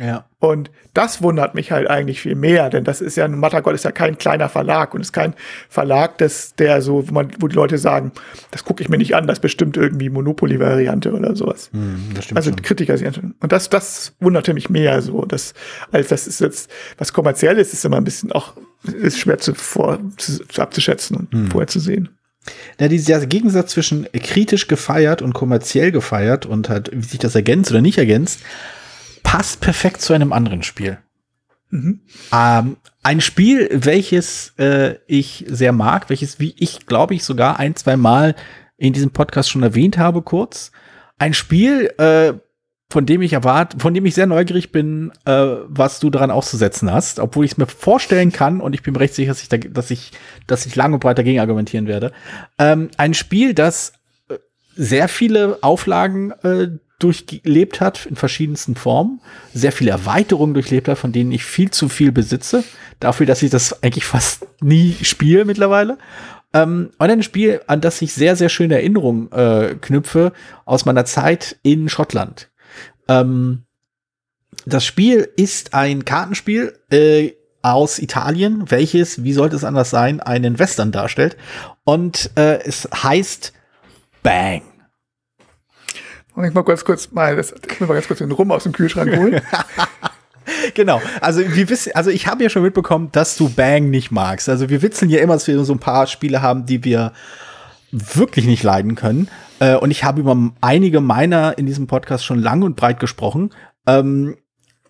Ja. 0.00 0.26
Und 0.40 0.70
das 0.92 1.22
wundert 1.22 1.54
mich 1.54 1.72
halt 1.72 1.88
eigentlich 1.88 2.20
viel 2.20 2.34
mehr, 2.34 2.68
denn 2.68 2.84
das 2.84 3.00
ist 3.00 3.16
ja, 3.16 3.26
Matagol 3.28 3.74
ist 3.74 3.84
ja 3.84 3.92
kein 3.92 4.18
kleiner 4.18 4.48
Verlag 4.48 4.92
und 4.94 5.00
ist 5.00 5.12
kein 5.12 5.34
Verlag, 5.68 6.18
das, 6.18 6.54
der 6.56 6.82
so, 6.82 7.08
wo, 7.08 7.12
man, 7.12 7.30
wo 7.38 7.48
die 7.48 7.54
Leute 7.54 7.78
sagen, 7.78 8.12
das 8.50 8.64
gucke 8.64 8.82
ich 8.82 8.88
mir 8.88 8.98
nicht 8.98 9.14
an, 9.14 9.26
das 9.26 9.40
bestimmt 9.40 9.76
irgendwie 9.76 10.10
Monopoly-Variante 10.10 11.12
oder 11.12 11.34
sowas. 11.36 11.70
Hm, 11.72 12.10
also 12.34 12.50
schon. 12.50 12.62
Kritiker 12.62 12.98
sind. 12.98 13.20
Und 13.40 13.52
das, 13.52 13.70
das 13.70 14.14
wunderte 14.20 14.52
mich 14.52 14.68
mehr 14.68 15.00
so, 15.00 15.24
dass, 15.24 15.54
als 15.92 16.08
das 16.08 16.26
ist 16.26 16.40
jetzt, 16.40 16.70
was 16.98 17.12
kommerziell 17.12 17.58
ist, 17.58 17.72
ist 17.72 17.84
immer 17.84 17.96
ein 17.96 18.04
bisschen 18.04 18.32
auch, 18.32 18.54
ist 19.00 19.18
schwer 19.18 19.38
zu, 19.38 19.54
vor, 19.54 19.98
zu, 20.16 20.46
zu 20.46 20.60
abzuschätzen 20.60 21.16
und 21.16 21.32
hm. 21.32 21.50
vorher 21.50 21.68
zu 21.68 21.80
sehen. 21.80 22.10
Ja, 22.78 22.88
dieser 22.88 23.24
Gegensatz 23.26 23.70
zwischen 23.70 24.06
kritisch 24.12 24.68
gefeiert 24.68 25.22
und 25.22 25.32
kommerziell 25.32 25.92
gefeiert 25.92 26.44
und 26.44 26.68
halt, 26.68 26.90
wie 26.92 27.02
sich 27.02 27.18
das 27.18 27.34
ergänzt 27.34 27.70
oder 27.70 27.80
nicht 27.80 27.96
ergänzt, 27.96 28.40
passt 29.34 29.60
perfekt 29.60 30.00
zu 30.00 30.12
einem 30.12 30.32
anderen 30.32 30.62
Spiel. 30.62 30.98
Mhm. 31.70 32.02
Ähm, 32.32 32.76
ein 33.02 33.20
Spiel, 33.20 33.68
welches 33.72 34.54
äh, 34.58 34.94
ich 35.08 35.44
sehr 35.48 35.72
mag, 35.72 36.08
welches, 36.08 36.38
wie 36.38 36.54
ich 36.56 36.86
glaube 36.86 37.14
ich 37.14 37.24
sogar 37.24 37.58
ein, 37.58 37.74
zwei 37.74 37.96
Mal 37.96 38.36
in 38.76 38.92
diesem 38.92 39.10
Podcast 39.10 39.50
schon 39.50 39.64
erwähnt 39.64 39.98
habe, 39.98 40.22
kurz. 40.22 40.70
Ein 41.18 41.34
Spiel, 41.34 41.92
äh, 41.98 42.34
von 42.88 43.06
dem 43.06 43.22
ich 43.22 43.32
erwarte, 43.32 43.80
von 43.80 43.92
dem 43.92 44.06
ich 44.06 44.14
sehr 44.14 44.28
neugierig 44.28 44.70
bin, 44.70 45.10
äh, 45.24 45.32
was 45.64 45.98
du 45.98 46.10
daran 46.10 46.30
auszusetzen 46.30 46.92
hast, 46.92 47.18
obwohl 47.18 47.44
ich 47.44 47.52
es 47.52 47.58
mir 47.58 47.66
vorstellen 47.66 48.30
kann 48.30 48.60
und 48.60 48.72
ich 48.72 48.84
bin 48.84 48.94
mir 48.94 49.00
recht 49.00 49.14
sicher, 49.14 49.32
dass 49.32 49.42
ich, 49.42 49.48
da, 49.48 49.56
dass 49.56 49.90
ich, 49.90 50.12
dass 50.46 50.64
ich 50.64 50.76
lang 50.76 50.92
und 50.92 51.00
breit 51.00 51.18
dagegen 51.18 51.40
argumentieren 51.40 51.88
werde. 51.88 52.12
Ähm, 52.56 52.88
ein 52.98 53.14
Spiel, 53.14 53.52
das 53.52 53.94
äh, 54.28 54.36
sehr 54.76 55.08
viele 55.08 55.58
Auflagen 55.60 56.30
äh, 56.44 56.68
durchlebt 57.04 57.80
hat 57.80 58.06
in 58.06 58.16
verschiedensten 58.16 58.74
Formen, 58.74 59.20
sehr 59.52 59.72
viele 59.72 59.90
Erweiterungen 59.90 60.54
durchlebt 60.54 60.88
hat, 60.88 60.98
von 60.98 61.12
denen 61.12 61.32
ich 61.32 61.44
viel 61.44 61.70
zu 61.70 61.88
viel 61.88 62.12
besitze, 62.12 62.64
dafür, 62.98 63.26
dass 63.26 63.42
ich 63.42 63.50
das 63.50 63.82
eigentlich 63.82 64.06
fast 64.06 64.46
nie 64.60 64.96
spiele 65.02 65.44
mittlerweile. 65.44 65.98
Ähm, 66.54 66.90
und 66.98 67.10
ein 67.10 67.22
Spiel, 67.22 67.60
an 67.66 67.80
das 67.80 68.00
ich 68.00 68.14
sehr, 68.14 68.36
sehr 68.36 68.48
schöne 68.48 68.76
Erinnerungen 68.76 69.30
äh, 69.32 69.76
knüpfe 69.80 70.32
aus 70.64 70.86
meiner 70.86 71.04
Zeit 71.04 71.58
in 71.62 71.88
Schottland. 71.88 72.50
Ähm, 73.08 73.64
das 74.64 74.84
Spiel 74.86 75.28
ist 75.36 75.74
ein 75.74 76.04
Kartenspiel 76.04 76.78
äh, 76.90 77.32
aus 77.60 77.98
Italien, 77.98 78.70
welches, 78.70 79.24
wie 79.24 79.32
sollte 79.32 79.56
es 79.56 79.64
anders 79.64 79.90
sein, 79.90 80.20
einen 80.20 80.58
Western 80.58 80.92
darstellt. 80.92 81.36
Und 81.84 82.30
äh, 82.36 82.60
es 82.64 82.88
heißt 82.92 83.52
Bang. 84.22 84.62
Und 86.34 86.44
ich 86.44 86.52
mal 86.52 86.64
ganz 86.64 86.84
kurz 86.84 87.12
mal, 87.12 87.36
das, 87.36 87.52
ich 87.52 87.80
mal 87.80 87.94
ganz 87.94 88.08
kurz 88.08 88.18
den 88.18 88.32
Rum 88.32 88.50
aus 88.50 88.64
dem 88.64 88.72
Kühlschrank 88.72 89.16
holen. 89.16 89.40
genau. 90.74 91.00
Also 91.20 91.40
wir 91.40 91.68
wissen, 91.68 91.92
also 91.94 92.10
ich 92.10 92.26
habe 92.26 92.42
ja 92.42 92.50
schon 92.50 92.62
mitbekommen, 92.62 93.10
dass 93.12 93.36
du 93.36 93.48
Bang 93.48 93.90
nicht 93.90 94.10
magst. 94.10 94.48
Also 94.48 94.68
wir 94.68 94.82
witzeln 94.82 95.10
ja 95.10 95.20
immer, 95.20 95.34
dass 95.34 95.46
wir 95.46 95.62
so 95.64 95.72
ein 95.72 95.78
paar 95.78 96.06
Spiele 96.06 96.42
haben, 96.42 96.66
die 96.66 96.82
wir 96.82 97.12
wirklich 97.92 98.46
nicht 98.46 98.64
leiden 98.64 98.96
können. 98.96 99.28
Äh, 99.60 99.76
und 99.76 99.92
ich 99.92 100.02
habe 100.02 100.20
über 100.20 100.36
einige 100.60 101.00
meiner 101.00 101.56
in 101.56 101.66
diesem 101.66 101.86
Podcast 101.86 102.24
schon 102.24 102.40
lang 102.40 102.62
und 102.62 102.74
breit 102.74 102.98
gesprochen. 102.98 103.50
Ähm, 103.86 104.36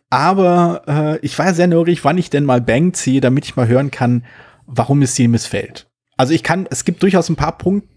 aber 0.08 0.82
äh, 0.86 1.18
ich 1.26 1.38
war 1.38 1.52
sehr 1.52 1.66
neugierig, 1.66 2.04
wann 2.04 2.16
ich 2.16 2.30
denn 2.30 2.44
mal 2.44 2.62
Bang 2.62 2.94
ziehe, 2.94 3.20
damit 3.20 3.44
ich 3.44 3.56
mal 3.56 3.68
hören 3.68 3.90
kann, 3.90 4.24
warum 4.66 5.02
es 5.02 5.14
dir 5.14 5.28
missfällt. 5.28 5.90
Also 6.16 6.32
ich 6.32 6.42
kann, 6.42 6.66
es 6.70 6.84
gibt 6.84 7.02
durchaus 7.02 7.28
ein 7.28 7.36
paar 7.36 7.58
Punkte. 7.58 7.88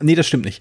Nee, 0.00 0.16
das 0.16 0.26
stimmt 0.26 0.44
nicht 0.44 0.60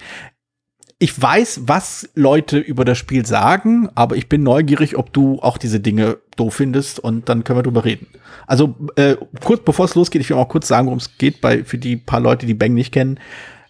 ich 0.99 1.21
weiß, 1.21 1.61
was 1.65 2.09
Leute 2.15 2.59
über 2.59 2.85
das 2.85 2.97
Spiel 2.97 3.25
sagen, 3.25 3.89
aber 3.95 4.15
ich 4.15 4.29
bin 4.29 4.43
neugierig, 4.43 4.97
ob 4.97 5.11
du 5.11 5.39
auch 5.41 5.57
diese 5.57 5.79
Dinge 5.79 6.17
doof 6.37 6.55
findest 6.55 6.99
und 6.99 7.27
dann 7.29 7.43
können 7.43 7.59
wir 7.59 7.63
drüber 7.63 7.85
reden. 7.85 8.07
Also 8.47 8.75
äh, 8.95 9.15
kurz 9.43 9.63
bevor 9.63 9.85
es 9.85 9.95
losgeht, 9.95 10.21
ich 10.21 10.29
will 10.29 10.37
auch 10.37 10.49
kurz 10.49 10.67
sagen, 10.67 10.87
worum 10.87 10.99
es 10.99 11.17
geht, 11.17 11.41
bei 11.41 11.63
für 11.63 11.77
die 11.77 11.97
paar 11.97 12.19
Leute, 12.19 12.45
die 12.45 12.53
Bang 12.53 12.73
nicht 12.73 12.93
kennen. 12.93 13.19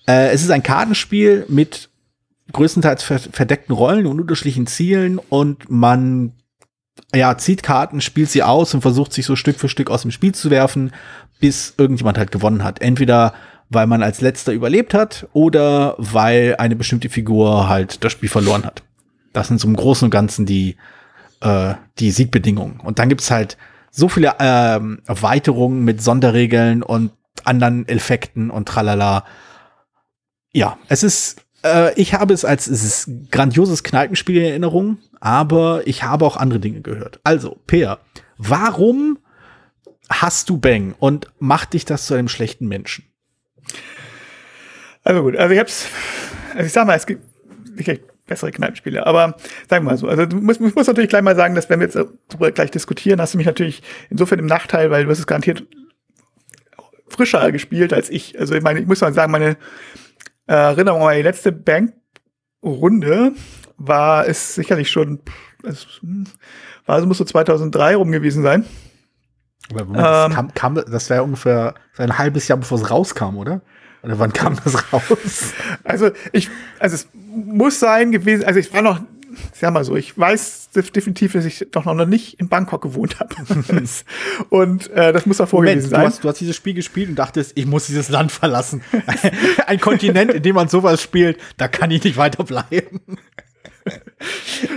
Äh, 0.07 0.29
es 0.29 0.43
ist 0.43 0.51
ein 0.51 0.63
Kartenspiel 0.63 1.45
mit 1.47 1.89
größtenteils 2.51 3.03
ver 3.03 3.19
verdeckten 3.19 3.75
Rollen 3.75 4.05
und 4.05 4.19
unterschiedlichen 4.19 4.67
Zielen 4.67 5.17
und 5.17 5.69
man 5.69 6.33
ja, 7.15 7.37
zieht 7.37 7.63
Karten, 7.63 8.01
spielt 8.01 8.29
sie 8.29 8.43
aus 8.43 8.73
und 8.73 8.81
versucht 8.81 9.13
sich 9.13 9.25
so 9.25 9.35
Stück 9.35 9.59
für 9.59 9.69
Stück 9.69 9.89
aus 9.89 10.03
dem 10.03 10.11
Spiel 10.11 10.33
zu 10.33 10.49
werfen, 10.49 10.91
bis 11.39 11.73
irgendjemand 11.77 12.17
halt 12.17 12.31
gewonnen 12.31 12.63
hat. 12.63 12.81
Entweder 12.81 13.33
weil 13.69 13.87
man 13.87 14.03
als 14.03 14.21
letzter 14.21 14.53
überlebt 14.53 14.93
hat 14.93 15.27
oder 15.33 15.95
weil 15.97 16.55
eine 16.57 16.75
bestimmte 16.75 17.09
Figur 17.09 17.67
halt 17.67 18.03
das 18.03 18.11
Spiel 18.11 18.29
verloren 18.29 18.65
hat. 18.65 18.83
Das 19.33 19.47
sind 19.47 19.63
im 19.63 19.75
Großen 19.75 20.05
und 20.05 20.11
Ganzen 20.11 20.45
die, 20.45 20.77
äh, 21.41 21.73
die 21.99 22.11
Siegbedingungen. 22.11 22.79
Und 22.79 22.99
dann 22.99 23.09
gibt's 23.09 23.31
halt 23.31 23.57
so 23.91 24.09
viele 24.09 24.35
ähm, 24.39 25.01
Erweiterungen 25.05 25.83
mit 25.83 26.01
Sonderregeln 26.01 26.83
und 26.83 27.11
anderen 27.43 27.87
Effekten 27.87 28.49
und 28.49 28.67
tralala. 28.67 29.25
Ja, 30.51 30.77
es 30.87 31.03
ist, 31.03 31.45
äh, 31.63 31.93
ich 31.99 32.13
habe 32.13 32.33
es 32.33 32.45
als 32.45 32.67
es 32.67 32.83
ist 32.83 33.31
grandioses 33.31 33.83
Kneipenspiel 33.83 34.37
in 34.37 34.45
Erinnerung, 34.45 34.97
aber 35.19 35.85
ich 35.87 36.03
habe 36.03 36.25
auch 36.25 36.37
andere 36.37 36.59
Dinge 36.59 36.81
gehört. 36.81 37.19
Also, 37.23 37.59
Peer, 37.67 37.99
warum 38.37 39.19
hast 40.09 40.49
du 40.49 40.57
Bang 40.57 40.95
und 40.99 41.27
macht 41.39 41.73
dich 41.73 41.85
das 41.85 42.05
zu 42.05 42.13
einem 42.13 42.27
schlechten 42.27 42.67
Menschen? 42.67 43.05
Also 45.03 45.21
gut, 45.21 45.35
also 45.35 45.53
ich 45.53 45.59
hab's, 45.59 45.87
also 46.53 46.65
ich 46.65 46.71
sag 46.71 46.87
mal, 46.87 46.95
es 46.95 47.05
gibt 47.05 47.23
sicherlich 47.75 48.01
bessere 48.25 48.51
Kneipenspiele, 48.51 49.05
aber 49.05 49.35
sagen 49.69 49.85
wir 49.85 49.91
mal 49.91 49.97
so, 49.97 50.07
also 50.07 50.25
du 50.25 50.37
musst, 50.37 50.61
ich 50.61 50.75
muss 50.75 50.87
natürlich 50.87 51.09
gleich 51.09 51.21
mal 51.21 51.35
sagen, 51.35 51.55
dass 51.55 51.69
wenn 51.69 51.79
wir 51.79 51.87
jetzt 51.87 51.97
darüber 52.29 52.51
gleich 52.51 52.71
diskutieren, 52.71 53.19
hast 53.19 53.33
du 53.33 53.37
mich 53.37 53.47
natürlich 53.47 53.83
insofern 54.09 54.39
im 54.39 54.45
Nachteil, 54.45 54.91
weil 54.91 55.03
du 55.03 55.11
hast 55.11 55.19
es 55.19 55.27
garantiert 55.27 55.65
frischer 57.09 57.51
gespielt 57.51 57.93
als 57.93 58.09
ich. 58.09 58.39
Also 58.39 58.55
ich 58.55 58.63
meine, 58.63 58.79
ich 58.79 58.87
muss 58.87 59.01
mal 59.01 59.13
sagen, 59.13 59.31
meine 59.31 59.57
Erinnerung 60.47 61.03
an 61.03 61.15
die 61.15 61.21
letzte 61.21 61.51
Bankrunde 61.51 63.33
war 63.77 64.27
es 64.27 64.55
sicherlich 64.55 64.89
schon, 64.89 65.19
es 65.63 65.85
war, 66.85 66.95
also 66.95 67.07
muss 67.07 67.17
so 67.17 67.25
2003 67.25 67.95
rum 67.95 68.11
gewesen 68.11 68.43
sein. 68.43 68.65
Aber 69.71 69.85
Moment, 69.85 70.03
das, 70.03 70.25
ähm, 70.25 70.33
kam, 70.33 70.53
kam, 70.53 70.75
das 70.75 71.09
war 71.09 71.17
ja 71.17 71.23
ungefähr 71.23 71.75
ein 71.97 72.17
halbes 72.17 72.47
Jahr, 72.47 72.57
bevor 72.57 72.77
es 72.77 72.89
rauskam, 72.89 73.37
oder? 73.37 73.61
Oder 74.03 74.19
wann 74.19 74.33
kam 74.33 74.57
das 74.63 74.91
raus? 74.91 75.53
Also 75.83 76.11
ich, 76.33 76.49
also 76.79 76.95
es 76.95 77.07
muss 77.13 77.79
sein 77.79 78.11
gewesen, 78.11 78.43
also 78.43 78.59
ich 78.59 78.73
war 78.73 78.81
noch, 78.81 78.99
sag 79.53 79.73
mal 79.73 79.85
so, 79.85 79.95
ich 79.95 80.17
weiß 80.17 80.69
definitiv, 80.73 81.33
dass 81.33 81.45
ich 81.45 81.67
doch 81.71 81.85
noch 81.85 82.05
nicht 82.05 82.39
in 82.39 82.49
Bangkok 82.49 82.81
gewohnt 82.81 83.19
habe. 83.19 83.33
und 84.49 84.91
äh, 84.91 85.13
das 85.13 85.25
muss 85.25 85.37
davor 85.37 85.61
Moment, 85.61 85.77
gewesen 85.77 85.89
sein. 85.89 86.01
Du 86.01 86.07
hast, 86.07 86.23
du 86.23 86.29
hast 86.29 86.39
dieses 86.41 86.55
Spiel 86.55 86.73
gespielt 86.73 87.09
und 87.09 87.15
dachtest, 87.15 87.53
ich 87.55 87.65
muss 87.65 87.87
dieses 87.87 88.09
Land 88.09 88.31
verlassen. 88.31 88.81
Ein 89.67 89.79
Kontinent, 89.79 90.31
in 90.31 90.43
dem 90.43 90.55
man 90.55 90.67
sowas 90.67 91.01
spielt, 91.01 91.39
da 91.57 91.69
kann 91.69 91.89
ich 91.89 92.03
nicht 92.03 92.17
weiter 92.17 92.43
bleiben. 92.43 92.99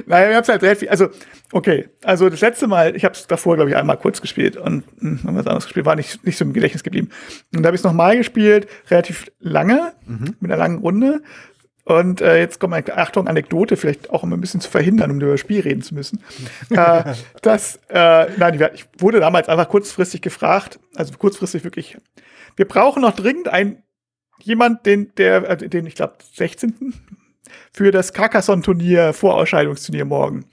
Naja, 0.06 0.28
wir 0.28 0.36
haben 0.36 0.42
es 0.42 0.48
halt 0.48 0.62
relativ, 0.62 0.90
also, 0.90 1.08
okay, 1.52 1.88
also 2.02 2.28
das 2.28 2.40
letzte 2.40 2.66
Mal, 2.66 2.96
ich 2.96 3.04
habe 3.04 3.14
es 3.14 3.26
davor, 3.26 3.56
glaube 3.56 3.70
ich, 3.70 3.76
einmal 3.76 3.96
kurz 3.96 4.20
gespielt 4.20 4.56
und 4.56 4.84
hm, 5.00 5.20
was 5.22 5.46
anderes 5.46 5.64
gespielt, 5.64 5.86
war 5.86 5.96
nicht, 5.96 6.24
nicht 6.24 6.36
so 6.36 6.44
im 6.44 6.52
Gedächtnis 6.52 6.82
geblieben. 6.82 7.10
Und 7.54 7.62
da 7.62 7.68
habe 7.68 7.76
ich 7.76 7.80
es 7.80 7.84
nochmal 7.84 8.16
gespielt, 8.16 8.68
relativ 8.90 9.30
lange, 9.38 9.92
mhm. 10.06 10.36
mit 10.40 10.50
einer 10.50 10.58
langen 10.58 10.78
Runde. 10.78 11.22
Und 11.84 12.20
äh, 12.20 12.40
jetzt 12.40 12.58
kommt 12.58 12.74
eine 12.74 12.96
Achtung, 12.96 13.28
Anekdote, 13.28 13.76
vielleicht 13.76 14.10
auch 14.10 14.24
um 14.24 14.32
ein 14.32 14.40
bisschen 14.40 14.60
zu 14.60 14.68
verhindern, 14.68 15.12
um 15.12 15.20
über 15.20 15.30
das 15.30 15.40
Spiel 15.40 15.60
reden 15.60 15.82
zu 15.82 15.94
müssen. 15.94 16.20
äh, 16.70 17.14
das, 17.42 17.78
äh, 17.88 18.26
nein, 18.36 18.60
ich 18.74 18.86
wurde 18.98 19.20
damals 19.20 19.48
einfach 19.48 19.68
kurzfristig 19.68 20.20
gefragt, 20.20 20.80
also 20.96 21.14
kurzfristig 21.16 21.62
wirklich, 21.62 21.96
wir 22.56 22.66
brauchen 22.66 23.02
noch 23.02 23.14
dringend 23.14 23.48
einen 23.48 23.84
jemand, 24.42 24.84
den, 24.84 25.14
der, 25.14 25.48
äh, 25.48 25.68
den, 25.68 25.86
ich 25.86 25.94
glaube, 25.94 26.16
16 26.34 26.94
für 27.72 27.90
das 27.90 28.12
Carcassonne-Turnier, 28.12 29.12
Vorausscheidungsturnier 29.12 30.04
morgen. 30.04 30.44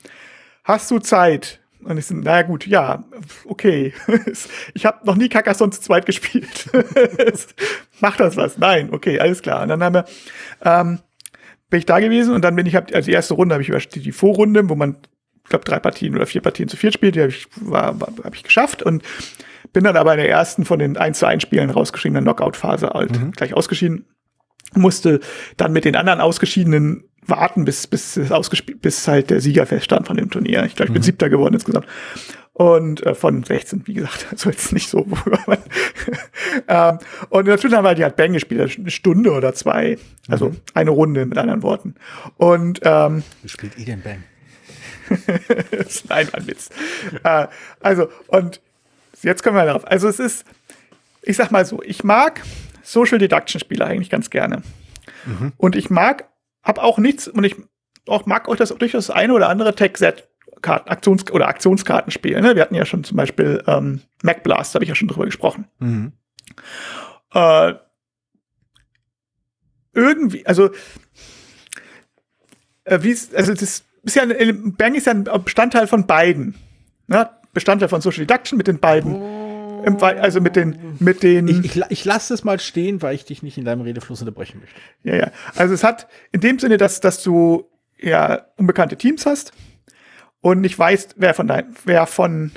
Hast 0.64 0.90
du 0.92 1.00
Zeit? 1.00 1.60
Und 1.84 1.98
ich 1.98 2.06
so, 2.06 2.16
naja 2.16 2.44
gut, 2.44 2.66
ja, 2.66 3.04
okay. 3.46 3.94
ich 4.74 4.86
habe 4.86 5.06
noch 5.06 5.16
nie 5.16 5.30
Carcassonne 5.30 5.72
zu 5.72 5.82
zweit 5.82 6.06
gespielt. 6.06 6.70
Macht 8.00 8.20
das 8.20 8.38
was? 8.38 8.58
Nein, 8.58 8.90
okay, 8.92 9.20
alles 9.20 9.42
klar. 9.42 9.64
Und 9.64 9.70
dann 9.70 9.84
haben 9.84 9.96
wir, 9.96 10.06
ähm, 10.64 11.00
bin 11.70 11.80
ich 11.80 11.86
da 11.86 12.00
gewesen 12.00 12.34
und 12.34 12.44
dann 12.44 12.56
bin 12.56 12.66
ich, 12.66 12.76
hab, 12.76 12.94
also 12.94 13.08
die 13.08 13.14
erste 13.14 13.34
Runde 13.34 13.54
habe 13.56 13.64
ich 13.64 13.70
über 13.70 13.80
die 13.80 14.12
Vorrunde, 14.12 14.70
wo 14.70 14.76
man, 14.76 14.98
ich 15.44 15.50
glaube, 15.50 15.66
drei 15.66 15.80
Partien 15.80 16.16
oder 16.16 16.26
vier 16.26 16.42
Partien 16.42 16.70
zu 16.70 16.78
vier 16.78 16.92
spielt, 16.92 17.16
die 17.16 17.22
habe 17.22 17.32
ich, 17.32 17.48
war, 17.56 18.00
war, 18.00 18.10
hab 18.24 18.36
ich 18.36 18.44
geschafft 18.44 18.82
und 18.84 19.04
bin 19.74 19.84
dann 19.84 19.98
aber 19.98 20.14
in 20.14 20.20
der 20.20 20.30
ersten 20.30 20.66
von 20.66 20.80
den 20.80 20.98
1 20.98 21.20
zu 21.20 21.26
1 21.26 21.44
Spielen 21.44 21.70
rausgeschieden, 21.70 22.18
in 22.18 22.26
der 22.26 22.34
Knockout-Phase 22.34 22.92
halt, 22.92 23.20
mhm. 23.20 23.32
gleich 23.32 23.54
ausgeschieden 23.54 24.06
musste 24.76 25.20
dann 25.58 25.74
mit 25.74 25.86
den 25.86 25.96
anderen 25.96 26.22
Ausgeschiedenen 26.22 27.04
warten, 27.26 27.66
bis, 27.66 27.88
bis, 27.88 28.20
bis 28.82 29.08
halt 29.08 29.30
der 29.30 29.40
Sieger 29.40 29.66
feststand 29.66 30.08
von 30.08 30.18
dem 30.18 30.30
Turnier. 30.30 30.66
Ich 30.66 30.76
glaube, 30.76 30.90
ich 30.90 30.94
bin 30.94 31.02
mhm. 31.02 31.06
siebter 31.06 31.30
geworden 31.30 31.54
insgesamt. 31.54 31.88
Und 32.54 33.04
äh, 33.04 33.16
von 33.16 33.44
16, 33.44 33.88
wie 33.88 33.96
gesagt, 33.96 34.28
also 34.32 34.50
jetzt 34.50 34.74
nicht 34.74 34.90
so. 34.90 35.08
ähm, 36.68 37.00
und 37.30 37.48
dazwischen 37.48 37.76
haben 37.76 37.84
wir 37.84 38.04
halt 38.04 38.16
Bang 38.16 38.34
gespielt, 38.34 38.78
eine 38.78 38.92
Stunde 38.92 39.32
oder 39.32 39.54
zwei. 39.54 39.98
Also 40.28 40.50
mhm. 40.50 40.58
eine 40.74 40.92
Runde 40.92 41.26
mit 41.26 41.38
anderen 41.38 41.64
Worten. 41.64 41.96
Und 42.38 42.80
ähm, 42.84 43.24
Wie 43.42 43.50
spielt 43.50 43.78
ihr 43.78 43.86
denn 43.86 44.02
Bang? 44.02 44.24
das 45.72 45.88
ist 45.88 46.12
ein 46.12 46.28
Witz. 46.48 46.70
äh, 47.24 47.48
also, 47.82 48.10
und 48.28 48.62
jetzt 49.22 49.44
kommen 49.44 49.56
wir 49.56 49.66
darauf. 49.66 49.86
Also 49.88 50.08
es 50.08 50.20
ist, 50.20 50.46
ich 51.24 51.38
sag 51.38 51.52
mal 51.52 51.66
so, 51.66 51.82
ich 51.84 52.04
mag 52.04 52.42
Social 52.84 53.18
Deduction 53.18 53.60
Spiele 53.60 53.86
eigentlich 53.86 54.10
ganz 54.10 54.30
gerne. 54.30 54.62
Mhm. 55.26 55.54
Und 55.58 55.76
ich 55.76 55.90
mag, 55.90 56.30
hab 56.62 56.78
auch 56.78 56.98
nichts, 56.98 57.28
und 57.28 57.44
ich 57.44 57.56
auch 58.08 58.26
mag 58.26 58.48
euch 58.48 58.58
das 58.58 58.70
durchaus 58.70 59.08
das 59.08 59.16
eine 59.16 59.34
oder 59.34 59.50
andere 59.50 59.74
Tech-Set 59.76 60.28
Karten, 60.62 60.90
Aktions- 60.90 61.32
oder 61.32 61.48
Aktionskartenspiel. 61.48 62.40
Ne? 62.42 62.56
Wir 62.56 62.62
hatten 62.62 62.76
ja 62.76 62.86
schon 62.86 63.04
zum 63.04 63.18
Beispiel 63.18 63.64
ähm, 63.68 64.02
Mac 64.24 64.44
Blast, 64.44 64.74
habe 64.74 64.86
ich 64.86 64.90
ja 64.90 64.96
schon 64.96 65.08
drüber 65.08 65.26
gesprochen. 65.26 65.68
Mhm. 65.80 66.14
Äh, 67.34 67.74
irgendwie, 69.94 70.46
also, 70.46 70.72
äh, 72.86 73.00
wie 73.02 73.16
also 73.36 73.54
das 73.54 73.84
ist 74.04 74.16
ja, 74.16 74.24
Bang 74.26 74.96
ist 74.96 75.08
ja 75.08 75.14
ein 75.14 75.44
Bestandteil 75.44 75.88
von 75.88 76.08
beiden. 76.08 76.56
Ne? 77.08 77.30
Bestandteil 77.54 77.90
von 77.90 78.02
Social 78.02 78.26
Deduction 78.26 78.58
mit 78.58 78.68
den 78.68 78.80
beiden. 78.80 79.14
Im, 79.84 80.02
also 80.02 80.42
mit 80.42 80.56
den, 80.56 80.98
mit 81.00 81.24
den. 81.24 81.48
Ich, 81.48 81.78
ich, 81.78 81.84
ich 81.90 82.06
lasse 82.06 82.34
es 82.34 82.44
mal 82.44 82.60
stehen, 82.60 83.02
weil 83.02 83.16
ich 83.16 83.26
dich 83.26 83.44
nicht 83.44 83.58
in 83.58 83.66
deinem 83.66 83.82
Redefluss 83.82 84.22
unterbrechen 84.22 84.60
möchte. 84.60 84.80
Ja, 85.04 85.16
ja. 85.16 85.32
Also 85.56 85.74
es 85.74 85.84
hat 85.84 86.08
in 86.32 86.42
dem 86.42 86.60
Sinne, 86.60 86.78
dass, 86.78 87.02
dass 87.02 87.22
du 87.24 87.70
ja 88.00 88.46
unbekannte 88.58 88.98
Teams 88.98 89.26
hast 89.26 89.54
und 90.42 90.62
nicht 90.62 90.78
weißt, 90.78 91.16
wer 91.18 91.34
von 91.34 91.48
deinem, 91.48 91.76
wer 91.86 92.06
von 92.06 92.52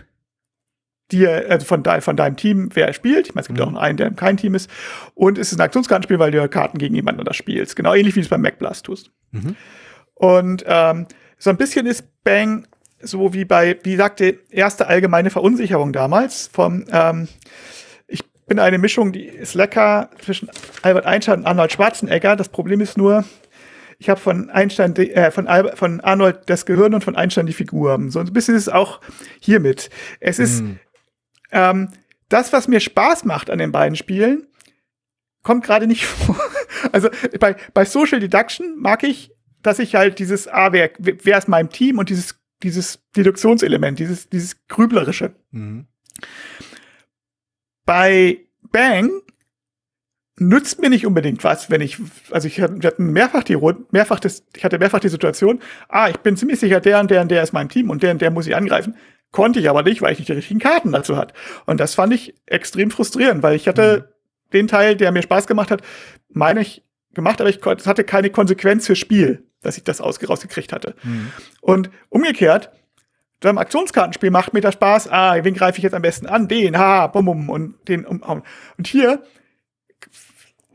dir, 1.13 1.47
also 1.49 1.67
von, 1.67 1.83
de, 1.83 2.01
von 2.01 2.17
deinem 2.17 2.37
Team, 2.37 2.71
wer 2.75 2.93
spielt. 2.93 3.29
Ich 3.29 3.35
meine, 3.35 3.43
es 3.43 3.49
gibt 3.49 3.61
mhm. 3.61 3.77
auch 3.77 3.81
einen, 3.81 3.97
der 3.97 4.11
kein 4.11 4.37
Team 4.37 4.55
ist. 4.55 4.71
Und 5.15 5.39
es 5.39 5.53
ist 5.53 5.59
ein 5.59 5.65
Aktionskartenspiel, 5.65 6.19
weil 6.19 6.31
du 6.31 6.49
Karten 6.49 6.79
gegen 6.79 6.95
jemanden 6.95 7.21
anders 7.21 7.37
spielst. 7.37 7.77
Genau 7.77 7.95
ähnlich 7.95 8.15
wie 8.17 8.21
du 8.21 8.25
es 8.25 8.31
beim 8.31 8.43
MacBlast 8.43 8.87
tust. 8.87 9.11
Mhm. 9.31 9.57
Und 10.15 10.65
ähm, 10.67 11.07
so 11.39 11.51
ein 11.51 11.57
bisschen 11.57 11.87
ist 11.87 12.05
Bang 12.25 12.67
so 13.01 13.33
wie 13.35 13.45
bei, 13.45 13.79
wie 13.83 13.97
sagte, 13.97 14.39
erste 14.51 14.87
allgemeine 14.87 15.31
Verunsicherung 15.31 15.93
damals 15.93 16.49
vom, 16.53 16.85
ähm, 16.91 17.29
ich 18.07 18.25
bin 18.47 18.59
eine 18.59 18.79
Mischung, 18.79 19.13
die 19.13 19.25
ist 19.25 19.55
lecker 19.55 20.11
zwischen 20.21 20.51
Albert 20.83 21.07
Einstein 21.07 21.41
und 21.41 21.47
Arnold 21.47 21.73
Schwarzenegger. 21.73 22.37
Das 22.37 22.49
Problem 22.49 22.81
ist 22.81 22.97
nur, 22.97 23.25
ich 23.99 24.09
habe 24.09 24.21
von 24.21 24.51
Einstein, 24.51 24.95
äh, 24.97 25.31
von, 25.31 25.47
Albert, 25.47 25.79
von 25.79 26.01
Arnold 26.01 26.41
das 26.47 26.67
Gehirn 26.67 26.95
und 26.95 27.05
von 27.05 27.17
Einstein 27.17 27.47
die 27.47 27.53
Figur. 27.53 27.99
So 28.09 28.21
ein 28.21 28.33
bisschen 28.33 28.55
ist 28.55 28.63
es 28.63 28.69
auch 28.69 29.01
hiermit. 29.41 29.91
Es 30.21 30.39
ist 30.39 30.63
mm. 30.63 30.79
ähm, 31.53 31.89
das, 32.29 32.53
was 32.53 32.69
mir 32.69 32.81
Spaß 32.81 33.25
macht 33.25 33.51
an 33.51 33.59
den 33.59 33.73
beiden 33.73 33.97
Spielen, 33.97 34.47
kommt 35.43 35.65
gerade 35.65 35.87
nicht 35.87 36.05
vor. 36.07 36.41
also 36.93 37.09
bei, 37.39 37.57
bei 37.75 37.85
Social 37.85 38.21
Deduction 38.21 38.77
mag 38.79 39.03
ich 39.03 39.31
dass 39.67 39.81
ich 39.81 39.97
halt 39.97 40.21
dieses, 40.21 40.47
ah, 40.47 40.73
wer, 40.73 40.91
wer 40.99 41.39
ist 41.39 41.49
mein 41.49 41.71
Team 41.71 41.99
und 41.99 42.09
dieses, 42.09 42.39
dieses 42.63 43.01
Deduktionselement, 43.17 43.99
dieses, 43.99 44.29
dieses 44.29 44.67
Grüblerische. 44.69 45.35
Mhm. 45.51 45.87
Bei 47.85 48.41
Bang 48.73 49.11
nützt 50.39 50.81
mir 50.81 50.91
nicht 50.91 51.07
unbedingt 51.07 51.43
was, 51.45 51.71
wenn 51.71 51.81
ich, 51.81 51.99
also 52.31 52.47
ich 52.47 52.61
hatte 52.61 52.95
mehrfach 52.99 53.43
die 53.43 53.57
mehrfach 53.91 54.21
das, 54.21 54.45
ich 54.55 54.65
hatte 54.65 54.79
mehrfach 54.79 55.01
die 55.01 55.09
Situation, 55.09 55.61
ah, 55.89 56.09
ich 56.09 56.19
bin 56.19 56.37
ziemlich 56.37 56.61
sicher, 56.61 56.81
der 56.81 57.01
und 57.01 57.11
der 57.11 57.23
und 57.23 57.31
der 57.31 57.43
ist 57.43 57.53
mein 57.53 57.69
Team 57.69 57.91
und 57.91 58.03
der 58.03 58.13
und 58.13 58.21
der 58.21 58.31
muss 58.31 58.47
ich 58.47 58.57
angreifen. 58.57 58.97
Konnte 59.33 59.61
ich 59.61 59.69
aber 59.69 59.83
nicht, 59.83 60.03
weil 60.03 60.13
ich 60.13 60.19
nicht 60.19 60.29
die 60.29 60.35
richtigen 60.35 60.61
Karten 60.61 60.93
dazu 60.93 61.17
hatte. 61.17 61.35
Und 61.67 61.81
das 61.81 61.95
fand 61.95 62.13
ich 62.13 62.35
extrem 62.47 62.91
frustrierend, 62.91 63.43
weil 63.43 63.57
ich 63.57 63.67
hatte 63.67 64.09
mhm. 64.09 64.51
den 64.53 64.69
Teil, 64.69 64.97
der 64.97 65.13
mir 65.13 65.23
Spaß 65.23 65.47
gemacht 65.47 65.71
hat, 65.71 65.83
meine 66.29 66.61
ich, 66.61 66.86
gemacht, 67.17 67.41
aber 67.41 67.51
ich 67.51 67.61
hatte 67.65 68.05
keine 68.05 68.31
Konsequenz 68.31 68.87
fürs 68.87 68.99
Spiel, 68.99 69.45
dass 69.63 69.77
ich 69.77 69.85
das 69.85 70.03
rausgekriegt 70.03 70.73
hatte. 70.73 70.95
Mhm. 71.03 71.33
Und 71.61 71.91
umgekehrt, 72.09 72.71
beim 73.41 73.59
Aktionskartenspiel 73.59 74.31
macht 74.31 74.55
mir 74.55 74.61
das 74.61 74.75
Spaß, 74.75 75.09
ah, 75.09 75.37
wen 75.43 75.55
greife 75.55 75.79
ich 75.79 75.85
jetzt 75.85 75.95
am 75.95 76.03
besten 76.03 76.27
an? 76.27 76.49
Den, 76.49 76.79
ha, 76.79 77.07
bum, 77.09 77.27
bum, 77.27 77.51
und 77.51 77.75
den 77.89 78.05
umhauen. 78.05 78.43
Und 78.79 78.87
hier 78.87 79.23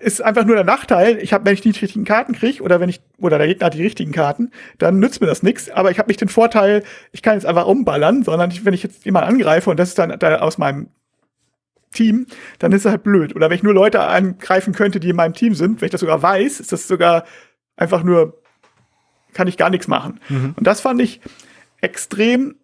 ist 0.02 0.22
einfach 0.22 0.46
nur 0.46 0.56
der 0.56 0.66
Nachteil, 0.66 1.18
ich 1.18 1.32
habe, 1.32 1.46
wenn 1.46 1.54
ich 1.54 1.62
die 1.62 1.70
richtigen 1.70 2.06
Karten 2.06 2.34
kriege 2.34 2.64
oder 2.64 2.80
wenn 2.80 2.90
ich, 2.90 3.02
oder 3.18 3.38
der 3.38 3.48
Gegner 3.48 3.68
hat 3.68 3.74
die 3.76 3.84
richtigen 3.84 4.12
Karten, 4.12 4.52
dann 4.80 5.00
nützt 5.00 5.22
mir 5.22 5.28
das 5.28 5.44
nichts, 5.44 5.70
aber 5.70 5.92
ich 5.92 6.00
habe 6.00 6.10
nicht 6.10 6.22
den 6.22 6.28
Vorteil, 6.28 6.84
ich 7.12 7.22
kann 7.22 7.36
jetzt 7.36 7.46
einfach 7.46 7.68
umballern, 7.68 8.24
sondern 8.24 8.50
ich, 8.52 8.66
wenn 8.66 8.74
ich 8.74 8.84
jetzt 8.84 9.06
jemanden 9.06 9.30
angreife 9.30 9.70
und 9.70 9.80
das 9.80 9.90
ist 9.90 10.00
dann 10.00 10.18
da 10.18 10.40
aus 10.40 10.58
meinem 10.58 10.90
Team, 11.92 12.26
dann 12.60 12.72
ist 12.72 12.86
es 12.86 12.92
halt 12.92 13.04
blöd. 13.04 13.36
Oder 13.36 13.50
wenn 13.50 13.58
ich 13.58 13.64
nur 13.64 13.74
Leute 13.74 14.02
angreifen 14.02 14.74
könnte, 14.74 15.00
die 15.00 15.10
in 15.10 15.16
meinem 15.16 15.34
Team 15.34 15.56
sind, 15.56 15.82
wenn 15.82 15.88
ich 15.88 15.92
das 15.92 16.02
sogar 16.02 16.22
weiß, 16.22 16.60
ist 16.60 16.72
das 16.72 16.88
sogar 16.88 17.26
einfach 17.76 18.04
nur, 18.04 18.42
kann 19.34 19.48
ich 19.48 19.58
gar 19.58 19.70
nichts 19.70 19.88
machen. 19.88 20.20
Mhm. 20.30 20.54
Und 20.58 20.68
das 20.68 20.82
fand 20.82 21.02
ich 21.02 21.22
extrem 21.82 22.56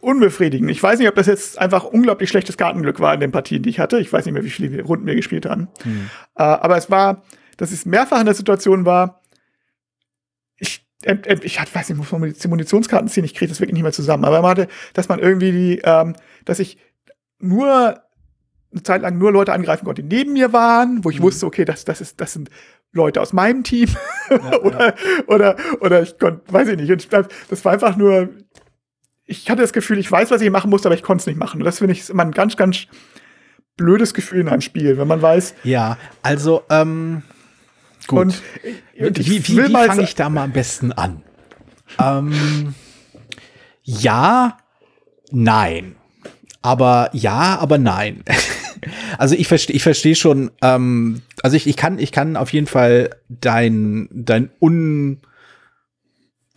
unbefriedigend. 0.00 0.70
Ich 0.70 0.82
weiß 0.82 0.98
nicht, 0.98 1.08
ob 1.08 1.14
das 1.14 1.26
jetzt 1.26 1.58
einfach 1.58 1.84
unglaublich 1.84 2.28
schlechtes 2.28 2.56
Kartenglück 2.56 2.98
war 2.98 3.14
in 3.14 3.20
den 3.20 3.30
Partien, 3.30 3.62
die 3.62 3.70
ich 3.70 3.78
hatte. 3.78 4.00
Ich 4.00 4.12
weiß 4.12 4.24
nicht 4.24 4.34
mehr, 4.34 4.44
wie 4.44 4.50
viele 4.50 4.82
Runden 4.82 5.06
wir 5.06 5.14
gespielt 5.14 5.46
haben. 5.46 5.68
Mhm. 5.84 6.10
Äh, 6.36 6.42
aber 6.42 6.76
es 6.76 6.90
war, 6.90 7.22
dass 7.56 7.70
es 7.70 7.86
mehrfach 7.86 8.18
in 8.18 8.26
der 8.26 8.34
Situation 8.34 8.84
war, 8.84 9.22
ich, 10.56 10.84
äh, 11.04 11.16
äh, 11.24 11.38
ich 11.42 11.58
weiß 11.58 11.88
nicht, 11.88 11.98
muss 11.98 12.10
man 12.10 12.32
die 12.32 12.48
Munitionskarten 12.48 13.08
ziehen, 13.08 13.24
ich 13.24 13.34
kriege 13.34 13.48
das 13.48 13.60
wirklich 13.60 13.74
nicht 13.74 13.84
mehr 13.84 13.92
zusammen. 13.92 14.24
Aber 14.24 14.42
man 14.42 14.50
hatte, 14.50 14.68
dass 14.94 15.08
man 15.08 15.20
irgendwie 15.20 15.52
die, 15.52 15.80
ähm, 15.84 16.16
dass 16.44 16.58
ich 16.58 16.78
nur 17.38 18.02
eine 18.72 18.82
Zeit 18.82 19.02
lang 19.02 19.18
nur 19.18 19.32
Leute 19.32 19.52
angreifen 19.52 19.84
konnte, 19.84 20.02
die 20.02 20.16
neben 20.16 20.32
mir 20.32 20.52
waren, 20.52 21.04
wo 21.04 21.10
ich 21.10 21.18
mhm. 21.18 21.24
wusste, 21.24 21.46
okay, 21.46 21.64
das, 21.64 21.84
das, 21.84 22.00
ist, 22.00 22.20
das 22.20 22.32
sind 22.32 22.50
Leute 22.92 23.20
aus 23.20 23.32
meinem 23.32 23.64
Team. 23.64 23.88
Ja, 24.30 24.60
oder, 24.60 24.86
ja. 24.86 24.94
oder, 25.26 25.56
oder 25.80 26.02
ich 26.02 26.18
konnte, 26.18 26.40
weiß 26.52 26.68
ich 26.68 26.76
nicht. 26.76 26.90
Und 26.90 27.08
das 27.48 27.64
war 27.64 27.72
einfach 27.72 27.96
nur, 27.96 28.30
ich 29.24 29.50
hatte 29.50 29.62
das 29.62 29.72
Gefühl, 29.72 29.98
ich 29.98 30.10
weiß, 30.10 30.30
was 30.30 30.40
ich 30.40 30.50
machen 30.50 30.70
muss, 30.70 30.86
aber 30.86 30.94
ich 30.94 31.02
konnte 31.02 31.22
es 31.22 31.26
nicht 31.26 31.38
machen. 31.38 31.60
Und 31.60 31.64
das 31.64 31.78
finde 31.78 31.92
ich 31.92 32.08
immer 32.08 32.22
ein 32.22 32.32
ganz, 32.32 32.56
ganz 32.56 32.86
blödes 33.76 34.14
Gefühl 34.14 34.40
in 34.40 34.48
einem 34.48 34.60
Spiel, 34.60 34.98
wenn 34.98 35.08
man 35.08 35.22
weiß. 35.22 35.54
Ja, 35.64 35.98
also, 36.22 36.62
ähm, 36.70 37.22
gut. 38.06 38.18
Und 38.18 38.42
ich, 38.96 39.30
wie, 39.30 39.48
wie, 39.48 39.68
wie 39.68 39.72
fange 39.72 40.02
ich 40.02 40.14
da 40.14 40.28
mal 40.28 40.44
am 40.44 40.52
besten 40.52 40.92
an? 40.92 41.22
ähm, 41.98 42.74
ja, 43.82 44.56
nein. 45.30 45.96
Aber 46.62 47.10
ja, 47.12 47.58
aber 47.58 47.78
nein. 47.78 48.22
also 49.18 49.34
ich 49.34 49.48
verstehe, 49.48 49.76
ich 49.76 49.82
verstehe 49.82 50.14
schon. 50.14 50.50
Ähm, 50.62 51.22
also 51.42 51.56
ich, 51.56 51.66
ich 51.66 51.76
kann, 51.76 51.98
ich 51.98 52.12
kann 52.12 52.36
auf 52.36 52.52
jeden 52.52 52.66
Fall 52.66 53.10
dein, 53.28 54.08
dein 54.12 54.50
un, 54.60 55.20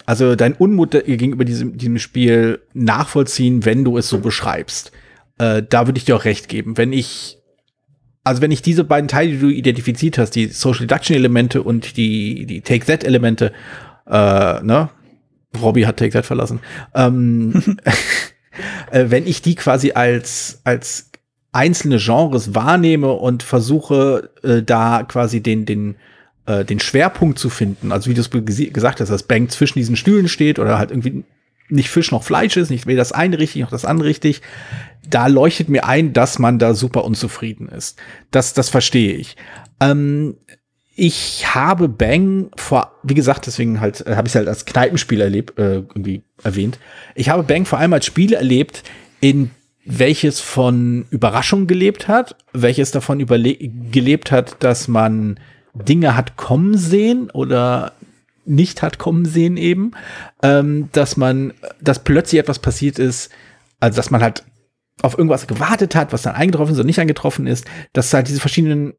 also 0.05 0.35
dein 0.35 0.53
Unmut 0.53 0.91
gegenüber 0.91 1.45
diesem, 1.45 1.77
diesem 1.77 1.99
Spiel 1.99 2.61
nachvollziehen, 2.73 3.65
wenn 3.65 3.83
du 3.83 3.97
es 3.97 4.09
so 4.09 4.19
beschreibst. 4.19 4.91
Äh, 5.37 5.63
da 5.67 5.87
würde 5.87 5.97
ich 5.97 6.05
dir 6.05 6.15
auch 6.15 6.25
recht 6.25 6.47
geben. 6.47 6.77
Wenn 6.77 6.93
ich, 6.93 7.37
also 8.23 8.41
wenn 8.41 8.51
ich 8.51 8.61
diese 8.61 8.83
beiden 8.83 9.07
Teile, 9.07 9.31
die 9.31 9.39
du 9.39 9.49
identifiziert 9.49 10.17
hast, 10.17 10.31
die 10.31 10.47
Social 10.47 10.87
Deduction 10.87 11.15
Elemente 11.15 11.63
und 11.63 11.97
die, 11.97 12.45
die 12.45 12.61
Take 12.61 12.85
That 12.85 13.03
Elemente, 13.03 13.51
äh, 14.07 14.61
ne? 14.63 14.89
Robbie 15.61 15.85
hat 15.85 15.97
Take 15.97 16.11
That 16.11 16.25
verlassen. 16.25 16.59
Ähm, 16.93 17.77
äh, 18.91 19.05
wenn 19.07 19.25
ich 19.25 19.41
die 19.41 19.55
quasi 19.55 19.91
als, 19.91 20.61
als 20.63 21.11
einzelne 21.55 21.97
Genres 21.97 22.53
wahrnehme 22.53 23.13
und 23.13 23.41
versuche, 23.41 24.29
äh, 24.43 24.61
da 24.61 25.03
quasi 25.03 25.41
den, 25.41 25.65
den, 25.65 25.95
äh, 26.45 26.65
den 26.65 26.79
Schwerpunkt 26.79 27.39
zu 27.39 27.49
finden. 27.49 27.91
Also 27.91 28.09
wie 28.09 28.13
du 28.13 28.21
es 28.21 28.29
gesagt 28.73 28.99
hast, 28.99 29.09
dass 29.09 29.23
Bang 29.23 29.49
zwischen 29.49 29.79
diesen 29.79 29.95
Stühlen 29.95 30.27
steht 30.27 30.59
oder 30.59 30.77
halt 30.77 30.91
irgendwie 30.91 31.23
nicht 31.69 31.89
Fisch 31.89 32.11
noch 32.11 32.23
Fleisch 32.23 32.57
ist, 32.57 32.69
nicht 32.69 32.85
weder 32.85 32.99
das 32.99 33.11
eine 33.11 33.39
richtig 33.39 33.61
noch 33.61 33.71
das 33.71 33.85
andere 33.85 34.09
richtig. 34.09 34.41
Da 35.09 35.27
leuchtet 35.27 35.69
mir 35.69 35.85
ein, 35.85 36.13
dass 36.13 36.39
man 36.39 36.59
da 36.59 36.73
super 36.73 37.05
unzufrieden 37.05 37.69
ist. 37.69 37.97
Das, 38.31 38.53
das 38.53 38.69
verstehe 38.69 39.13
ich. 39.13 39.35
Ähm, 39.79 40.35
ich 40.95 41.55
habe 41.55 41.89
Bang 41.89 42.51
vor, 42.55 42.99
wie 43.03 43.15
gesagt, 43.15 43.47
deswegen 43.47 43.81
halt 43.81 44.05
äh, 44.05 44.15
habe 44.15 44.27
ich 44.27 44.31
es 44.31 44.35
halt 44.35 44.47
als 44.47 44.65
Kneipenspiel 44.65 45.21
erlebt, 45.21 45.57
äh, 45.57 45.75
irgendwie 45.75 46.23
erwähnt. 46.43 46.79
Ich 47.15 47.29
habe 47.29 47.43
Bang 47.43 47.65
vor 47.65 47.79
allem 47.79 47.93
als 47.93 48.05
Spiel 48.05 48.33
erlebt, 48.33 48.83
in 49.19 49.51
welches 49.85 50.39
von 50.39 51.05
Überraschung 51.11 51.67
gelebt 51.67 52.07
hat, 52.07 52.35
welches 52.53 52.91
davon 52.91 53.25
gelebt 53.91 54.31
hat, 54.31 54.57
dass 54.63 54.87
man 54.87 55.39
Dinge 55.73 56.15
hat 56.15 56.37
kommen 56.37 56.77
sehen 56.77 57.29
oder 57.31 57.93
nicht 58.45 58.81
hat 58.81 58.97
kommen 58.97 59.25
sehen 59.25 59.57
eben, 59.57 59.91
ähm, 60.41 60.89
dass 60.91 61.17
man, 61.17 61.53
dass 61.81 62.03
plötzlich 62.03 62.39
etwas 62.39 62.59
passiert 62.59 62.99
ist, 62.99 63.29
also 63.79 63.95
dass 63.97 64.11
man 64.11 64.21
halt 64.21 64.43
auf 65.01 65.17
irgendwas 65.17 65.47
gewartet 65.47 65.95
hat, 65.95 66.13
was 66.13 66.23
dann 66.23 66.35
eingetroffen 66.35 66.73
ist 66.73 66.79
oder 66.79 66.85
nicht 66.85 66.99
eingetroffen 66.99 67.47
ist, 67.47 67.65
dass 67.93 68.13
halt 68.13 68.27
diese 68.27 68.39
verschiedenen 68.39 68.93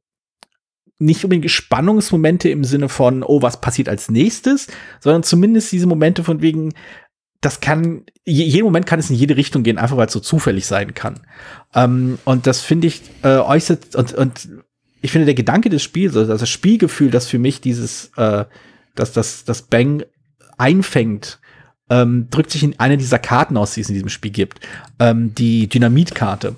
nicht 0.98 1.24
unbedingt 1.24 1.50
Spannungsmomente 1.50 2.48
im 2.48 2.64
Sinne 2.64 2.88
von, 2.88 3.22
oh, 3.22 3.42
was 3.42 3.60
passiert 3.60 3.88
als 3.88 4.10
nächstes, 4.10 4.66
sondern 5.00 5.22
zumindest 5.22 5.70
diese 5.72 5.86
Momente 5.86 6.24
von 6.24 6.40
wegen, 6.40 6.72
das 7.46 7.60
kann, 7.60 8.02
jeden 8.24 8.64
Moment 8.64 8.86
kann 8.86 8.98
es 8.98 9.08
in 9.08 9.14
jede 9.14 9.36
Richtung 9.36 9.62
gehen, 9.62 9.78
einfach 9.78 9.96
weil 9.96 10.08
es 10.08 10.12
so 10.12 10.18
zufällig 10.18 10.66
sein 10.66 10.94
kann. 10.94 11.20
Ähm, 11.76 12.18
und 12.24 12.48
das 12.48 12.60
finde 12.60 12.88
ich 12.88 13.02
äh, 13.22 13.36
äußert, 13.36 13.94
und, 13.94 14.14
und 14.14 14.48
ich 15.00 15.12
finde 15.12 15.26
der 15.26 15.36
Gedanke 15.36 15.70
des 15.70 15.80
Spiels, 15.84 16.16
also 16.16 16.36
das 16.36 16.48
Spielgefühl, 16.50 17.12
das 17.12 17.28
für 17.28 17.38
mich 17.38 17.60
dieses, 17.60 18.10
äh, 18.16 18.46
dass 18.96 19.12
das, 19.12 19.44
das 19.44 19.62
Bang 19.62 20.02
einfängt, 20.58 21.38
ähm, 21.88 22.26
drückt 22.30 22.50
sich 22.50 22.64
in 22.64 22.80
einer 22.80 22.96
dieser 22.96 23.20
Karten 23.20 23.56
aus, 23.56 23.74
die 23.74 23.82
es 23.82 23.88
in 23.88 23.94
diesem 23.94 24.08
Spiel 24.08 24.32
gibt. 24.32 24.58
Ähm, 24.98 25.32
die 25.32 25.68
Dynamitkarte. 25.68 26.56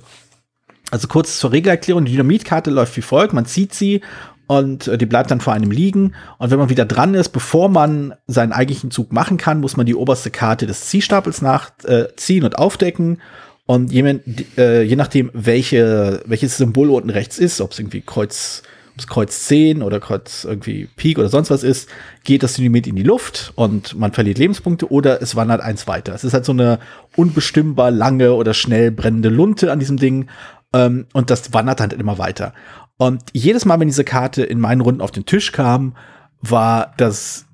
Also 0.91 1.07
kurz 1.07 1.39
zur 1.39 1.53
Regelerklärung, 1.53 2.07
die 2.07 2.13
Dynamitkarte 2.13 2.71
läuft 2.71 2.97
wie 2.97 3.03
folgt, 3.03 3.35
man 3.35 3.45
zieht 3.45 3.75
sie 3.75 4.01
und 4.49 4.89
äh, 4.89 4.99
die 4.99 5.07
bleibt 5.07 5.31
dann 5.31 5.41
vor 5.41 5.53
einem 5.53 5.71
liegen. 5.71 6.15
Und 6.39 6.51
wenn 6.51 6.59
man 6.59 6.71
wieder 6.71 6.87
dran 6.87 7.15
ist, 7.15 7.29
bevor 7.29 7.69
man 7.69 8.15
seinen 8.27 8.53
eigentlichen 8.53 8.91
Zug 8.91 9.13
machen 9.13 9.37
kann, 9.37 9.61
muss 9.61 9.77
man 9.77 9.87
die 9.87 9.95
oberste 9.95 10.31
Karte 10.31 10.67
des 10.67 10.87
Ziehstapels 10.87 11.43
nachziehen 11.43 12.43
äh, 12.43 12.47
und 12.47 12.59
aufdecken. 12.59 13.21
Und 13.67 13.93
je, 13.93 14.21
äh, 14.57 14.83
je 14.83 14.97
nachdem, 14.97 15.31
welche, 15.35 16.23
welches 16.25 16.57
Symbol 16.57 16.91
unten 16.91 17.11
rechts 17.11 17.39
ist, 17.39 17.61
ob 17.61 17.73
es 17.73 17.79
irgendwie 17.79 18.01
Kreuz, 18.01 18.63
ob 18.95 19.01
es 19.01 19.07
Kreuz 19.07 19.45
10 19.45 19.83
oder 19.83 20.01
Kreuz 20.01 20.45
irgendwie 20.45 20.89
Pik 20.97 21.19
oder 21.19 21.29
sonst 21.29 21.51
was 21.51 21.63
ist, 21.63 21.91
geht 22.25 22.43
das 22.43 22.55
Dynamit 22.55 22.87
in 22.87 22.97
die 22.97 23.03
Luft 23.03 23.53
und 23.55 23.99
man 23.99 24.15
verliert 24.15 24.39
Lebenspunkte 24.39 24.91
oder 24.91 25.21
es 25.21 25.37
wandert 25.37 25.61
eins 25.61 25.87
weiter. 25.87 26.15
Es 26.15 26.25
ist 26.25 26.33
halt 26.33 26.47
so 26.47 26.53
eine 26.53 26.79
unbestimmbar 27.17 27.91
lange 27.91 28.33
oder 28.33 28.55
schnell 28.55 28.91
brennende 28.91 29.29
Lunte 29.29 29.71
an 29.71 29.79
diesem 29.79 29.99
Ding 29.99 30.29
ähm, 30.73 31.05
und 31.13 31.29
das 31.29 31.53
wandert 31.53 31.81
dann 31.81 31.91
immer 31.91 32.17
weiter. 32.17 32.55
Und 32.99 33.23
jedes 33.33 33.65
Mal, 33.65 33.81
wenn 33.81 33.89
diese 33.89 34.05
Karte 34.05 34.43
in 34.43 34.61
meinen 34.61 34.81
Runden 34.81 35.01
auf 35.01 35.13
den 35.13 35.25
Tisch 35.25 35.53
kam, 35.53 35.97
war 36.43 36.93
das, 36.99 37.47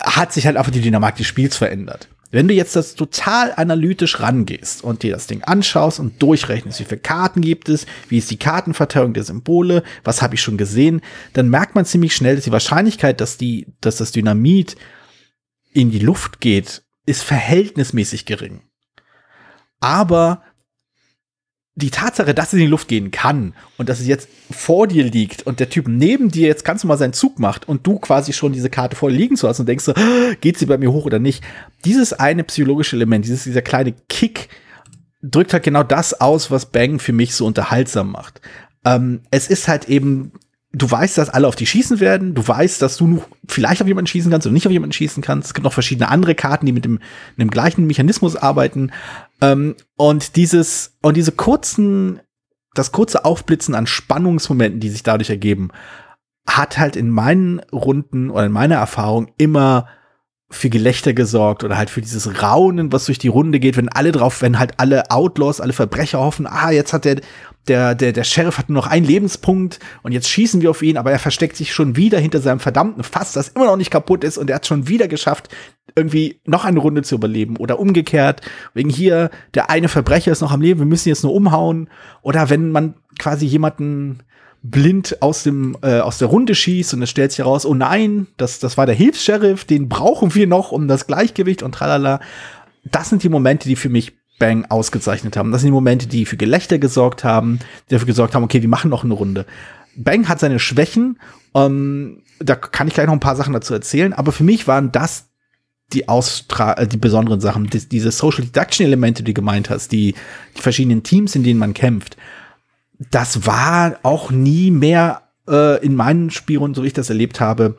hat 0.00 0.32
sich 0.32 0.46
halt 0.46 0.56
einfach 0.56 0.70
die 0.70 0.82
Dynamik 0.82 1.16
des 1.16 1.26
Spiels 1.26 1.56
verändert. 1.56 2.08
Wenn 2.30 2.48
du 2.48 2.54
jetzt 2.54 2.74
das 2.74 2.94
total 2.94 3.52
analytisch 3.56 4.18
rangehst 4.20 4.82
und 4.82 5.02
dir 5.02 5.12
das 5.12 5.28
Ding 5.28 5.44
anschaust 5.44 6.00
und 6.00 6.20
durchrechnest, 6.20 6.80
wie 6.80 6.84
viele 6.84 7.00
Karten 7.00 7.40
gibt 7.40 7.68
es, 7.68 7.86
wie 8.08 8.18
ist 8.18 8.30
die 8.30 8.38
Kartenverteilung 8.38 9.14
der 9.14 9.22
Symbole, 9.22 9.84
was 10.02 10.20
habe 10.20 10.34
ich 10.34 10.42
schon 10.42 10.56
gesehen, 10.58 11.00
dann 11.32 11.48
merkt 11.48 11.76
man 11.76 11.84
ziemlich 11.84 12.14
schnell, 12.14 12.34
dass 12.34 12.44
die 12.44 12.52
Wahrscheinlichkeit, 12.52 13.20
dass 13.20 13.38
die, 13.38 13.68
dass 13.80 13.96
das 13.96 14.10
Dynamit 14.10 14.76
in 15.72 15.90
die 15.90 16.00
Luft 16.00 16.40
geht, 16.40 16.82
ist 17.06 17.22
verhältnismäßig 17.22 18.26
gering. 18.26 18.62
Aber 19.78 20.42
die 21.76 21.90
Tatsache, 21.90 22.34
dass 22.34 22.48
es 22.48 22.52
in 22.54 22.60
die 22.60 22.66
Luft 22.66 22.86
gehen 22.86 23.10
kann 23.10 23.54
und 23.78 23.88
dass 23.88 23.98
es 23.98 24.06
jetzt 24.06 24.28
vor 24.50 24.86
dir 24.86 25.04
liegt 25.04 25.42
und 25.42 25.58
der 25.58 25.68
Typ 25.68 25.88
neben 25.88 26.30
dir 26.30 26.46
jetzt 26.46 26.64
ganz 26.64 26.84
normal 26.84 26.98
seinen 26.98 27.12
Zug 27.12 27.40
macht 27.40 27.68
und 27.68 27.84
du 27.86 27.98
quasi 27.98 28.32
schon 28.32 28.52
diese 28.52 28.70
Karte 28.70 28.94
voll 28.94 29.12
liegen 29.12 29.36
zu 29.36 29.48
hast 29.48 29.58
und 29.58 29.68
denkst 29.68 29.84
so, 29.84 29.94
ah, 29.94 30.34
geht 30.40 30.56
sie 30.56 30.66
bei 30.66 30.78
mir 30.78 30.92
hoch 30.92 31.04
oder 31.04 31.18
nicht? 31.18 31.42
Dieses 31.84 32.12
eine 32.12 32.44
psychologische 32.44 32.94
Element, 32.94 33.24
dieses, 33.24 33.42
dieser 33.42 33.62
kleine 33.62 33.92
Kick 34.08 34.50
drückt 35.20 35.52
halt 35.52 35.64
genau 35.64 35.82
das 35.82 36.20
aus, 36.20 36.50
was 36.50 36.66
Bang 36.66 37.00
für 37.00 37.12
mich 37.12 37.34
so 37.34 37.44
unterhaltsam 37.44 38.12
macht. 38.12 38.40
Ähm, 38.84 39.22
es 39.32 39.48
ist 39.48 39.66
halt 39.66 39.88
eben 39.88 40.32
du 40.74 40.90
weißt, 40.90 41.18
dass 41.18 41.30
alle 41.30 41.46
auf 41.46 41.56
dich 41.56 41.70
schießen 41.70 42.00
werden. 42.00 42.34
Du 42.34 42.46
weißt, 42.46 42.82
dass 42.82 42.96
du 42.96 43.22
vielleicht 43.48 43.80
auf 43.80 43.88
jemanden 43.88 44.08
schießen 44.08 44.30
kannst 44.30 44.46
oder 44.46 44.52
nicht 44.52 44.66
auf 44.66 44.72
jemanden 44.72 44.92
schießen 44.92 45.22
kannst. 45.22 45.48
Es 45.48 45.54
gibt 45.54 45.64
noch 45.64 45.72
verschiedene 45.72 46.08
andere 46.08 46.34
Karten, 46.34 46.66
die 46.66 46.72
mit 46.72 46.84
dem, 46.84 46.94
mit 47.36 47.46
dem 47.46 47.50
gleichen 47.50 47.86
Mechanismus 47.86 48.36
arbeiten. 48.36 48.90
Ähm, 49.52 49.76
und 49.96 50.36
dieses, 50.36 50.96
und 51.02 51.16
diese 51.16 51.32
kurzen, 51.32 52.20
das 52.74 52.92
kurze 52.92 53.24
Aufblitzen 53.24 53.74
an 53.74 53.86
Spannungsmomenten, 53.86 54.80
die 54.80 54.90
sich 54.90 55.02
dadurch 55.02 55.30
ergeben, 55.30 55.70
hat 56.46 56.78
halt 56.78 56.96
in 56.96 57.10
meinen 57.10 57.60
Runden 57.72 58.30
oder 58.30 58.46
in 58.46 58.52
meiner 58.52 58.76
Erfahrung 58.76 59.32
immer 59.38 59.88
für 60.54 60.70
Gelächter 60.70 61.12
gesorgt 61.12 61.64
oder 61.64 61.76
halt 61.76 61.90
für 61.90 62.00
dieses 62.00 62.42
Raunen, 62.42 62.92
was 62.92 63.06
durch 63.06 63.18
die 63.18 63.28
Runde 63.28 63.60
geht, 63.60 63.76
wenn 63.76 63.88
alle 63.88 64.12
drauf, 64.12 64.42
wenn 64.42 64.58
halt 64.58 64.74
alle 64.78 65.10
Outlaws, 65.10 65.60
alle 65.60 65.72
Verbrecher 65.72 66.20
hoffen, 66.20 66.46
ah, 66.46 66.70
jetzt 66.70 66.92
hat 66.92 67.04
der, 67.04 67.20
der, 67.68 67.94
der, 67.94 68.12
der 68.12 68.24
Sheriff 68.24 68.58
hat 68.58 68.68
nur 68.68 68.82
noch 68.82 68.86
einen 68.86 69.06
Lebenspunkt 69.06 69.80
und 70.02 70.12
jetzt 70.12 70.28
schießen 70.28 70.60
wir 70.60 70.70
auf 70.70 70.82
ihn, 70.82 70.96
aber 70.96 71.12
er 71.12 71.18
versteckt 71.18 71.56
sich 71.56 71.72
schon 71.72 71.96
wieder 71.96 72.18
hinter 72.18 72.40
seinem 72.40 72.60
verdammten 72.60 73.02
Fass, 73.02 73.32
das 73.32 73.48
immer 73.48 73.66
noch 73.66 73.76
nicht 73.76 73.90
kaputt 73.90 74.24
ist 74.24 74.38
und 74.38 74.50
er 74.50 74.56
hat 74.56 74.66
schon 74.66 74.88
wieder 74.88 75.08
geschafft, 75.08 75.48
irgendwie 75.96 76.40
noch 76.44 76.64
eine 76.64 76.80
Runde 76.80 77.02
zu 77.02 77.14
überleben 77.14 77.56
oder 77.56 77.78
umgekehrt, 77.78 78.40
wegen 78.74 78.90
hier, 78.90 79.30
der 79.54 79.70
eine 79.70 79.88
Verbrecher 79.88 80.32
ist 80.32 80.40
noch 80.40 80.52
am 80.52 80.60
Leben, 80.60 80.80
wir 80.80 80.86
müssen 80.86 81.08
jetzt 81.08 81.24
nur 81.24 81.34
umhauen 81.34 81.88
oder 82.22 82.50
wenn 82.50 82.70
man 82.70 82.94
quasi 83.18 83.46
jemanden 83.46 84.20
blind 84.64 85.20
aus 85.20 85.42
dem 85.42 85.76
äh, 85.82 86.00
aus 86.00 86.18
der 86.18 86.28
Runde 86.28 86.54
schießt 86.54 86.94
und 86.94 87.02
es 87.02 87.10
stellt 87.10 87.32
sich 87.32 87.40
heraus, 87.40 87.66
oh 87.66 87.74
nein, 87.74 88.26
das 88.38 88.58
das 88.58 88.78
war 88.78 88.86
der 88.86 88.94
Hilfs-Sheriff, 88.94 89.66
den 89.66 89.90
brauchen 89.90 90.34
wir 90.34 90.46
noch 90.46 90.72
um 90.72 90.88
das 90.88 91.06
Gleichgewicht 91.06 91.62
und 91.62 91.72
tralala. 91.72 92.18
Das 92.84 93.10
sind 93.10 93.22
die 93.22 93.28
Momente, 93.28 93.68
die 93.68 93.76
für 93.76 93.90
mich 93.90 94.14
Bang 94.38 94.64
ausgezeichnet 94.68 95.36
haben. 95.36 95.52
Das 95.52 95.60
sind 95.60 95.68
die 95.68 95.74
Momente, 95.74 96.06
die 96.06 96.24
für 96.24 96.38
Gelächter 96.38 96.78
gesorgt 96.78 97.24
haben, 97.24 97.60
die 97.88 97.94
dafür 97.94 98.06
gesorgt 98.06 98.34
haben, 98.34 98.42
okay, 98.42 98.62
wir 98.62 98.68
machen 98.68 98.90
noch 98.90 99.04
eine 99.04 99.14
Runde. 99.14 99.44
Bang 99.96 100.28
hat 100.28 100.40
seine 100.40 100.58
Schwächen, 100.58 101.20
ähm, 101.54 102.22
da 102.40 102.56
kann 102.56 102.88
ich 102.88 102.94
gleich 102.94 103.06
noch 103.06 103.12
ein 103.12 103.20
paar 103.20 103.36
Sachen 103.36 103.52
dazu 103.52 103.74
erzählen, 103.74 104.14
aber 104.14 104.32
für 104.32 104.44
mich 104.44 104.66
waren 104.66 104.90
das 104.90 105.28
die 105.92 106.08
Austra 106.08 106.72
äh, 106.72 106.88
die 106.88 106.96
besonderen 106.96 107.40
Sachen, 107.40 107.68
die, 107.68 107.86
diese 107.86 108.10
Social 108.10 108.44
Deduction 108.44 108.86
Elemente, 108.86 109.22
die 109.22 109.34
du 109.34 109.40
gemeint 109.40 109.68
hast, 109.68 109.92
die, 109.92 110.14
die 110.56 110.62
verschiedenen 110.62 111.02
Teams, 111.02 111.36
in 111.36 111.44
denen 111.44 111.60
man 111.60 111.74
kämpft 111.74 112.16
das 112.98 113.46
war 113.46 113.98
auch 114.02 114.30
nie 114.30 114.70
mehr 114.70 115.22
äh, 115.48 115.84
in 115.84 115.94
meinen 115.94 116.30
Spielrunden, 116.30 116.74
so 116.74 116.82
wie 116.82 116.88
ich 116.88 116.92
das 116.92 117.10
erlebt 117.10 117.40
habe, 117.40 117.78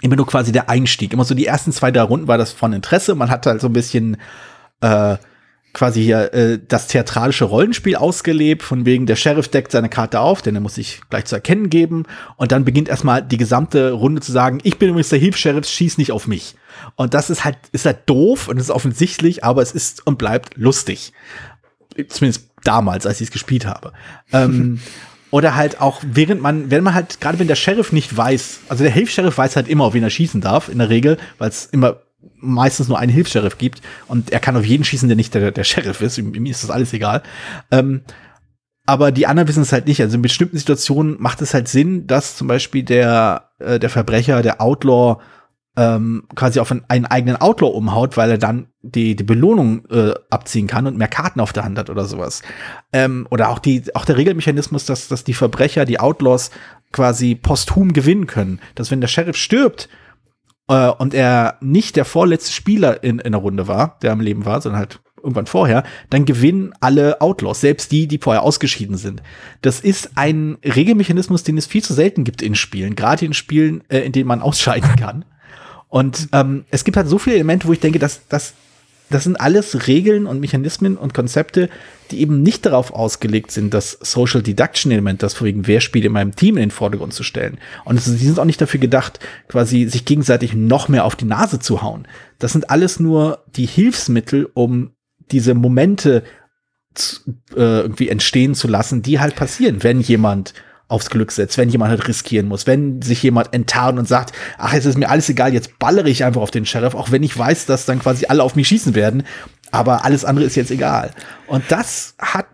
immer 0.00 0.16
nur 0.16 0.26
quasi 0.26 0.52
der 0.52 0.70
Einstieg. 0.70 1.12
Immer 1.12 1.24
so 1.24 1.34
die 1.34 1.46
ersten 1.46 1.72
zwei, 1.72 1.90
drei 1.90 2.02
Runden 2.02 2.28
war 2.28 2.38
das 2.38 2.52
von 2.52 2.72
Interesse. 2.72 3.14
Man 3.14 3.30
hat 3.30 3.46
halt 3.46 3.60
so 3.60 3.66
ein 3.66 3.72
bisschen 3.72 4.16
äh, 4.80 5.16
quasi 5.72 6.02
hier 6.02 6.32
äh, 6.32 6.58
das 6.66 6.88
theatralische 6.88 7.44
Rollenspiel 7.44 7.96
ausgelebt, 7.96 8.62
von 8.62 8.86
wegen 8.86 9.06
der 9.06 9.16
Sheriff 9.16 9.48
deckt 9.48 9.72
seine 9.72 9.88
Karte 9.88 10.20
auf, 10.20 10.42
denn 10.42 10.54
er 10.54 10.60
muss 10.60 10.76
sich 10.76 11.00
gleich 11.10 11.26
zu 11.26 11.34
erkennen 11.34 11.68
geben. 11.68 12.04
Und 12.36 12.52
dann 12.52 12.64
beginnt 12.64 12.88
erstmal 12.88 13.22
die 13.22 13.36
gesamte 13.36 13.92
Runde 13.92 14.20
zu 14.20 14.32
sagen, 14.32 14.60
ich 14.62 14.78
bin 14.78 14.88
übrigens 14.88 15.10
der 15.10 15.18
Hilfs-Sheriff, 15.18 15.66
schieß 15.66 15.98
nicht 15.98 16.12
auf 16.12 16.26
mich. 16.26 16.54
Und 16.96 17.14
das 17.14 17.30
ist 17.30 17.44
halt, 17.44 17.58
ist 17.72 17.86
halt 17.86 18.00
doof 18.06 18.48
und 18.48 18.58
ist 18.58 18.70
offensichtlich, 18.70 19.44
aber 19.44 19.62
es 19.62 19.72
ist 19.72 20.06
und 20.06 20.18
bleibt 20.18 20.56
lustig. 20.56 21.12
Zumindest 22.08 22.47
damals, 22.64 23.06
als 23.06 23.20
ich 23.20 23.28
es 23.28 23.32
gespielt 23.32 23.66
habe. 23.66 23.92
Ähm, 24.32 24.80
oder 25.30 25.54
halt 25.54 25.80
auch, 25.80 26.00
während 26.04 26.40
man, 26.40 26.70
wenn 26.70 26.84
man 26.84 26.94
halt, 26.94 27.20
gerade 27.20 27.38
wenn 27.38 27.48
der 27.48 27.54
Sheriff 27.54 27.92
nicht 27.92 28.16
weiß, 28.16 28.60
also 28.68 28.84
der 28.84 28.92
Hilfs-Sheriff 28.92 29.36
weiß 29.36 29.56
halt 29.56 29.68
immer, 29.68 29.84
auf 29.84 29.94
wen 29.94 30.02
er 30.02 30.10
schießen 30.10 30.40
darf, 30.40 30.68
in 30.68 30.78
der 30.78 30.88
Regel, 30.88 31.18
weil 31.38 31.50
es 31.50 31.66
immer 31.66 32.00
meistens 32.40 32.88
nur 32.88 32.98
einen 32.98 33.12
Hilfs-Sheriff 33.12 33.58
gibt 33.58 33.82
und 34.06 34.30
er 34.30 34.40
kann 34.40 34.56
auf 34.56 34.64
jeden 34.64 34.84
schießen, 34.84 35.08
der 35.08 35.16
nicht 35.16 35.34
der, 35.34 35.50
der 35.50 35.64
Sheriff 35.64 36.00
ist. 36.00 36.18
Ihm, 36.18 36.34
ihm 36.34 36.46
ist 36.46 36.62
das 36.62 36.70
alles 36.70 36.92
egal. 36.92 37.22
Ähm, 37.70 38.02
aber 38.86 39.12
die 39.12 39.26
anderen 39.26 39.48
wissen 39.48 39.62
es 39.62 39.72
halt 39.72 39.86
nicht. 39.86 40.00
Also 40.00 40.16
in 40.16 40.22
bestimmten 40.22 40.56
Situationen 40.56 41.16
macht 41.20 41.42
es 41.42 41.52
halt 41.52 41.68
Sinn, 41.68 42.06
dass 42.06 42.36
zum 42.36 42.48
Beispiel 42.48 42.82
der, 42.82 43.50
äh, 43.58 43.78
der 43.78 43.90
Verbrecher, 43.90 44.40
der 44.40 44.62
Outlaw, 44.62 45.20
ähm, 45.78 46.24
quasi 46.34 46.58
auf 46.58 46.74
einen, 46.88 47.06
eigenen 47.06 47.36
Outlaw 47.36 47.70
umhaut, 47.70 48.16
weil 48.16 48.32
er 48.32 48.38
dann 48.38 48.66
die, 48.82 49.14
die 49.14 49.22
Belohnung 49.22 49.86
äh, 49.90 50.12
abziehen 50.28 50.66
kann 50.66 50.88
und 50.88 50.98
mehr 50.98 51.06
Karten 51.06 51.38
auf 51.38 51.52
der 51.52 51.62
Hand 51.62 51.78
hat 51.78 51.88
oder 51.88 52.04
sowas. 52.04 52.42
Ähm, 52.92 53.28
oder 53.30 53.48
auch, 53.48 53.60
die, 53.60 53.84
auch 53.94 54.04
der 54.04 54.16
Regelmechanismus, 54.16 54.86
dass, 54.86 55.06
dass 55.06 55.22
die 55.22 55.34
Verbrecher, 55.34 55.84
die 55.84 56.00
Outlaws 56.00 56.50
quasi 56.90 57.36
posthum 57.36 57.92
gewinnen 57.92 58.26
können. 58.26 58.60
Dass 58.74 58.90
wenn 58.90 59.00
der 59.00 59.06
Sheriff 59.06 59.36
stirbt 59.36 59.88
äh, 60.66 60.88
und 60.88 61.14
er 61.14 61.58
nicht 61.60 61.94
der 61.94 62.04
vorletzte 62.04 62.52
Spieler 62.52 63.04
in, 63.04 63.20
in 63.20 63.30
der 63.30 63.40
Runde 63.40 63.68
war, 63.68 63.98
der 64.02 64.10
am 64.10 64.20
Leben 64.20 64.46
war, 64.46 64.60
sondern 64.60 64.80
halt 64.80 65.00
irgendwann 65.16 65.46
vorher, 65.46 65.84
dann 66.10 66.24
gewinnen 66.24 66.72
alle 66.80 67.20
Outlaws, 67.20 67.60
selbst 67.60 67.92
die, 67.92 68.08
die 68.08 68.18
vorher 68.18 68.42
ausgeschieden 68.42 68.96
sind. 68.96 69.22
Das 69.62 69.78
ist 69.78 70.12
ein 70.16 70.58
Regelmechanismus, 70.64 71.44
den 71.44 71.56
es 71.56 71.66
viel 71.66 71.84
zu 71.84 71.94
selten 71.94 72.24
gibt 72.24 72.42
in 72.42 72.56
Spielen, 72.56 72.96
gerade 72.96 73.24
in 73.24 73.34
Spielen, 73.34 73.84
äh, 73.88 74.00
in 74.00 74.10
denen 74.10 74.26
man 74.26 74.42
ausscheiden 74.42 74.96
kann. 74.96 75.24
Und 75.88 76.28
ähm, 76.32 76.64
es 76.70 76.84
gibt 76.84 76.96
halt 76.96 77.08
so 77.08 77.18
viele 77.18 77.36
Elemente, 77.36 77.66
wo 77.66 77.72
ich 77.72 77.80
denke, 77.80 77.98
dass, 77.98 78.26
dass 78.28 78.54
das 79.10 79.24
sind 79.24 79.40
alles 79.40 79.86
Regeln 79.86 80.26
und 80.26 80.40
Mechanismen 80.40 80.96
und 80.96 81.14
Konzepte, 81.14 81.70
die 82.10 82.20
eben 82.20 82.42
nicht 82.42 82.66
darauf 82.66 82.92
ausgelegt 82.92 83.50
sind, 83.50 83.72
das 83.72 83.98
Social 84.02 84.42
Deduction 84.42 84.92
Element, 84.92 85.22
das 85.22 85.34
vorwiegend 85.34 85.66
wer 85.66 85.80
spielt 85.80 86.04
in 86.04 86.12
meinem 86.12 86.36
Team 86.36 86.56
in 86.56 86.62
den 86.62 86.70
Vordergrund 86.70 87.14
zu 87.14 87.22
stellen. 87.22 87.58
Und 87.84 88.04
die 88.04 88.10
sind 88.10 88.38
auch 88.38 88.44
nicht 88.44 88.60
dafür 88.60 88.80
gedacht, 88.80 89.18
quasi 89.48 89.86
sich 89.86 90.04
gegenseitig 90.04 90.54
noch 90.54 90.88
mehr 90.88 91.04
auf 91.04 91.16
die 91.16 91.24
Nase 91.24 91.58
zu 91.58 91.80
hauen. 91.82 92.06
Das 92.38 92.52
sind 92.52 92.70
alles 92.70 93.00
nur 93.00 93.44
die 93.56 93.66
Hilfsmittel, 93.66 94.48
um 94.52 94.92
diese 95.30 95.54
Momente 95.54 96.22
zu, 96.94 97.20
äh, 97.54 97.80
irgendwie 97.80 98.08
entstehen 98.08 98.54
zu 98.54 98.68
lassen, 98.68 99.02
die 99.02 99.20
halt 99.20 99.36
passieren, 99.36 99.82
wenn 99.82 100.00
jemand 100.00 100.52
aufs 100.88 101.10
Glück 101.10 101.32
setzt, 101.32 101.58
wenn 101.58 101.68
jemand 101.68 101.90
halt 101.90 102.08
riskieren 102.08 102.48
muss, 102.48 102.66
wenn 102.66 103.02
sich 103.02 103.22
jemand 103.22 103.52
enttarnt 103.52 103.98
und 103.98 104.08
sagt, 104.08 104.32
ach, 104.56 104.72
jetzt 104.72 104.86
ist 104.86 104.98
mir 104.98 105.08
alles 105.08 105.28
egal, 105.28 105.52
jetzt 105.52 105.78
ballere 105.78 106.08
ich 106.08 106.24
einfach 106.24 106.40
auf 106.40 106.50
den 106.50 106.66
Sheriff, 106.66 106.94
auch 106.94 107.10
wenn 107.12 107.22
ich 107.22 107.38
weiß, 107.38 107.66
dass 107.66 107.84
dann 107.84 107.98
quasi 107.98 108.26
alle 108.26 108.42
auf 108.42 108.56
mich 108.56 108.68
schießen 108.68 108.94
werden, 108.94 109.24
aber 109.70 110.04
alles 110.04 110.24
andere 110.24 110.46
ist 110.46 110.56
jetzt 110.56 110.70
egal. 110.70 111.10
Und 111.46 111.64
das 111.68 112.14
hat 112.18 112.46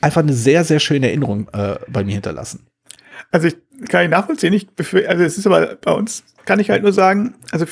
einfach 0.00 0.22
eine 0.22 0.32
sehr, 0.32 0.64
sehr 0.64 0.80
schöne 0.80 1.08
Erinnerung 1.08 1.48
äh, 1.52 1.76
bei 1.88 2.04
mir 2.04 2.14
hinterlassen. 2.14 2.66
Also 3.30 3.48
ich 3.48 3.56
kann 3.88 4.04
ich 4.04 4.10
nachvollziehen, 4.10 4.52
ich 4.52 4.68
also 5.08 5.24
es 5.24 5.38
ist 5.38 5.46
aber 5.46 5.76
bei 5.76 5.92
uns, 5.92 6.24
kann 6.44 6.58
ich 6.60 6.70
halt 6.70 6.82
nur 6.82 6.92
sagen, 6.92 7.34
also 7.50 7.66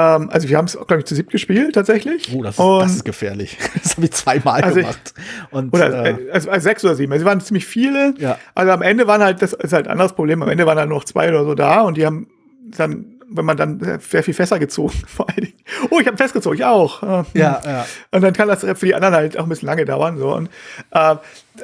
ähm, 0.00 0.30
also 0.30 0.48
wir 0.48 0.56
haben 0.56 0.66
es, 0.66 0.72
glaube 0.72 0.98
ich, 0.98 1.04
zu 1.04 1.14
sieb 1.14 1.30
gespielt 1.30 1.74
tatsächlich. 1.74 2.32
Oh, 2.34 2.42
das, 2.42 2.58
und, 2.58 2.80
das 2.80 2.96
ist 2.96 3.04
gefährlich. 3.04 3.58
Das 3.82 3.96
habe 3.96 4.06
ich 4.06 4.12
zweimal 4.12 4.62
also 4.62 4.80
gemacht. 4.80 5.14
Ich, 5.16 5.52
und, 5.52 5.72
oder, 5.74 6.06
äh, 6.06 6.30
also, 6.32 6.50
also, 6.50 6.64
sechs 6.64 6.84
oder 6.84 6.94
sieben. 6.94 7.12
Also, 7.12 7.24
es 7.24 7.28
waren 7.28 7.40
ziemlich 7.40 7.66
viele. 7.66 8.14
Ja. 8.18 8.38
Also 8.54 8.72
am 8.72 8.82
Ende 8.82 9.06
waren 9.06 9.22
halt, 9.22 9.42
das 9.42 9.52
ist 9.52 9.72
halt 9.72 9.86
ein 9.86 9.92
anderes 9.92 10.12
Problem, 10.12 10.42
am 10.42 10.48
Ende 10.48 10.66
waren 10.66 10.76
dann 10.76 10.88
noch 10.88 11.04
zwei 11.04 11.28
oder 11.28 11.44
so 11.44 11.54
da 11.54 11.82
und 11.82 11.96
die 11.96 12.06
haben 12.06 12.28
dann 12.76 13.20
wenn 13.30 13.44
man 13.44 13.56
dann 13.56 14.00
sehr 14.00 14.22
viel 14.22 14.34
Fässer 14.34 14.58
gezogen, 14.58 14.92
vor 15.06 15.28
allen 15.28 15.42
Dingen. 15.42 15.58
Oh, 15.90 16.00
ich 16.00 16.06
habe 16.06 16.16
festgezogen, 16.16 16.58
ich 16.58 16.64
auch. 16.64 17.02
Ja, 17.02 17.24
ja. 17.64 17.86
Und 18.10 18.22
dann 18.22 18.32
kann 18.32 18.48
das 18.48 18.60
für 18.60 18.86
die 18.86 18.94
anderen 18.94 19.14
halt 19.14 19.38
auch 19.38 19.44
ein 19.44 19.48
bisschen 19.48 19.66
lange 19.66 19.84
dauern. 19.84 20.18
So. 20.18 20.34
Und 20.34 20.50
äh, 20.90 21.16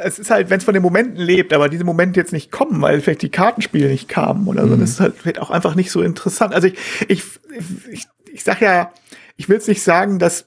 es 0.02 0.18
ist 0.18 0.30
halt, 0.30 0.48
wenn 0.48 0.58
es 0.58 0.64
von 0.64 0.74
den 0.74 0.82
Momenten 0.82 1.16
lebt, 1.16 1.52
aber 1.52 1.68
diese 1.68 1.84
Momente 1.84 2.20
jetzt 2.20 2.32
nicht 2.32 2.52
kommen, 2.52 2.80
weil 2.82 3.00
vielleicht 3.00 3.22
die 3.22 3.30
Kartenspiele 3.30 3.88
nicht 3.88 4.08
kamen 4.08 4.46
oder 4.46 4.66
so, 4.66 4.76
mhm. 4.76 4.80
das 4.80 4.90
ist 4.90 5.00
halt 5.00 5.38
auch 5.40 5.50
einfach 5.50 5.74
nicht 5.74 5.90
so 5.90 6.02
interessant. 6.02 6.54
Also 6.54 6.68
ich, 6.68 6.78
ich, 7.08 7.24
ich, 7.90 8.06
ich 8.36 8.44
sag 8.44 8.60
ja, 8.60 8.92
ich 9.38 9.48
will 9.48 9.56
es 9.56 9.66
nicht 9.66 9.82
sagen, 9.82 10.18
dass 10.18 10.46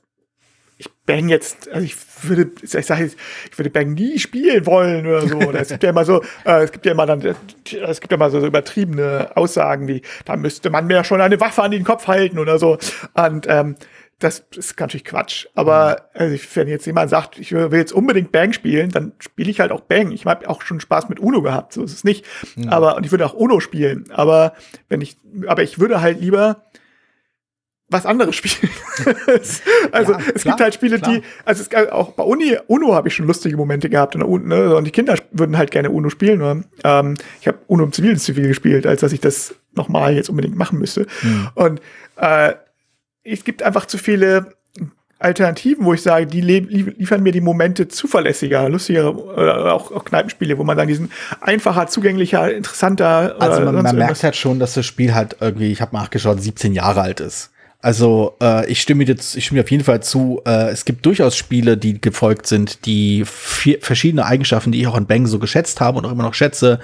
ich 0.78 0.88
Bang 1.06 1.28
jetzt, 1.28 1.70
also 1.70 1.84
ich 1.84 1.96
würde, 2.22 2.52
ich 2.62 2.70
sage 2.70 3.04
jetzt, 3.04 3.18
ich 3.52 3.58
würde 3.58 3.72
Bang 3.72 3.96
nie 3.96 4.20
spielen 4.20 4.66
wollen 4.68 5.08
oder 5.08 5.28
so. 5.28 5.38
Oder 5.38 5.60
es 5.60 5.70
gibt 5.70 5.84
ja 5.84 5.90
immer 5.90 6.06
so, 6.06 6.22
äh, 6.46 6.64
es 6.64 6.72
gibt 6.72 6.86
ja 6.86 6.92
immer 6.92 7.08
dann, 7.08 7.20
es 7.22 8.00
gibt 8.00 8.12
ja 8.12 8.16
immer 8.16 8.30
so, 8.30 8.40
so 8.40 8.46
übertriebene 8.46 9.32
Aussagen 9.36 9.88
wie, 9.88 10.04
da 10.24 10.38
müsste 10.38 10.70
man 10.70 10.86
mir 10.86 11.04
schon 11.04 11.20
eine 11.20 11.42
Waffe 11.42 11.64
an 11.64 11.72
den 11.72 11.84
Kopf 11.84 12.08
halten 12.08 12.38
oder 12.38 12.60
so. 12.60 12.78
Und 13.16 13.48
ähm, 13.50 13.76
das 14.20 14.44
ist 14.56 14.80
natürlich 14.80 15.04
Quatsch. 15.06 15.48
Aber 15.56 16.10
also 16.14 16.38
wenn 16.54 16.68
jetzt 16.68 16.86
jemand 16.86 17.10
sagt, 17.10 17.40
ich 17.40 17.52
will 17.52 17.74
jetzt 17.74 17.92
unbedingt 17.92 18.32
Bang 18.32 18.54
spielen, 18.54 18.92
dann 18.92 19.14
spiele 19.20 19.50
ich 19.50 19.60
halt 19.62 19.72
auch 19.72 19.82
Bang. 19.82 20.12
Ich 20.12 20.26
habe 20.26 20.48
auch 20.48 20.62
schon 20.62 20.80
Spaß 20.80 21.10
mit 21.10 21.20
Uno 21.20 21.42
gehabt, 21.42 21.74
so 21.74 21.84
ist 21.84 21.94
es 21.94 22.04
nicht. 22.04 22.26
Ja. 22.56 22.72
Aber 22.72 22.96
und 22.96 23.06
ich 23.06 23.12
würde 23.12 23.26
auch 23.26 23.34
Uno 23.34 23.60
spielen. 23.60 24.06
Aber 24.12 24.54
wenn 24.90 25.02
ich, 25.02 25.18
aber 25.48 25.64
ich 25.64 25.80
würde 25.80 26.02
halt 26.02 26.22
lieber 26.22 26.64
was 27.90 28.06
anderes 28.06 28.36
spielen. 28.36 28.72
also 29.92 30.14
ja, 30.14 30.20
es 30.34 30.44
klar, 30.44 30.56
gibt 30.56 30.62
halt 30.62 30.74
Spiele, 30.76 31.00
klar. 31.00 31.16
die, 31.16 31.22
also 31.44 31.64
es, 31.64 31.92
auch 31.92 32.12
bei 32.12 32.24
Uni, 32.24 32.58
Uno 32.68 32.94
habe 32.94 33.08
ich 33.08 33.16
schon 33.16 33.26
lustige 33.26 33.58
Momente 33.58 33.90
gehabt 33.90 34.16
Uno, 34.16 34.38
ne? 34.38 34.76
und 34.76 34.86
die 34.86 34.92
Kinder 34.92 35.16
würden 35.32 35.58
halt 35.58 35.72
gerne 35.72 35.90
Uno 35.90 36.10
spielen. 36.10 36.40
Nur, 36.40 36.64
ähm, 36.84 37.18
ich 37.42 37.48
habe 37.48 37.58
Uno 37.68 37.84
im 37.84 37.92
Zivilen 37.92 38.18
zu 38.18 38.34
viel 38.34 38.48
gespielt, 38.48 38.86
als 38.86 39.02
dass 39.02 39.12
ich 39.12 39.20
das 39.20 39.56
nochmal 39.74 40.14
jetzt 40.14 40.30
unbedingt 40.30 40.56
machen 40.56 40.80
müsste. 40.80 41.08
Mhm. 41.24 41.50
Und 41.56 41.82
äh, 42.18 42.54
es 43.24 43.44
gibt 43.44 43.64
einfach 43.64 43.86
zu 43.86 43.98
viele 43.98 44.54
Alternativen, 45.20 45.84
wo 45.84 45.94
ich 45.94 46.02
sage, 46.02 46.28
die 46.28 46.40
liefern 46.40 47.22
mir 47.22 47.34
die 47.34 47.42
Momente 47.42 47.90
zuverlässiger, 47.90 48.70
lustiger, 48.70 49.18
oder 49.18 49.74
auch, 49.74 49.92
auch 49.92 50.06
Kneipenspiele, 50.06 50.58
wo 50.58 50.64
man 50.64 50.78
dann 50.78 50.88
diesen 50.88 51.12
einfacher, 51.42 51.88
zugänglicher, 51.88 52.54
interessanter. 52.54 53.36
Also 53.40 53.62
man, 53.62 53.84
man 53.84 53.96
merkt 53.98 54.24
halt 54.24 54.38
schon, 54.38 54.60
dass 54.60 54.76
das 54.76 54.86
Spiel 54.86 55.14
halt 55.14 55.36
irgendwie, 55.42 55.72
ich 55.74 55.82
habe 55.82 55.94
nachgeschaut, 55.94 56.42
17 56.42 56.74
Jahre 56.74 57.02
alt 57.02 57.20
ist. 57.20 57.52
Also 57.82 58.36
äh, 58.42 58.70
ich 58.70 58.82
stimme 58.82 59.06
jetzt, 59.06 59.38
ich 59.38 59.46
stimme 59.46 59.62
auf 59.62 59.72
jeden 59.72 59.86
Fall 59.86 60.04
zu. 60.04 60.42
Äh, 60.46 60.70
es 60.70 60.84
gibt 60.84 61.06
durchaus 61.06 61.38
Spiele, 61.38 61.78
die 61.78 62.02
gefolgt 62.02 62.46
sind, 62.46 62.86
die 62.86 63.24
vier, 63.26 63.80
verschiedene 63.82 64.26
Eigenschaften, 64.26 64.74
die 64.74 64.82
ich 64.82 64.88
auch 64.88 64.96
an 64.96 65.08
Bang 65.08 65.28
so 65.28 65.40
geschätzt 65.40 65.80
habe 65.80 65.98
und 65.98 66.06
auch 66.06 66.12
immer 66.12 66.24
noch 66.24 66.34
schätze, 66.34 66.80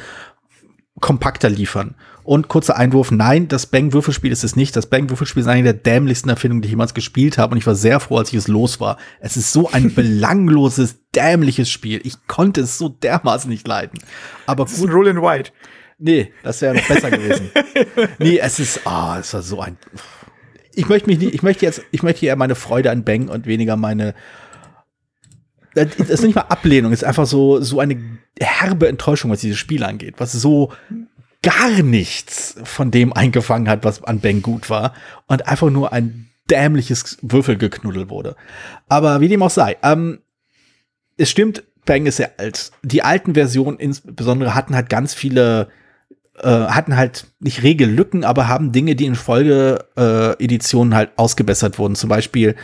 kompakter 1.01 1.49
liefern. 1.49 1.95
Und 2.23 2.47
kurzer 2.47 2.75
Einwurf, 2.75 3.11
nein, 3.11 3.47
das 3.47 3.67
Bang-Würfelspiel 3.67 4.31
ist 4.31 4.43
es 4.43 4.55
nicht. 4.55 4.75
Das 4.75 4.87
Bang-Würfelspiel 4.87 5.41
ist 5.41 5.47
eine 5.47 5.61
der 5.61 5.73
dämlichsten 5.73 6.29
Erfindungen, 6.29 6.63
die 6.63 6.67
ich 6.67 6.71
jemals 6.71 6.95
gespielt 6.95 7.37
habe. 7.37 7.51
Und 7.51 7.59
ich 7.59 7.67
war 7.67 7.75
sehr 7.75 7.99
froh, 7.99 8.17
als 8.17 8.29
ich 8.29 8.39
es 8.39 8.47
los 8.47 8.79
war. 8.79 8.97
Es 9.19 9.37
ist 9.37 9.51
so 9.51 9.69
ein 9.69 9.93
belangloses, 9.95 10.95
dämliches 11.13 11.69
Spiel. 11.69 12.01
Ich 12.03 12.25
konnte 12.25 12.61
es 12.61 12.79
so 12.79 12.89
dermaßen 12.89 13.49
nicht 13.49 13.67
leiden. 13.67 13.99
Aber 14.47 14.63
das 14.63 14.73
ist 14.73 14.89
Roll 14.89 15.07
in 15.07 15.21
White. 15.21 15.51
Nee, 15.99 16.33
das 16.41 16.61
wäre 16.61 16.75
noch 16.75 16.87
besser 16.87 17.11
gewesen. 17.11 17.51
Nee, 18.19 18.39
es 18.39 18.59
ist, 18.59 18.81
ah, 18.85 19.15
oh, 19.15 19.19
es 19.19 19.33
war 19.33 19.41
so 19.41 19.61
ein. 19.61 19.77
Ich 20.75 20.87
möchte 20.87 21.09
mich 21.09 21.19
nicht, 21.19 21.33
ich 21.33 21.43
möchte 21.43 21.65
jetzt, 21.65 21.81
ich 21.91 22.03
möchte 22.03 22.25
eher 22.25 22.35
meine 22.35 22.55
Freude 22.55 22.91
an 22.91 23.03
Bang 23.03 23.27
und 23.27 23.45
weniger 23.45 23.75
meine. 23.75 24.13
Das 25.73 25.95
ist 25.95 26.23
nicht 26.23 26.35
mal 26.35 26.41
Ablehnung, 26.41 26.93
ist 26.93 27.03
einfach 27.03 27.25
so, 27.25 27.61
so 27.61 27.79
eine 27.79 27.99
herbe 28.39 28.87
Enttäuschung, 28.87 29.31
was 29.31 29.41
dieses 29.41 29.57
Spiel 29.57 29.83
angeht, 29.83 30.15
was 30.17 30.31
so 30.31 30.71
gar 31.41 31.83
nichts 31.83 32.55
von 32.63 32.91
dem 32.91 33.13
eingefangen 33.13 33.69
hat, 33.69 33.83
was 33.83 34.03
an 34.03 34.19
Bang 34.19 34.41
gut 34.41 34.69
war 34.69 34.93
und 35.27 35.47
einfach 35.47 35.69
nur 35.69 35.91
ein 35.91 36.29
dämliches 36.49 37.17
Würfelgeknuddel 37.21 38.09
wurde. 38.09 38.35
Aber 38.87 39.19
wie 39.21 39.27
dem 39.27 39.43
auch 39.43 39.49
sei, 39.49 39.77
ähm, 39.83 40.19
es 41.17 41.29
stimmt, 41.29 41.63
Bang 41.85 42.05
ist 42.05 42.17
sehr 42.17 42.39
alt. 42.39 42.71
Die 42.83 43.03
alten 43.03 43.35
Versionen 43.35 43.77
insbesondere 43.77 44.55
hatten 44.55 44.75
halt 44.75 44.89
ganz 44.89 45.13
viele 45.13 45.69
äh, 46.41 46.49
hatten 46.49 46.95
halt 46.95 47.27
nicht 47.39 47.63
Regellücken, 47.63 48.23
aber 48.23 48.47
haben 48.47 48.71
Dinge, 48.71 48.95
die 48.95 49.05
in 49.05 49.15
Folge-Editionen 49.15 50.93
äh, 50.93 50.95
halt 50.95 51.11
ausgebessert 51.15 51.79
wurden. 51.79 51.95
Zum 51.95 52.09
Beispiel, 52.09 52.55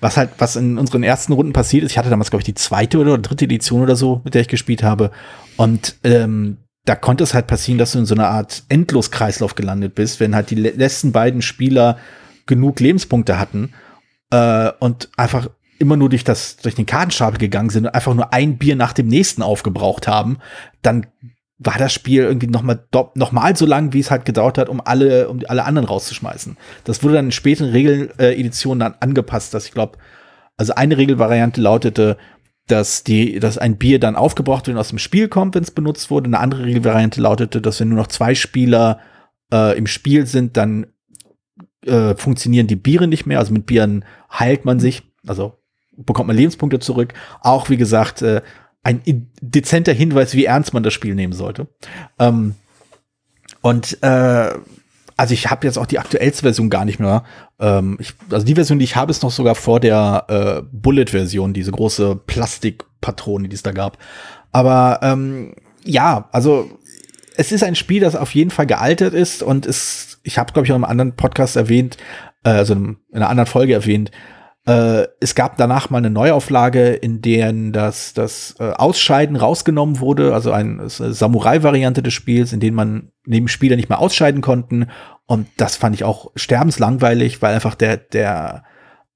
was 0.00 0.16
halt, 0.16 0.30
was 0.38 0.56
in 0.56 0.78
unseren 0.78 1.02
ersten 1.02 1.32
Runden 1.32 1.52
passiert 1.52 1.84
ist, 1.84 1.92
ich 1.92 1.98
hatte 1.98 2.10
damals, 2.10 2.30
glaube 2.30 2.42
ich, 2.42 2.46
die 2.46 2.54
zweite 2.54 2.98
oder 2.98 3.18
dritte 3.18 3.46
Edition 3.46 3.82
oder 3.82 3.96
so, 3.96 4.20
mit 4.24 4.34
der 4.34 4.42
ich 4.42 4.48
gespielt 4.48 4.82
habe. 4.82 5.10
Und 5.56 5.96
ähm, 6.04 6.58
da 6.84 6.96
konnte 6.96 7.24
es 7.24 7.32
halt 7.32 7.46
passieren, 7.46 7.78
dass 7.78 7.92
du 7.92 7.98
in 7.98 8.06
so 8.06 8.14
einer 8.14 8.28
Art 8.28 8.64
Endloskreislauf 8.68 9.54
gelandet 9.54 9.94
bist, 9.94 10.20
wenn 10.20 10.34
halt 10.34 10.50
die 10.50 10.56
letzten 10.56 11.12
beiden 11.12 11.40
Spieler 11.40 11.96
genug 12.46 12.80
Lebenspunkte 12.80 13.38
hatten 13.38 13.72
äh, 14.30 14.70
und 14.80 15.08
einfach 15.16 15.48
immer 15.78 15.96
nur 15.96 16.08
durch 16.08 16.24
das 16.24 16.56
durch 16.56 16.74
den 16.74 16.86
Kartenstapel 16.86 17.38
gegangen 17.38 17.70
sind 17.70 17.86
und 17.86 17.94
einfach 17.94 18.14
nur 18.14 18.32
ein 18.32 18.58
Bier 18.58 18.76
nach 18.76 18.92
dem 18.92 19.08
nächsten 19.08 19.42
aufgebraucht 19.42 20.06
haben, 20.06 20.38
dann 20.82 21.06
war 21.64 21.78
das 21.78 21.92
Spiel 21.92 22.22
irgendwie 22.22 22.46
noch 22.46 22.62
mal, 22.62 22.86
noch 23.14 23.32
mal 23.32 23.56
so 23.56 23.66
lang, 23.66 23.92
wie 23.92 24.00
es 24.00 24.10
halt 24.10 24.24
gedauert 24.24 24.58
hat, 24.58 24.68
um 24.68 24.80
alle, 24.84 25.28
um 25.28 25.40
alle 25.46 25.64
anderen 25.64 25.86
rauszuschmeißen. 25.86 26.56
Das 26.84 27.02
wurde 27.02 27.14
dann 27.14 27.26
in 27.26 27.32
späteren 27.32 27.70
Regeleditionen 27.70 28.80
dann 28.80 28.94
angepasst, 29.00 29.54
dass 29.54 29.66
ich 29.66 29.72
glaube, 29.72 29.98
also 30.56 30.74
eine 30.74 30.96
Regelvariante 30.96 31.60
lautete, 31.60 32.16
dass 32.66 33.04
die, 33.04 33.38
dass 33.40 33.58
ein 33.58 33.76
Bier 33.76 34.00
dann 34.00 34.16
aufgebraucht 34.16 34.66
wird 34.66 34.76
und 34.76 34.80
aus 34.80 34.88
dem 34.88 34.98
Spiel 34.98 35.28
kommt, 35.28 35.54
wenn 35.54 35.62
es 35.62 35.70
benutzt 35.70 36.10
wurde. 36.10 36.26
Eine 36.26 36.40
andere 36.40 36.64
Regelvariante 36.64 37.20
lautete, 37.20 37.60
dass 37.60 37.80
wenn 37.80 37.88
nur 37.88 37.98
noch 37.98 38.06
zwei 38.06 38.34
Spieler 38.34 39.00
äh, 39.52 39.76
im 39.76 39.86
Spiel 39.86 40.26
sind, 40.26 40.56
dann 40.56 40.86
äh, 41.84 42.14
funktionieren 42.14 42.66
die 42.66 42.76
Biere 42.76 43.06
nicht 43.06 43.26
mehr. 43.26 43.38
Also 43.38 43.52
mit 43.52 43.66
Bieren 43.66 44.04
heilt 44.32 44.64
man 44.64 44.80
sich, 44.80 45.02
also 45.26 45.58
bekommt 45.96 46.28
man 46.28 46.36
Lebenspunkte 46.36 46.78
zurück. 46.78 47.12
Auch 47.40 47.68
wie 47.68 47.76
gesagt, 47.76 48.22
äh, 48.22 48.40
ein 48.84 49.30
dezenter 49.40 49.92
Hinweis, 49.92 50.34
wie 50.34 50.44
ernst 50.44 50.74
man 50.74 50.82
das 50.82 50.92
Spiel 50.92 51.14
nehmen 51.14 51.32
sollte. 51.32 51.66
Ähm, 52.18 52.54
und 53.62 54.02
äh, 54.02 54.50
also 55.16 55.32
ich 55.32 55.50
habe 55.50 55.66
jetzt 55.66 55.78
auch 55.78 55.86
die 55.86 55.98
aktuellste 55.98 56.42
Version 56.42 56.70
gar 56.70 56.84
nicht 56.84 57.00
mehr. 57.00 57.24
Ähm, 57.58 57.96
ich, 58.00 58.14
also 58.30 58.44
die 58.44 58.54
Version, 58.54 58.78
die 58.78 58.84
ich 58.84 58.96
habe, 58.96 59.10
ist 59.10 59.22
noch 59.22 59.30
sogar 59.30 59.54
vor 59.54 59.80
der 59.80 60.24
äh, 60.28 60.62
Bullet-Version, 60.72 61.54
diese 61.54 61.72
große 61.72 62.16
Plastikpatrone, 62.26 63.48
die 63.48 63.54
es 63.54 63.62
da 63.62 63.72
gab. 63.72 63.98
Aber 64.52 65.00
ähm, 65.02 65.54
ja, 65.84 66.28
also 66.32 66.70
es 67.36 67.52
ist 67.52 67.64
ein 67.64 67.74
Spiel, 67.74 68.00
das 68.00 68.16
auf 68.16 68.34
jeden 68.34 68.50
Fall 68.50 68.66
gealtert 68.66 69.14
ist 69.14 69.42
und 69.42 69.66
es, 69.66 70.20
ich 70.22 70.38
habe 70.38 70.52
glaube 70.52 70.66
ich 70.66 70.72
auch 70.72 70.76
in 70.76 70.84
einem 70.84 70.90
anderen 70.90 71.16
Podcast 71.16 71.56
erwähnt, 71.56 71.96
äh, 72.44 72.50
also 72.50 72.74
in 72.74 72.98
einer 73.12 73.28
anderen 73.28 73.48
Folge 73.48 73.74
erwähnt, 73.74 74.10
äh, 74.66 75.06
es 75.20 75.34
gab 75.34 75.56
danach 75.58 75.90
mal 75.90 75.98
eine 75.98 76.10
Neuauflage, 76.10 76.94
in 76.94 77.20
der 77.20 77.52
das, 77.52 78.14
das 78.14 78.54
äh, 78.58 78.70
Ausscheiden 78.70 79.36
rausgenommen 79.36 80.00
wurde, 80.00 80.32
also 80.32 80.52
eine 80.52 80.88
Samurai-Variante 80.88 82.02
des 82.02 82.14
Spiels, 82.14 82.52
in 82.52 82.60
dem 82.60 82.74
man 82.74 83.10
neben 83.26 83.48
Spieler 83.48 83.76
nicht 83.76 83.90
mehr 83.90 83.98
ausscheiden 83.98 84.40
konnten. 84.40 84.86
Und 85.26 85.48
das 85.58 85.76
fand 85.76 85.94
ich 85.94 86.04
auch 86.04 86.30
sterbenslangweilig, 86.34 87.42
weil 87.42 87.54
einfach 87.54 87.74
der, 87.74 87.98
der, 87.98 88.64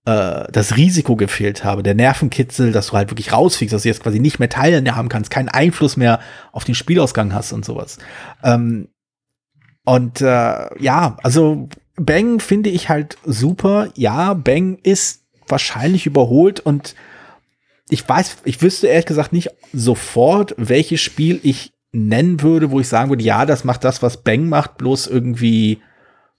äh, 0.05 0.53
das 0.53 0.77
Risiko 0.77 1.17
gefehlt 1.17 1.65
habe, 1.65 1.83
der 1.83 1.95
Nervenkitzel, 1.95 2.73
dass 2.73 2.89
du 2.89 2.93
halt 2.95 3.11
wirklich 3.11 3.33
rausfliegst, 3.33 3.73
dass 3.73 3.83
du 3.83 3.89
jetzt 3.89 4.03
quasi 4.03 4.21
nicht 4.21 4.39
mehr 4.39 4.51
teilhaben 4.51 5.09
kannst, 5.09 5.31
keinen 5.31 5.49
Einfluss 5.49 5.97
mehr 5.97 6.21
auf 6.53 6.65
den 6.65 6.75
Spielausgang 6.75 7.33
hast 7.33 7.55
und 7.55 7.65
sowas. 7.65 7.97
Ähm, 8.45 8.89
und 9.87 10.21
äh, 10.21 10.83
ja, 10.83 11.17
also 11.23 11.71
Bang 11.97 12.39
finde 12.41 12.69
ich 12.69 12.91
halt 12.91 13.17
super. 13.25 13.89
Ja, 13.95 14.35
Bang 14.35 14.79
ist 14.83 15.25
wahrscheinlich 15.51 16.07
überholt 16.07 16.61
und 16.61 16.95
ich 17.91 18.07
weiß, 18.07 18.39
ich 18.45 18.61
wüsste 18.61 18.87
ehrlich 18.89 19.07
gesagt 19.07 19.33
nicht 19.33 19.51
sofort, 19.73 20.55
welches 20.59 21.01
Spiel 21.01 21.41
ich 21.43 21.73
nennen 21.93 22.43
würde, 22.43 22.71
wo 22.71 22.81
ich 22.81 22.89
sagen 22.89 23.09
würde, 23.09 23.25
ja, 23.25 23.47
das 23.47 23.65
macht 23.65 23.85
das, 23.85 24.03
was 24.03 24.23
Bang 24.23 24.49
macht, 24.49 24.77
bloß 24.77 25.07
irgendwie 25.07 25.81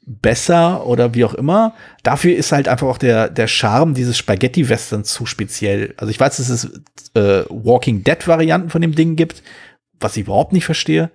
besser 0.05 0.85
oder 0.85 1.13
wie 1.13 1.23
auch 1.23 1.33
immer. 1.33 1.73
Dafür 2.03 2.35
ist 2.35 2.51
halt 2.51 2.67
einfach 2.67 2.87
auch 2.87 2.97
der, 2.97 3.29
der 3.29 3.47
Charme 3.47 3.93
dieses 3.93 4.17
Spaghetti-Western 4.17 5.03
zu 5.03 5.25
speziell. 5.25 5.93
Also 5.97 6.11
ich 6.11 6.19
weiß, 6.19 6.37
dass 6.37 6.49
es 6.49 6.65
äh, 7.13 7.43
Walking 7.49 8.03
Dead-Varianten 8.03 8.69
von 8.69 8.81
dem 8.81 8.95
Ding 8.95 9.15
gibt, 9.15 9.43
was 9.99 10.17
ich 10.17 10.23
überhaupt 10.23 10.53
nicht 10.53 10.65
verstehe. 10.65 11.11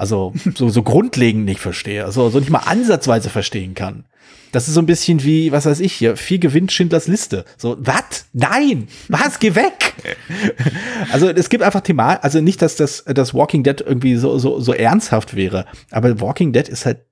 Also 0.00 0.32
so, 0.54 0.70
so 0.70 0.82
grundlegend 0.82 1.44
nicht 1.44 1.60
verstehe. 1.60 2.06
Also 2.06 2.30
so 2.30 2.40
nicht 2.40 2.48
mal 2.48 2.60
ansatzweise 2.60 3.28
verstehen 3.28 3.74
kann. 3.74 4.06
Das 4.50 4.66
ist 4.66 4.72
so 4.72 4.80
ein 4.80 4.86
bisschen 4.86 5.22
wie, 5.24 5.52
was 5.52 5.66
weiß 5.66 5.78
ich 5.80 5.92
hier, 5.92 6.16
vier 6.16 6.38
gewinnt 6.38 6.72
Schindlers 6.72 7.06
Liste. 7.06 7.44
So, 7.58 7.76
was? 7.80 8.24
Nein! 8.32 8.88
Was? 9.08 9.38
Geh 9.38 9.54
weg! 9.54 9.92
also 11.12 11.28
es 11.28 11.50
gibt 11.50 11.62
einfach 11.62 11.82
Thema, 11.82 12.14
also 12.14 12.40
nicht, 12.40 12.62
dass 12.62 12.76
das, 12.76 13.04
das 13.04 13.34
Walking 13.34 13.62
Dead 13.62 13.78
irgendwie 13.82 14.16
so, 14.16 14.38
so, 14.38 14.58
so 14.58 14.72
ernsthaft 14.72 15.36
wäre, 15.36 15.66
aber 15.90 16.18
Walking 16.18 16.54
Dead 16.54 16.66
ist 16.66 16.86
halt 16.86 17.04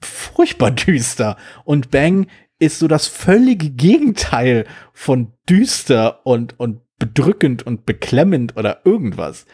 furchtbar 0.00 0.72
düster. 0.72 1.36
Und 1.64 1.92
Bang 1.92 2.26
ist 2.58 2.80
so 2.80 2.88
das 2.88 3.06
völlige 3.06 3.70
Gegenteil 3.70 4.66
von 4.92 5.34
düster 5.48 6.26
und, 6.26 6.58
und 6.58 6.80
bedrückend 6.98 7.64
und 7.64 7.86
beklemmend 7.86 8.56
oder 8.56 8.80
irgendwas. 8.84 9.46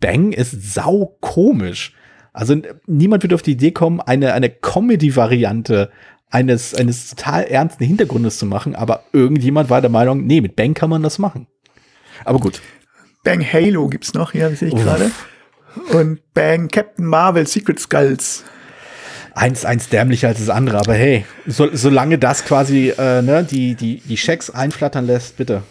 Bang 0.00 0.32
ist 0.32 0.72
sau 0.72 1.18
komisch. 1.20 1.92
Also 2.32 2.56
niemand 2.86 3.22
wird 3.22 3.34
auf 3.34 3.42
die 3.42 3.52
Idee 3.52 3.72
kommen, 3.72 4.00
eine, 4.00 4.32
eine 4.32 4.48
Comedy-Variante 4.50 5.90
eines, 6.30 6.74
eines 6.74 7.10
total 7.10 7.44
ernsten 7.44 7.84
Hintergrundes 7.84 8.38
zu 8.38 8.46
machen, 8.46 8.74
aber 8.74 9.04
irgendjemand 9.12 9.68
war 9.68 9.80
der 9.80 9.90
Meinung, 9.90 10.26
nee, 10.26 10.40
mit 10.40 10.56
Bang 10.56 10.72
kann 10.72 10.88
man 10.88 11.02
das 11.02 11.18
machen. 11.18 11.46
Aber 12.24 12.38
gut. 12.38 12.62
Bang 13.22 13.44
Halo 13.44 13.88
gibt's 13.88 14.14
noch, 14.14 14.32
hier 14.32 14.54
sehe 14.56 14.68
ich 14.68 14.74
gerade. 14.74 15.10
Und 15.92 16.20
Bang 16.34 16.68
Captain 16.68 17.06
Marvel 17.06 17.46
Secret 17.46 17.78
Skulls. 17.78 18.44
Eins, 19.34 19.64
eins 19.64 19.88
dämlicher 19.88 20.28
als 20.28 20.38
das 20.38 20.50
andere, 20.50 20.78
aber 20.78 20.94
hey, 20.94 21.24
so, 21.46 21.68
solange 21.72 22.18
das 22.18 22.44
quasi 22.44 22.90
äh, 22.90 23.22
ne, 23.22 23.44
die, 23.44 23.74
die, 23.74 24.00
die 24.00 24.16
Schecks 24.18 24.50
einflattern 24.50 25.06
lässt, 25.06 25.38
bitte. 25.38 25.62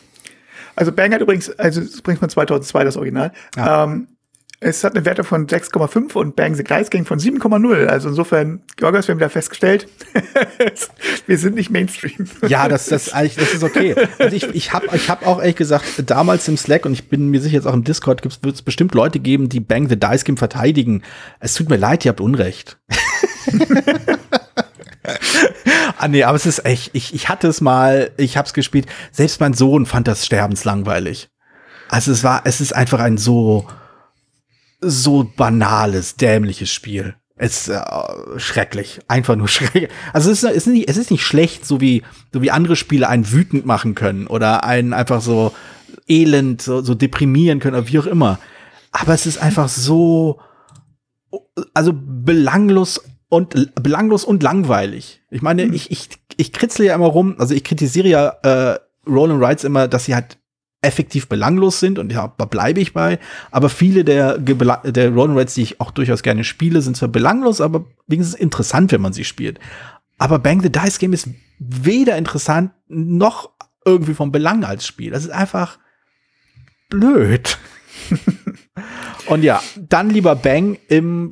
Also 0.76 0.92
Bang 0.92 1.14
hat 1.14 1.22
übrigens, 1.22 1.52
also 1.60 1.82
übrigens 1.82 2.20
von 2.20 2.30
2002 2.30 2.84
das 2.84 2.98
Original, 2.98 3.32
ja. 3.56 3.84
ähm, 3.84 4.08
es 4.64 4.84
hat 4.84 4.96
eine 4.96 5.04
Werte 5.06 5.24
von 5.24 5.48
6,5 5.48 6.14
und 6.14 6.36
Bang 6.36 6.54
the 6.54 6.64
Guys 6.64 6.92
ging 6.92 7.04
von 7.04 7.18
7,0. 7.20 7.88
Also 7.88 8.10
insofern, 8.10 8.62
Georgios, 8.78 9.08
wir 9.08 9.14
haben 9.14 9.20
wieder 9.20 9.32
festgestellt, 9.32 9.88
wir 11.26 11.38
sind 11.40 11.56
nicht 11.56 11.72
Mainstream. 11.72 12.30
Ja, 12.48 12.68
das, 12.68 12.86
das, 12.86 13.06
das 13.06 13.38
ist 13.38 13.64
okay. 13.64 13.96
Also 14.20 14.36
ich, 14.36 14.44
ich 14.54 14.72
habe 14.72 14.86
ich 14.94 15.10
hab 15.10 15.26
auch 15.26 15.40
ehrlich 15.40 15.56
gesagt 15.56 16.04
damals 16.06 16.48
im 16.48 16.58
Slack 16.58 16.86
und 16.86 16.94
ich 16.94 17.10
bin 17.10 17.30
mir 17.30 17.42
sicher 17.42 17.56
jetzt 17.56 17.66
auch 17.66 17.74
im 17.74 17.84
Discord 17.84 18.24
wird 18.24 18.56
es 18.56 18.62
bestimmt 18.62 18.94
Leute 18.94 19.20
geben, 19.20 19.50
die 19.50 19.60
Bang 19.60 19.90
the 19.90 20.00
Dice 20.00 20.26
Game 20.26 20.38
verteidigen. 20.38 21.02
Es 21.40 21.56
tut 21.56 21.68
mir 21.68 21.78
leid, 21.78 22.06
ihr 22.06 22.10
habt 22.10 22.22
Unrecht. 22.22 22.78
ah 25.98 26.08
nee, 26.08 26.24
aber 26.24 26.36
es 26.36 26.46
ist 26.46 26.66
echt, 26.66 26.92
ich, 26.94 27.16
ich 27.16 27.30
hatte 27.30 27.48
es 27.48 27.62
mal, 27.62 28.12
ich 28.18 28.38
hab's 28.38 28.54
gespielt. 28.54 28.86
Selbst 29.12 29.40
mein 29.40 29.56
Sohn 29.56 29.88
fand 29.88 30.08
das 30.08 30.24
sterbenslangweilig. 30.24 31.30
Also 31.90 32.12
es 32.12 32.24
war, 32.24 32.44
es 32.46 32.62
ist 32.62 32.76
einfach 32.76 33.00
ein 33.00 33.18
so, 33.18 33.66
so 34.82 35.32
banales, 35.36 36.16
dämliches 36.16 36.72
Spiel. 36.72 37.16
Es 37.36 37.68
ist 37.68 37.70
äh, 37.70 38.40
schrecklich, 38.40 39.00
einfach 39.08 39.36
nur 39.36 39.48
schrecklich. 39.48 39.90
Also 40.14 40.32
es 40.32 40.44
ist, 40.44 40.50
es, 40.50 40.58
ist 40.58 40.68
nicht, 40.68 40.90
es 40.90 40.98
ist 40.98 41.12
nicht 41.12 41.24
schlecht, 41.24 41.66
so 41.66 41.82
wie, 41.82 42.04
so 42.34 42.42
wie 42.42 42.52
andere 42.52 42.76
Spiele 42.76 43.08
einen 43.08 43.32
wütend 43.32 43.66
machen 43.66 43.96
können 43.96 44.28
oder 44.28 44.64
einen 44.64 44.94
einfach 44.94 45.22
so 45.22 45.54
elend, 46.08 46.62
so, 46.62 46.82
so 46.82 46.94
deprimieren 46.94 47.60
können 47.60 47.76
oder 47.78 47.88
wie 47.88 48.00
auch 48.00 48.06
immer. 48.06 48.40
Aber 48.92 49.14
es 49.14 49.26
ist 49.26 49.42
einfach 49.42 49.70
so, 49.70 50.40
also 51.74 51.94
belanglos 51.96 53.02
und 53.30 53.74
belanglos 53.82 54.26
und 54.26 54.44
langweilig. 54.44 55.22
Ich 55.30 55.42
meine, 55.42 55.64
ich, 55.64 55.90
ich 55.90 56.10
ich 56.38 56.52
kritzel 56.52 56.86
ja 56.88 56.96
immer 56.96 57.08
rum, 57.08 57.36
also 57.38 57.54
ich 57.54 57.64
kritisiere 57.64 58.08
ja 58.08 58.28
äh, 58.44 58.80
Roll 59.08 59.32
and 59.32 59.44
Rides 59.44 59.64
immer, 59.64 59.88
dass 59.88 60.06
sie 60.06 60.16
halt 60.16 60.38
effektiv 60.82 61.28
belanglos 61.28 61.80
sind 61.80 62.00
und 62.00 62.12
ja, 62.12 62.34
da 62.38 62.46
bleibe 62.46 62.80
ich 62.80 62.94
bei. 62.94 63.20
Aber 63.52 63.70
viele 63.70 64.04
der, 64.04 64.38
der 64.40 65.10
Roll 65.12 65.38
Rides, 65.38 65.54
die 65.54 65.62
ich 65.62 65.80
auch 65.80 65.92
durchaus 65.92 66.24
gerne 66.24 66.44
spiele, 66.44 66.82
sind 66.82 66.98
zwar 66.98 67.10
belanglos, 67.10 67.62
aber 67.62 67.86
wenigstens 68.08 68.40
interessant, 68.40 68.92
wenn 68.92 69.02
man 69.02 69.14
sie 69.14 69.24
spielt. 69.24 69.60
Aber 70.18 70.40
Bang 70.40 70.62
the 70.62 70.72
Dice 70.72 70.98
Game 70.98 71.14
ist 71.14 71.30
weder 71.60 72.18
interessant 72.18 72.72
noch 72.88 73.52
irgendwie 73.86 74.14
vom 74.14 74.32
Belang 74.32 74.64
als 74.64 74.86
Spiel. 74.86 75.12
Das 75.12 75.24
ist 75.24 75.32
einfach 75.32 75.78
blöd. 76.90 77.58
und 79.28 79.44
ja, 79.44 79.62
dann 79.78 80.10
lieber 80.10 80.36
Bang 80.36 80.78
im 80.88 81.32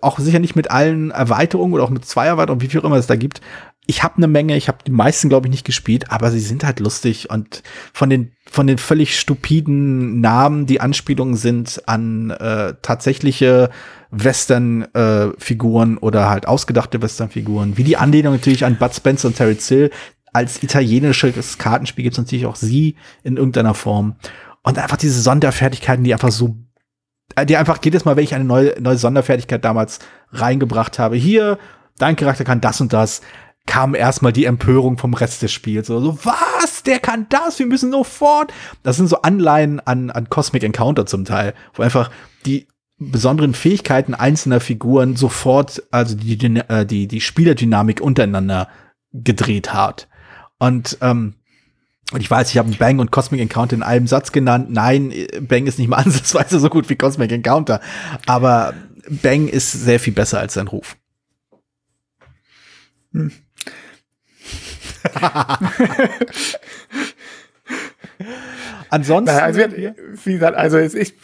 auch 0.00 0.18
sicher 0.18 0.38
nicht 0.38 0.56
mit 0.56 0.70
allen 0.70 1.10
Erweiterungen 1.10 1.74
oder 1.74 1.84
auch 1.84 1.90
mit 1.90 2.04
zwei 2.04 2.26
Erweiterungen, 2.26 2.62
wie 2.62 2.68
viel 2.68 2.80
auch 2.80 2.84
immer 2.84 2.96
es 2.96 3.06
da 3.06 3.16
gibt, 3.16 3.42
ich 3.86 4.02
habe 4.02 4.16
eine 4.16 4.28
Menge, 4.28 4.56
ich 4.56 4.68
habe 4.68 4.78
die 4.86 4.92
meisten, 4.92 5.28
glaube 5.28 5.48
ich, 5.48 5.50
nicht 5.50 5.64
gespielt, 5.64 6.10
aber 6.10 6.30
sie 6.30 6.40
sind 6.40 6.64
halt 6.64 6.78
lustig 6.78 7.30
und 7.30 7.62
von 7.92 8.10
den 8.10 8.32
von 8.48 8.66
den 8.66 8.78
völlig 8.78 9.18
stupiden 9.18 10.20
Namen, 10.20 10.66
die 10.66 10.80
Anspielungen 10.80 11.36
sind 11.36 11.82
an 11.86 12.30
äh, 12.30 12.74
tatsächliche 12.82 13.70
Western-Figuren 14.10 15.96
äh, 15.96 16.00
oder 16.00 16.28
halt 16.28 16.46
ausgedachte 16.46 17.02
Western-Figuren, 17.02 17.76
wie 17.76 17.84
die 17.84 17.96
Anlehnung 17.96 18.34
natürlich 18.34 18.64
an 18.64 18.76
Bud 18.76 18.94
Spencer 18.94 19.28
und 19.28 19.36
Terry 19.36 19.56
Zill. 19.56 19.90
Als 20.34 20.62
italienisches 20.62 21.58
Kartenspiel 21.58 22.04
gibt 22.04 22.14
es 22.14 22.18
natürlich 22.18 22.46
auch 22.46 22.56
sie 22.56 22.96
in 23.22 23.36
irgendeiner 23.36 23.74
Form. 23.74 24.16
Und 24.62 24.78
einfach 24.78 24.96
diese 24.96 25.20
Sonderfertigkeiten, 25.20 26.04
die 26.04 26.12
einfach 26.12 26.30
so, 26.30 26.56
äh, 27.34 27.46
die 27.46 27.56
einfach 27.56 27.78
jedes 27.82 28.04
Mal, 28.04 28.16
wenn 28.16 28.24
ich 28.24 28.34
eine 28.34 28.44
neue, 28.44 28.74
neue 28.80 28.96
Sonderfertigkeit 28.96 29.64
damals 29.64 29.98
reingebracht 30.30 30.98
habe, 30.98 31.16
hier, 31.16 31.58
dein 31.98 32.16
Charakter 32.16 32.44
kann 32.44 32.60
das 32.60 32.80
und 32.80 32.92
das, 32.92 33.22
kam 33.66 33.94
erstmal 33.94 34.32
die 34.32 34.44
Empörung 34.44 34.98
vom 34.98 35.14
Rest 35.14 35.42
des 35.42 35.52
Spiels. 35.52 35.86
So, 35.86 36.00
so, 36.00 36.18
was? 36.24 36.82
Der 36.82 36.98
kann 36.98 37.26
das? 37.28 37.58
Wir 37.58 37.66
müssen 37.66 37.92
sofort. 37.92 38.52
Das 38.82 38.96
sind 38.96 39.08
so 39.08 39.22
Anleihen 39.22 39.80
an, 39.80 40.10
an 40.10 40.28
Cosmic 40.28 40.62
Encounter 40.62 41.06
zum 41.06 41.24
Teil, 41.24 41.54
wo 41.74 41.82
einfach 41.82 42.10
die 42.44 42.66
besonderen 42.98 43.54
Fähigkeiten 43.54 44.14
einzelner 44.14 44.60
Figuren 44.60 45.16
sofort, 45.16 45.82
also 45.90 46.16
die, 46.16 46.34
äh, 46.68 46.86
die, 46.86 47.08
die 47.08 47.20
Spielerdynamik 47.20 48.00
untereinander 48.00 48.68
gedreht 49.12 49.72
hat. 49.72 50.08
Und, 50.58 50.98
ähm, 51.00 51.34
und 52.12 52.20
ich 52.20 52.30
weiß, 52.30 52.50
ich 52.50 52.58
habe 52.58 52.70
Bang 52.72 52.98
und 52.98 53.10
Cosmic 53.10 53.40
Encounter 53.40 53.74
in 53.74 53.82
einem 53.82 54.06
Satz 54.06 54.32
genannt. 54.32 54.68
Nein, 54.70 55.12
Bang 55.40 55.66
ist 55.66 55.78
nicht 55.78 55.88
mal 55.88 55.96
ansatzweise 56.04 56.60
so 56.60 56.68
gut 56.68 56.88
wie 56.90 56.96
Cosmic 56.96 57.32
Encounter. 57.32 57.80
Aber 58.26 58.74
Bang 59.08 59.48
ist 59.48 59.72
sehr 59.72 59.98
viel 59.98 60.12
besser 60.12 60.38
als 60.38 60.54
sein 60.54 60.68
Ruf. 60.68 60.96
Hm. 63.12 63.32
Ansonsten. 68.90 69.36
Also, 69.36 69.60
wie 69.60 70.32
gesagt, 70.34 70.56
also 70.56 70.78
ich, 70.78 71.14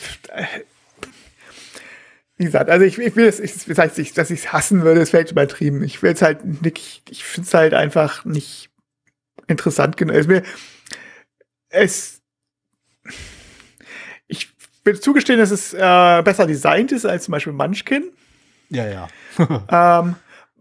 wie 2.38 2.44
gesagt, 2.44 2.70
also 2.70 2.84
ich, 2.84 2.98
ich 2.98 3.16
will 3.16 3.26
es, 3.26 3.40
ich, 3.40 3.64
das 3.66 3.78
heißt, 3.78 3.98
ich, 3.98 4.12
dass 4.14 4.30
ich 4.30 4.40
es 4.40 4.52
hassen 4.52 4.82
würde, 4.82 5.00
ist 5.00 5.10
vielleicht 5.10 5.32
übertrieben. 5.32 5.82
Ich 5.82 6.02
will 6.02 6.12
es 6.12 6.22
halt 6.22 6.44
nicht, 6.44 6.78
ich, 6.78 7.02
ich 7.10 7.24
finde 7.24 7.46
es 7.46 7.54
halt 7.54 7.74
einfach 7.74 8.24
nicht 8.24 8.70
interessant 9.48 9.96
genug. 9.96 10.14
Es 10.14 10.26
mir, 10.28 10.42
es, 11.68 12.22
ich 14.28 14.48
will 14.84 15.00
zugestehen, 15.00 15.38
dass 15.38 15.50
es 15.50 15.74
äh, 15.74 16.22
besser 16.22 16.46
designt 16.46 16.92
ist 16.92 17.04
als 17.04 17.24
zum 17.24 17.32
Beispiel 17.32 17.52
Munchkin. 17.52 18.10
Ja, 18.70 18.86
ja. 18.86 19.08
ähm, 20.00 20.16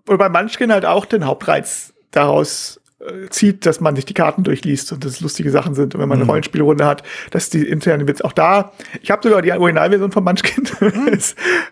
und 0.07 0.17
bei 0.17 0.29
Munchkin 0.29 0.71
halt 0.71 0.85
auch 0.85 1.05
den 1.05 1.25
Hauptreiz 1.25 1.93
daraus 2.11 2.81
zieht, 3.29 3.65
dass 3.65 3.79
man 3.79 3.95
sich 3.95 4.05
die 4.05 4.15
Karten 4.15 4.43
durchliest 4.43 4.91
und 4.91 5.05
das 5.05 5.21
lustige 5.21 5.51
Sachen 5.51 5.75
sind. 5.75 5.93
Und 5.93 6.01
wenn 6.01 6.09
man 6.09 6.17
eine 6.17 6.23
mhm. 6.23 6.31
Rollenspielrunde 6.31 6.85
hat, 6.85 7.03
dass 7.29 7.49
die 7.49 7.63
internen 7.63 8.07
Witz 8.07 8.21
auch 8.21 8.33
da. 8.33 8.73
Ich 9.01 9.11
habe 9.11 9.21
sogar 9.27 9.41
die 9.43 9.51
Originalversion 9.51 10.11
von 10.11 10.23
Munchkin, 10.23 10.67
mhm. 10.79 11.19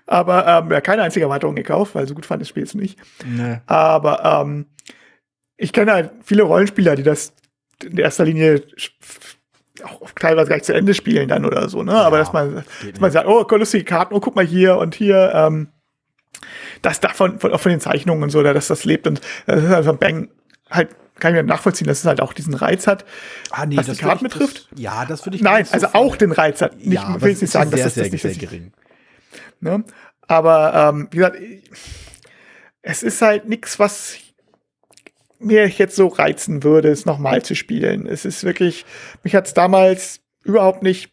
aber 0.05 0.47
ähm, 0.47 0.71
ja, 0.71 0.81
keine 0.81 1.01
einzige 1.01 1.25
Erweiterung 1.25 1.55
gekauft, 1.55 1.95
weil 1.95 2.07
so 2.07 2.13
gut 2.13 2.25
fand 2.25 2.41
das 2.41 2.49
Spiel 2.49 2.63
jetzt 2.63 2.75
nicht. 2.75 2.99
Nee. 3.25 3.57
Aber 3.65 4.43
ähm, 4.43 4.67
ich 5.57 5.73
kenne 5.73 5.93
halt 5.93 6.11
viele 6.23 6.43
Rollenspieler, 6.43 6.95
die 6.95 7.03
das 7.03 7.33
in 7.83 7.97
erster 7.97 8.25
Linie 8.25 8.61
auch 9.83 10.11
teilweise 10.11 10.49
gar 10.49 10.55
nicht 10.55 10.65
zu 10.65 10.73
Ende 10.73 10.93
spielen 10.93 11.27
dann 11.27 11.43
oder 11.43 11.67
so, 11.69 11.83
ne? 11.83 11.91
Ja, 11.91 12.03
aber 12.03 12.17
dass 12.17 12.33
man, 12.33 12.63
dass 12.91 12.99
man 12.99 13.11
sagt, 13.11 13.27
oh, 13.27 13.45
lustige 13.55 13.83
Karten, 13.83 14.13
oh, 14.13 14.19
guck 14.19 14.35
mal 14.35 14.45
hier 14.45 14.77
und 14.77 14.95
hier, 14.95 15.31
ähm, 15.33 15.69
das 16.81 16.99
davon, 16.99 17.39
von, 17.39 17.51
auch 17.51 17.59
von 17.59 17.71
den 17.71 17.81
Zeichnungen 17.81 18.23
und 18.23 18.29
so, 18.29 18.43
dass 18.43 18.67
das 18.67 18.85
lebt 18.85 19.07
und 19.07 19.21
das 19.47 19.63
ist 19.63 19.85
von 19.85 19.97
Bang 19.97 20.29
halt 20.69 20.89
kann 21.19 21.33
ich 21.33 21.41
mir 21.41 21.47
nachvollziehen, 21.47 21.87
dass 21.87 21.99
es 21.99 22.05
halt 22.05 22.21
auch 22.21 22.33
diesen 22.33 22.53
Reiz 22.53 22.87
hat, 22.87 23.05
ah, 23.51 23.65
nee, 23.65 23.77
was 23.77 23.87
die 23.87 23.95
Karten 23.95 24.23
betrifft. 24.23 24.67
Das, 24.71 24.79
ja, 24.79 25.05
das 25.05 25.25
würde 25.25 25.37
ich 25.37 25.43
Nein, 25.43 25.67
also 25.71 25.87
auch 25.93 26.15
den 26.15 26.31
Reiz 26.31 26.61
hat. 26.61 26.77
Nicht, 26.77 26.93
ja, 26.93 27.21
will 27.21 27.31
ich 27.31 27.41
nicht 27.41 27.51
sagen, 27.51 27.69
sehr, 27.71 27.83
dass 27.83 27.95
das, 27.95 28.03
das 28.03 28.11
nicht 28.11 28.21
sehr 28.21 28.35
gering. 28.35 28.73
Ne? 29.59 29.83
Aber 30.27 30.73
ähm, 30.73 31.07
wie 31.11 31.17
gesagt, 31.17 31.37
es 32.81 33.03
ist 33.03 33.21
halt 33.21 33.47
nichts, 33.47 33.79
was 33.79 34.17
mir 35.39 35.67
jetzt 35.67 35.95
so 35.95 36.07
reizen 36.07 36.63
würde, 36.63 36.89
es 36.89 37.05
nochmal 37.05 37.41
zu 37.43 37.55
spielen. 37.55 38.07
Es 38.07 38.25
ist 38.25 38.43
wirklich, 38.43 38.85
mich 39.23 39.35
hat 39.35 39.47
es 39.47 39.53
damals 39.53 40.21
überhaupt 40.43 40.83
nicht, 40.83 41.11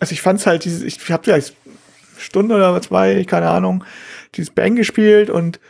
also 0.00 0.12
ich 0.12 0.22
fand 0.22 0.40
es 0.40 0.46
halt, 0.46 0.64
dieses, 0.64 0.82
ich 0.82 1.10
habe 1.10 1.24
vielleicht 1.24 1.54
Stunde 2.18 2.54
oder 2.54 2.80
zwei, 2.80 3.24
keine 3.24 3.50
Ahnung, 3.50 3.84
dieses 4.34 4.50
Bang 4.50 4.76
gespielt 4.76 5.30
und 5.30 5.60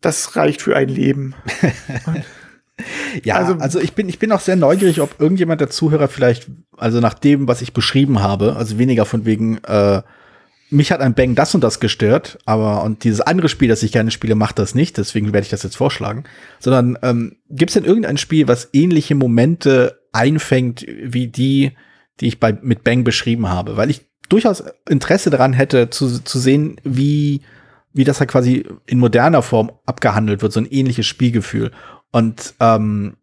das 0.00 0.36
reicht 0.36 0.62
für 0.62 0.76
ein 0.76 0.88
Leben. 0.88 1.34
ja, 3.24 3.36
also, 3.36 3.54
also 3.54 3.80
ich 3.80 3.92
bin, 3.94 4.08
ich 4.08 4.18
bin 4.18 4.32
auch 4.32 4.40
sehr 4.40 4.56
neugierig, 4.56 5.00
ob 5.00 5.20
irgendjemand 5.20 5.60
der 5.60 5.70
Zuhörer 5.70 6.08
vielleicht, 6.08 6.46
also 6.76 7.00
nach 7.00 7.14
dem, 7.14 7.48
was 7.48 7.62
ich 7.62 7.72
beschrieben 7.72 8.20
habe, 8.20 8.56
also 8.56 8.78
weniger 8.78 9.04
von 9.04 9.24
wegen, 9.24 9.58
äh, 9.64 10.02
mich 10.70 10.92
hat 10.92 11.00
ein 11.00 11.14
Bang 11.14 11.34
das 11.34 11.54
und 11.54 11.64
das 11.64 11.80
gestört, 11.80 12.38
aber 12.44 12.82
und 12.82 13.04
dieses 13.04 13.20
andere 13.20 13.48
Spiel, 13.48 13.68
das 13.68 13.82
ich 13.82 13.92
gerne 13.92 14.10
spiele, 14.10 14.34
macht 14.34 14.58
das 14.58 14.74
nicht, 14.74 14.98
deswegen 14.98 15.32
werde 15.32 15.44
ich 15.44 15.50
das 15.50 15.62
jetzt 15.62 15.76
vorschlagen. 15.76 16.24
Sondern 16.58 16.98
ähm, 17.02 17.36
gibt 17.48 17.70
es 17.70 17.74
denn 17.74 17.84
irgendein 17.84 18.18
Spiel, 18.18 18.48
was 18.48 18.68
ähnliche 18.72 19.14
Momente 19.14 20.00
einfängt 20.12 20.84
wie 20.86 21.28
die, 21.28 21.72
die 22.20 22.26
ich 22.26 22.38
bei 22.38 22.52
mit 22.60 22.84
Bang 22.84 23.02
beschrieben 23.02 23.48
habe? 23.48 23.76
Weil 23.78 23.88
ich 23.90 24.06
durchaus 24.28 24.62
Interesse 24.88 25.30
daran 25.30 25.54
hätte, 25.54 25.88
zu, 25.88 26.22
zu 26.22 26.38
sehen, 26.38 26.78
wie 26.84 27.40
wie 27.94 28.04
das 28.04 28.20
halt 28.20 28.30
quasi 28.30 28.64
in 28.86 28.98
moderner 28.98 29.42
Form 29.42 29.72
abgehandelt 29.86 30.42
wird, 30.42 30.52
so 30.52 30.60
ein 30.60 30.70
ähnliches 30.70 31.06
Spielgefühl. 31.06 31.72
Und 32.10 32.54
ähm, 32.60 33.16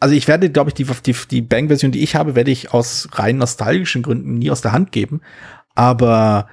also 0.00 0.14
ich 0.14 0.28
werde, 0.28 0.50
glaube 0.50 0.70
ich, 0.70 0.74
die, 0.74 0.84
die, 0.84 1.14
die 1.30 1.42
Bang-Version, 1.42 1.92
die 1.92 2.02
ich 2.02 2.16
habe, 2.16 2.34
werde 2.34 2.50
ich 2.50 2.72
aus 2.72 3.08
rein 3.12 3.38
nostalgischen 3.38 4.02
Gründen 4.02 4.34
nie 4.34 4.50
aus 4.50 4.60
der 4.60 4.72
Hand 4.72 4.92
geben. 4.92 5.20
Aber 5.74 6.48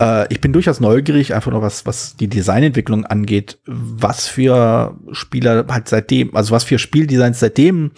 äh, 0.00 0.32
ich 0.32 0.40
bin 0.40 0.52
durchaus 0.52 0.80
neugierig, 0.80 1.34
einfach 1.34 1.50
nur 1.50 1.62
was, 1.62 1.84
was 1.84 2.16
die 2.16 2.28
Designentwicklung 2.28 3.04
angeht, 3.04 3.58
was 3.66 4.28
für 4.28 4.96
Spieler 5.10 5.66
halt 5.68 5.88
seitdem, 5.88 6.34
also 6.36 6.52
was 6.52 6.64
für 6.64 6.78
Spieldesigns 6.78 7.40
seitdem 7.40 7.90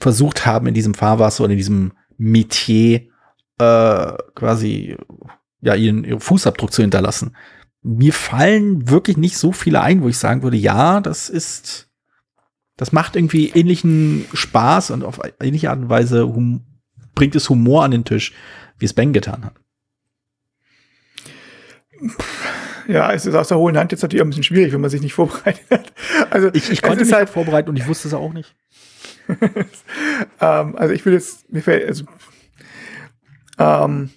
versucht 0.00 0.44
haben, 0.44 0.66
in 0.66 0.74
diesem 0.74 0.94
Fahrwasser 0.94 1.44
oder 1.44 1.52
in 1.52 1.58
diesem 1.58 1.92
Metier 2.16 3.02
äh, 3.58 4.12
quasi 4.34 4.96
ja 5.60 5.74
ihren, 5.74 6.04
ihren 6.04 6.20
Fußabdruck 6.20 6.72
zu 6.72 6.82
hinterlassen 6.82 7.34
mir 7.82 8.12
fallen 8.12 8.90
wirklich 8.90 9.16
nicht 9.16 9.38
so 9.38 9.52
viele 9.52 9.80
ein, 9.80 10.02
wo 10.02 10.08
ich 10.08 10.18
sagen 10.18 10.42
würde, 10.42 10.56
ja, 10.56 11.00
das 11.00 11.28
ist, 11.28 11.87
das 12.78 12.92
macht 12.92 13.16
irgendwie 13.16 13.50
ähnlichen 13.50 14.24
Spaß 14.32 14.92
und 14.92 15.04
auf 15.04 15.20
ähnliche 15.40 15.68
Art 15.68 15.80
und 15.80 15.90
Weise 15.90 16.26
hum, 16.26 16.64
bringt 17.14 17.36
es 17.36 17.50
Humor 17.50 17.84
an 17.84 17.90
den 17.90 18.04
Tisch, 18.04 18.32
wie 18.78 18.86
es 18.86 18.94
Ben 18.94 19.12
getan 19.12 19.44
hat. 19.44 19.54
Ja, 22.86 23.12
es 23.12 23.26
ist 23.26 23.34
aus 23.34 23.48
der 23.48 23.58
hohen 23.58 23.76
Hand 23.76 23.92
jetzt 23.92 24.02
natürlich 24.02 24.22
ein 24.22 24.30
bisschen 24.30 24.44
schwierig, 24.44 24.72
wenn 24.72 24.80
man 24.80 24.88
sich 24.88 25.02
nicht 25.02 25.12
vorbereitet 25.12 25.66
hat. 25.70 25.92
Also 26.30 26.48
ich, 26.52 26.70
ich 26.70 26.82
konnte 26.82 27.04
mich 27.04 27.12
halt 27.12 27.28
vorbereiten 27.28 27.68
und 27.70 27.76
ich 27.76 27.86
wusste 27.86 28.08
es 28.08 28.14
auch 28.14 28.32
nicht. 28.32 28.54
ähm, 30.40 30.76
also 30.76 30.94
ich 30.94 31.04
will 31.04 31.12
jetzt, 31.12 31.50
mir 31.52 31.62
fällt, 31.62 31.86
also 31.86 32.04
ähm, 33.58 34.10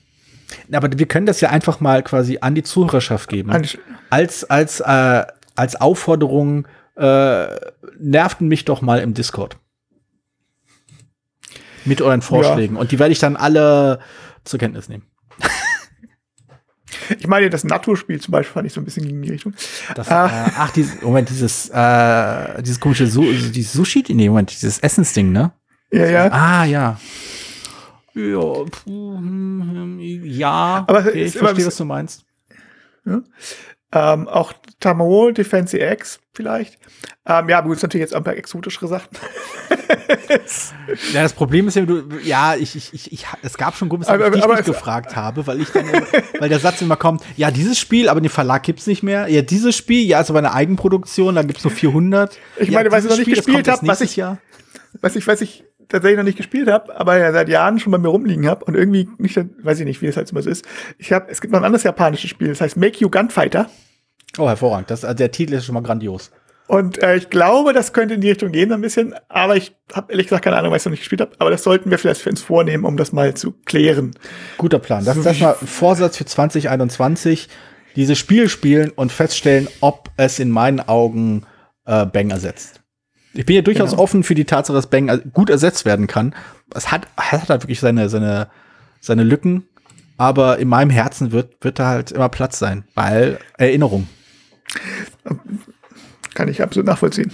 aber 0.72 0.90
wir 0.98 1.06
können 1.08 1.26
das 1.26 1.42
ja 1.42 1.50
einfach 1.50 1.80
mal 1.80 2.04
quasi 2.04 2.38
an 2.42 2.56
die 2.56 2.64
Zuhörerschaft 2.64 3.30
geben. 3.30 3.52
Als, 4.10 4.50
als, 4.50 4.80
äh, 4.82 5.26
als 5.56 5.80
Aufforderung, 5.80 6.68
äh, 6.96 7.56
nervten 8.00 8.48
mich 8.48 8.66
doch 8.66 8.82
mal 8.82 9.00
im 9.00 9.14
Discord. 9.14 9.58
Mit 11.86 12.02
euren 12.02 12.22
Vorschlägen. 12.22 12.76
Ja. 12.76 12.82
Und 12.82 12.92
die 12.92 13.00
werde 13.00 13.12
ich 13.12 13.20
dann 13.20 13.36
alle 13.36 14.00
zur 14.44 14.60
Kenntnis 14.60 14.90
nehmen. 14.90 15.06
Ich 17.20 17.28
meine, 17.28 17.50
das 17.50 17.64
NATO-Spiel 17.64 18.22
zum 18.22 18.32
Beispiel 18.32 18.54
fand 18.54 18.68
ich 18.68 18.74
so 18.74 18.82
ein 18.82 18.86
bisschen 18.86 19.06
in 19.08 19.22
die 19.22 19.30
Richtung. 19.30 19.54
Das, 19.96 20.08
äh, 20.08 20.14
ach, 20.14 20.72
dieses, 20.72 21.02
Moment, 21.02 21.30
dieses, 21.30 21.70
äh, 21.70 22.62
dieses 22.62 22.80
komische 22.80 23.08
Su 23.08 23.24
dieses 23.24 23.74
Sushi, 23.74 24.04
nee, 24.10 24.30
Moment, 24.30 24.52
dieses 24.52 24.80
Essensding, 24.80 25.32
ne? 25.32 25.52
Ja, 25.92 26.06
ja. 26.06 26.32
Ah, 26.32 26.66
ja. 26.66 27.00
Ja, 28.14 28.66
hm, 28.86 30.00
hm, 30.00 30.00
ja 30.26 30.84
aber 30.88 31.00
okay, 31.00 31.24
ich 31.24 31.38
verstehe, 31.38 31.66
was 31.66 31.78
du 31.78 31.86
meinst. 31.86 32.26
Ja. 33.06 33.22
Ähm, 33.94 34.28
auch 34.28 34.54
Tamao 34.80 35.32
Defense 35.32 35.78
X 35.78 36.20
vielleicht. 36.34 36.78
Ähm, 37.26 37.50
ja, 37.50 37.60
gut, 37.62 37.76
ist 37.76 37.84
natürlich 37.84 38.04
jetzt 38.04 38.16
ein 38.16 38.24
paar 38.24 38.36
exotischere 38.36 38.88
Sachen. 38.88 39.10
ja, 41.14 41.24
das 41.24 41.34
Problem 41.34 41.68
ist 41.68 41.76
ja, 41.76 41.86
du, 41.86 42.04
ja, 42.24 42.56
ich, 42.56 42.76
ich, 42.76 42.94
ich, 42.94 43.12
ich 43.12 43.26
es 43.42 43.58
gab 43.58 43.76
schon 43.76 43.90
Gummis, 43.90 44.08
aber, 44.08 44.28
ich 44.28 44.34
dich 44.34 44.44
aber, 44.44 44.56
nicht 44.56 44.66
gefragt 44.66 45.16
habe, 45.16 45.46
weil 45.46 45.60
ich 45.60 45.70
dann, 45.72 45.86
weil 46.40 46.50
der 46.50 46.60
Satz 46.60 46.82
immer 46.82 46.96
kommt, 46.96 47.24
ja, 47.36 47.52
dieses 47.52 47.78
Spiel, 47.78 48.08
aber 48.08 48.22
den 48.22 48.30
Verlag 48.30 48.64
gibt's 48.64 48.88
nicht 48.88 49.04
mehr. 49.04 49.28
Ja, 49.28 49.42
dieses 49.42 49.76
Spiel, 49.76 50.06
ja, 50.06 50.22
ist 50.22 50.30
aber 50.30 50.40
eine 50.40 50.54
Eigenproduktion, 50.54 51.36
da 51.36 51.44
gibt's 51.44 51.64
nur 51.64 51.72
400. 51.72 52.38
Ich 52.58 52.70
ja, 52.70 52.80
meine, 52.80 52.92
was 52.92 53.04
ich 53.04 53.10
noch 53.10 53.18
nicht 53.18 53.26
Spiel, 53.26 53.36
gespielt 53.36 53.68
habe, 53.68 53.86
was 53.86 54.00
ich, 54.00 54.16
Jahr. 54.16 54.38
was 55.02 55.18
ich, 55.18 55.28
was 55.28 55.42
ich 55.42 55.66
tatsächlich 55.92 56.18
noch 56.18 56.24
nicht 56.24 56.38
gespielt 56.38 56.70
habe, 56.70 56.98
aber 56.98 57.18
ja 57.18 57.32
seit 57.32 57.50
Jahren 57.50 57.80
schon 57.80 57.92
bei 57.92 57.98
mir 57.98 58.08
rumliegen 58.08 58.48
habe 58.48 58.66
und 58.66 58.76
irgendwie 58.76 59.10
nicht, 59.18 59.40
weiß 59.64 59.80
ich 59.80 59.86
nicht, 59.86 60.02
wie 60.02 60.08
das 60.08 60.18
halt 60.18 60.32
immer 60.32 60.42
so 60.42 60.50
ist. 60.50 60.66
Ich 60.98 61.12
habe, 61.12 61.28
es 61.30 61.42
gibt 61.42 61.54
noch 61.54 61.60
ein 61.60 61.66
anderes 61.66 61.84
japanisches 61.84 62.30
Spiel, 62.30 62.50
das 62.50 62.62
heißt 62.62 62.78
Make 62.78 63.00
You 63.00 63.10
Gunfighter. 63.10 63.70
Oh, 64.38 64.48
hervorragend. 64.48 64.90
Das, 64.90 65.04
also 65.04 65.18
der 65.18 65.32
Titel 65.32 65.54
ist 65.54 65.66
schon 65.66 65.74
mal 65.74 65.84
grandios. 65.84 66.32
Und 66.68 67.04
äh, 67.04 67.18
ich 67.18 67.30
glaube, 67.30 67.74
das 67.74 67.92
könnte 67.92 68.14
in 68.14 68.22
die 68.22 68.30
Richtung 68.30 68.54
gehen 68.54 68.72
ein 68.72 68.80
bisschen, 68.80 69.14
aber 69.28 69.58
ich 69.58 69.76
habe 69.92 70.14
ehrlich 70.14 70.28
gesagt 70.28 70.46
keine 70.46 70.56
Ahnung, 70.56 70.72
weil 70.72 70.78
ich 70.78 70.82
es 70.84 70.86
noch 70.86 70.92
nicht 70.92 71.02
gespielt 71.02 71.20
habe. 71.20 71.34
Aber 71.40 71.50
das 71.50 71.64
sollten 71.64 71.92
wir 71.92 71.98
vielleicht 71.98 72.22
für 72.22 72.30
uns 72.30 72.42
vornehmen, 72.42 72.86
um 72.86 72.96
das 72.96 73.12
mal 73.12 73.34
zu 73.34 73.52
klären. 73.66 74.16
Guter 74.58 74.80
Plan. 74.80 75.04
Das, 75.04 75.22
das 75.22 75.36
ist 75.36 75.42
mal 75.42 75.56
Vorsatz 75.56 76.16
für 76.16 76.24
2021. 76.24 77.50
Dieses 77.98 78.18
Spiel 78.18 78.48
spielen 78.48 78.90
und 78.92 79.12
feststellen, 79.12 79.68
ob 79.82 80.12
es 80.16 80.40
in 80.40 80.50
meinen 80.50 80.80
Augen 80.80 81.46
äh, 81.86 82.06
Bang 82.06 82.30
ersetzt. 82.30 82.81
Ich 83.34 83.46
bin 83.46 83.56
ja 83.56 83.62
durchaus 83.62 83.92
genau. 83.92 84.04
offen 84.04 84.24
für 84.24 84.36
die 84.36 84.46
Tatsache, 84.46 84.76
dass 84.76 84.88
Bang 84.88 85.22
gut 85.34 85.50
ersetzt 85.50 85.86
werden 85.86 86.08
kann. 86.08 86.36
Es 86.74 86.92
hat, 86.92 87.08
hat 87.18 87.50
halt 87.50 87.64
wirklich 87.64 87.80
seine, 87.80 88.10
seine, 88.10 88.50
seine 89.00 89.24
Lücken, 89.24 89.66
aber 90.18 90.60
in 90.60 90.68
meinem 90.68 90.90
Herzen 90.90 91.32
wird, 91.32 91.56
wird 91.62 91.80
da 91.80 91.88
halt 91.88 92.12
immer 92.12 92.30
Platz 92.30 92.60
sein, 92.60 92.84
weil 92.94 93.40
Erinnerung. 93.58 94.08
Kann 96.34 96.48
ich 96.48 96.62
absolut 96.62 96.88
nachvollziehen. 96.88 97.32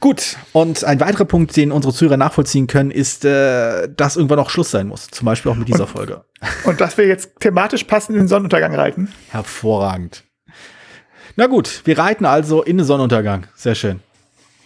Gut, 0.00 0.36
und 0.52 0.84
ein 0.84 1.00
weiterer 1.00 1.24
Punkt, 1.24 1.56
den 1.56 1.72
unsere 1.72 1.94
Zuhörer 1.94 2.16
nachvollziehen 2.16 2.66
können, 2.66 2.90
ist, 2.90 3.24
äh, 3.24 3.88
dass 3.88 4.16
irgendwann 4.16 4.38
auch 4.38 4.50
Schluss 4.50 4.70
sein 4.70 4.86
muss. 4.86 5.08
Zum 5.08 5.24
Beispiel 5.24 5.50
auch 5.50 5.56
mit 5.56 5.66
dieser 5.68 5.84
und, 5.84 5.90
Folge. 5.90 6.24
Und 6.64 6.80
dass 6.80 6.98
wir 6.98 7.06
jetzt 7.06 7.40
thematisch 7.40 7.84
passend 7.84 8.16
in 8.16 8.24
den 8.24 8.28
Sonnenuntergang 8.28 8.74
reiten. 8.74 9.08
Hervorragend. 9.30 10.24
Na 11.36 11.46
gut, 11.46 11.82
wir 11.84 11.98
reiten 11.98 12.26
also 12.26 12.62
in 12.62 12.76
den 12.76 12.86
Sonnenuntergang. 12.86 13.46
Sehr 13.56 13.74
schön. 13.74 14.00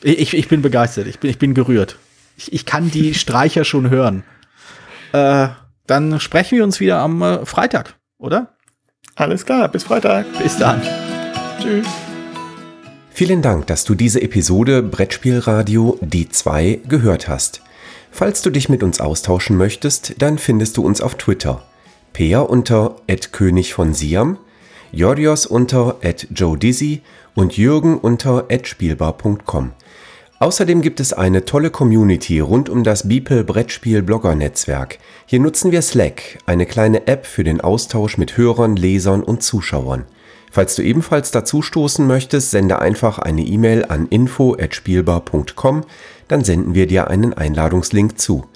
Ich, 0.03 0.35
ich 0.35 0.49
bin 0.49 0.63
begeistert, 0.63 1.07
ich 1.07 1.19
bin, 1.19 1.31
ich 1.31 1.39
bin 1.39 1.55
gerührt. 1.55 1.99
Ich, 2.37 2.53
ich 2.53 2.67
kann 2.67 2.91
die 2.91 3.15
Streicher 3.23 3.65
schon 3.65 3.91
hören. 3.91 4.23
Äh, 5.13 5.49
dann 5.87 6.21
sprechen 6.21 6.57
wir 6.57 6.65
uns 6.65 6.81
wieder 6.81 6.99
am 6.99 7.23
äh, 7.23 7.47
Freitag, 7.47 7.95
oder? 8.19 8.55
Alles 9.17 9.45
klar, 9.45 9.69
bis 9.69 9.85
Freitag. 9.85 10.27
Bis 10.41 10.59
dann. 10.59 10.81
Tschüss. 11.61 11.87
Vielen 13.11 13.43
Dank, 13.43 13.67
dass 13.67 13.85
du 13.85 13.97
diese 13.97 14.23
Episode 14.23 14.81
Brettspielradio 14.81 15.99
Die 16.01 16.29
2 16.29 16.83
gehört 16.87 17.27
hast. 17.29 17.63
Falls 18.13 18.43
du 18.43 18.51
dich 18.51 18.69
mit 18.69 18.85
uns 18.85 19.01
austauschen 19.01 19.57
möchtest, 19.57 20.23
dann 20.23 20.39
findest 20.39 20.77
du 20.77 20.85
uns 20.85 21.01
auf 21.01 21.17
Twitter. 21.17 21.65
Peer 22.13 22.49
unter 22.49 22.97
König 23.33 23.75
von 23.75 23.93
Siam, 23.93 24.39
Jorios 24.93 25.47
unter 25.47 25.97
Joe 26.33 26.57
Dizzy 26.57 27.03
und 27.35 27.57
Jürgen 27.57 27.99
unter 27.99 28.47
spielbar.com. 28.63 29.73
Außerdem 30.41 30.83
gibt 30.83 31.01
es 31.01 31.13
eine 31.13 31.45
tolle 31.45 31.71
Community 31.71 32.39
rund 32.39 32.69
um 32.69 32.85
das 32.85 33.09
Beeple 33.09 33.43
Brettspiel 33.43 34.03
Blogger 34.03 34.37
Netzwerk. 34.37 34.99
Hier 35.27 35.41
nutzen 35.41 35.73
wir 35.73 35.83
Slack, 35.83 36.39
eine 36.47 36.65
kleine 36.65 37.09
App 37.09 37.27
für 37.27 37.43
den 37.43 37.61
Austausch 37.61 38.19
mit 38.19 38.37
Hörern, 38.37 38.77
Lesern 38.77 39.25
und 39.25 39.43
Zuschauern. 39.43 40.05
Falls 40.53 40.77
du 40.77 40.83
ebenfalls 40.83 41.33
dazu 41.33 41.61
stoßen 41.61 42.07
möchtest, 42.07 42.53
sende 42.53 42.79
einfach 42.79 43.19
eine 43.19 43.43
E-Mail 43.43 43.85
an 43.89 44.07
info@spielbar.com, 44.07 45.85
dann 46.29 46.45
senden 46.45 46.75
wir 46.75 46.87
dir 46.87 47.09
einen 47.09 47.35
Einladungslink 47.35 48.19
zu. 48.19 48.47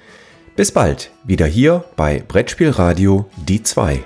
Bis 0.55 0.71
bald, 0.71 1.11
wieder 1.25 1.47
hier 1.47 1.85
bei 1.97 2.23
Brettspielradio 2.27 3.27
die 3.37 3.63
2. 3.63 4.03